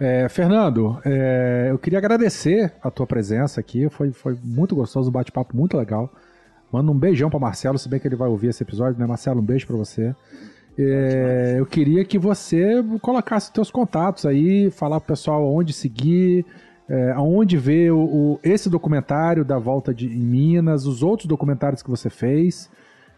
[0.00, 5.12] É, Fernando, é, eu queria agradecer a tua presença aqui, foi, foi muito gostoso, um
[5.12, 6.12] bate-papo muito legal.
[6.70, 9.06] Manda um beijão para Marcelo, se bem que ele vai ouvir esse episódio, né?
[9.06, 10.14] Marcelo, um beijo para você.
[10.76, 16.44] É, eu queria que você colocasse teus contatos aí, falar pro pessoal onde seguir,
[16.88, 21.80] é, aonde ver o, o- esse documentário da volta de, em Minas, os outros documentários
[21.80, 22.68] que você fez.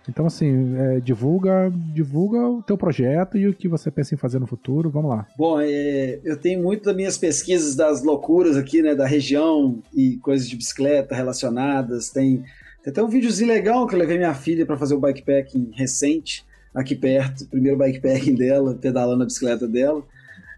[0.08, 4.38] Então, assim, é, divulga, divulga o teu projeto e o que você pensa em fazer
[4.38, 4.90] no futuro.
[4.90, 5.26] Vamos lá.
[5.36, 10.16] Bom, é, eu tenho muito das minhas pesquisas das loucuras aqui, né, da região e
[10.18, 12.10] coisas de bicicleta relacionadas.
[12.10, 12.44] Tem,
[12.82, 16.44] tem até um videozinho legal que eu levei minha filha para fazer o bikepacking recente,
[16.74, 20.02] aqui perto, primeiro bikepacking dela, pedalando a bicicleta dela,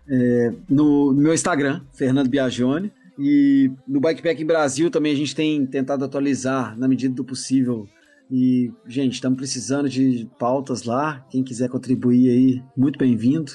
[0.09, 2.93] é, no, no meu Instagram, Fernando Biagione.
[3.19, 7.89] E no Bikepacking Brasil também a gente tem tentado atualizar na medida do possível.
[8.31, 11.27] E, gente, estamos precisando de pautas lá.
[11.31, 13.53] Quem quiser contribuir aí, muito bem-vindo.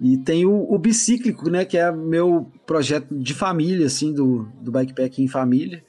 [0.00, 1.64] E tem o, o Bicíclico, né?
[1.64, 5.82] Que é meu projeto de família, assim, do, do Bikepack em família.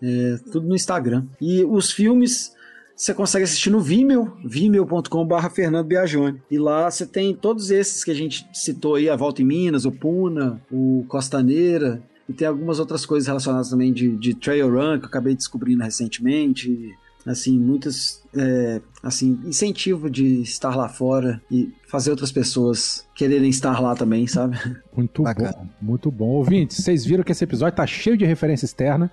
[0.00, 1.26] É, tudo no Instagram.
[1.40, 2.56] E os filmes
[2.98, 6.42] você consegue assistir no Vimeo, vimeo.com.br Fernando Biagione.
[6.50, 9.84] E lá você tem todos esses que a gente citou aí, a Volta em Minas,
[9.84, 14.98] o Puna, o Costaneira, e tem algumas outras coisas relacionadas também de, de trail run
[14.98, 16.92] que eu acabei descobrindo recentemente.
[17.30, 23.78] Assim, muitos é, assim, incentivo de estar lá fora e fazer outras pessoas quererem estar
[23.80, 24.56] lá também, sabe?
[24.96, 25.52] Muito Bacana.
[25.52, 26.28] bom, muito bom.
[26.28, 29.10] Ouvintes, vocês viram que esse episódio tá cheio de referência externa.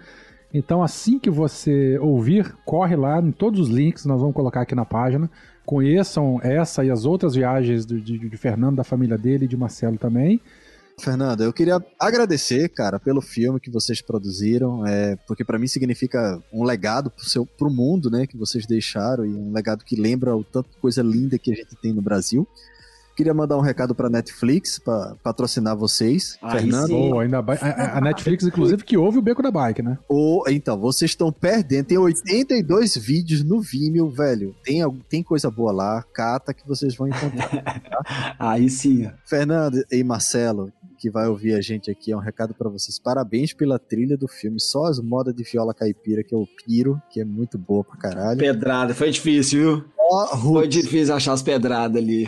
[0.54, 4.74] Então, assim que você ouvir, corre lá em todos os links, nós vamos colocar aqui
[4.74, 5.30] na página.
[5.66, 9.58] Conheçam essa e as outras viagens do- de, de Fernando, da família dele e de
[9.58, 10.40] Marcelo também.
[11.00, 16.42] Fernando, eu queria agradecer, cara, pelo filme que vocês produziram, é, porque pra mim significa
[16.54, 20.36] um legado pro, seu, pro mundo, né, que vocês deixaram, e um legado que lembra
[20.36, 22.48] o tanto de coisa linda que a gente tem no Brasil.
[23.16, 26.88] Queria mandar um recado pra Netflix, pra patrocinar vocês, Aí Fernando.
[26.88, 27.10] sim.
[27.10, 29.98] Pô, ainda ba- a, a Netflix, inclusive, que ouve o Beco da Bike, né?
[30.10, 31.86] Ou, então, vocês estão perdendo.
[31.86, 34.54] Tem 82 vídeos no Vimeo, velho.
[34.66, 36.04] Tem, tem coisa boa lá.
[36.14, 37.82] Cata que vocês vão encontrar.
[38.38, 39.10] Aí sim.
[39.26, 40.74] Fernando e Marcelo,
[41.06, 42.98] que vai ouvir a gente aqui, é um recado pra vocês.
[42.98, 44.60] Parabéns pela trilha do filme.
[44.60, 48.40] Só as modas de viola caipira que eu piro, que é muito boa pra caralho.
[48.40, 49.86] Pedrada, foi difícil, viu?
[50.00, 52.28] Ó, Foi difícil achar as pedradas ali.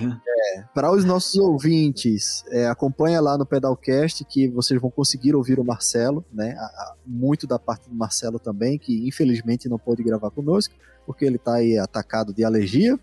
[0.75, 5.63] Para os nossos ouvintes, é, acompanha lá no Pedalcast que vocês vão conseguir ouvir o
[5.63, 6.51] Marcelo, né?
[6.59, 10.75] A- a- muito da parte do Marcelo também, que infelizmente não pôde gravar conosco,
[11.05, 12.99] porque ele tá aí atacado de alergia.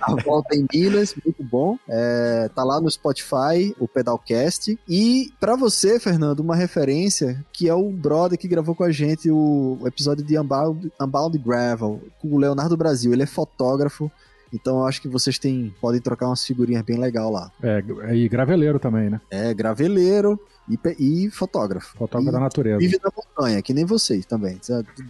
[0.00, 1.78] A volta em Minas, muito bom.
[1.88, 4.78] É, tá lá no Spotify, o Pedalcast.
[4.88, 9.30] E para você, Fernando, uma referência que é o brother que gravou com a gente
[9.30, 13.12] o, episódio de Unbound, Unbound Gravel, com o Leonardo Brasil.
[13.12, 14.10] Ele é fotógrafo.
[14.52, 17.50] Então eu acho que vocês têm, podem trocar umas figurinhas bem legal lá.
[17.60, 17.82] É,
[18.14, 19.20] e graveleiro também, né?
[19.30, 20.38] É graveleiro
[20.68, 20.78] e,
[21.26, 21.96] e fotógrafo.
[21.96, 22.78] Fotógrafo E da natureza.
[22.78, 24.58] Vive na montanha, que nem vocês também.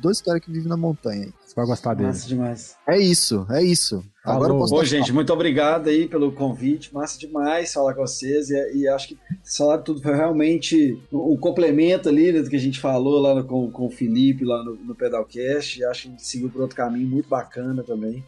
[0.01, 1.24] Dois caras que vivem na montanha.
[1.26, 1.32] aí.
[1.47, 2.09] Você vai gostar dele.
[2.09, 2.76] Massa demais.
[2.89, 4.05] É isso, é isso.
[4.24, 4.59] Agora eu Falou.
[4.60, 6.93] posso Bom, gente, muito obrigado aí pelo convite.
[6.93, 8.51] Massa demais falar com vocês.
[8.51, 9.18] E, e acho que
[9.56, 10.02] falaram tudo.
[10.02, 13.70] Foi realmente o, o complemento ali né, do que a gente falou lá no- com,
[13.70, 15.78] com o Felipe, lá no, no Pedalcast.
[15.78, 18.24] E acho que a gente seguiu por outro caminho muito bacana também.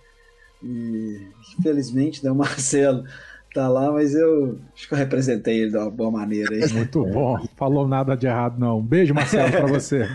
[0.63, 1.21] E
[1.59, 3.05] infelizmente, né, o Marcelo
[3.57, 6.71] tá lá, mas eu acho que eu representei ele de uma boa maneira aí.
[6.75, 7.39] Muito bom.
[7.57, 8.79] Falou nada de errado, não.
[8.79, 10.07] Um beijo, Marcelo, pra você.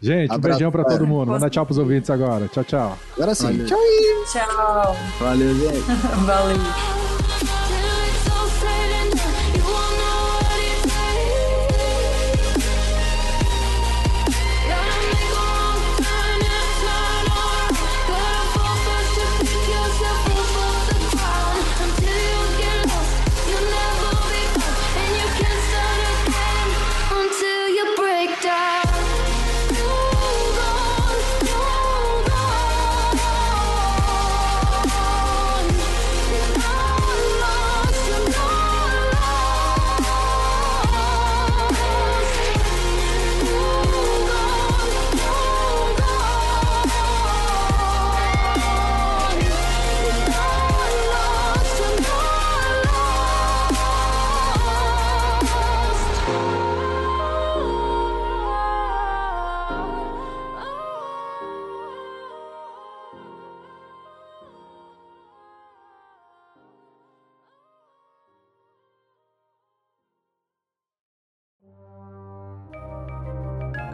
[0.00, 1.28] Gente, um beijão pra todo mundo.
[1.28, 2.48] Manda tchau pros ouvintes agora.
[2.48, 2.98] Tchau, tchau.
[3.16, 3.46] Agora sim.
[3.46, 3.66] Valeu.
[3.66, 3.78] Tchau.
[4.32, 4.96] Tchau.
[5.20, 5.82] Valeu, gente.
[6.26, 7.03] Valeu.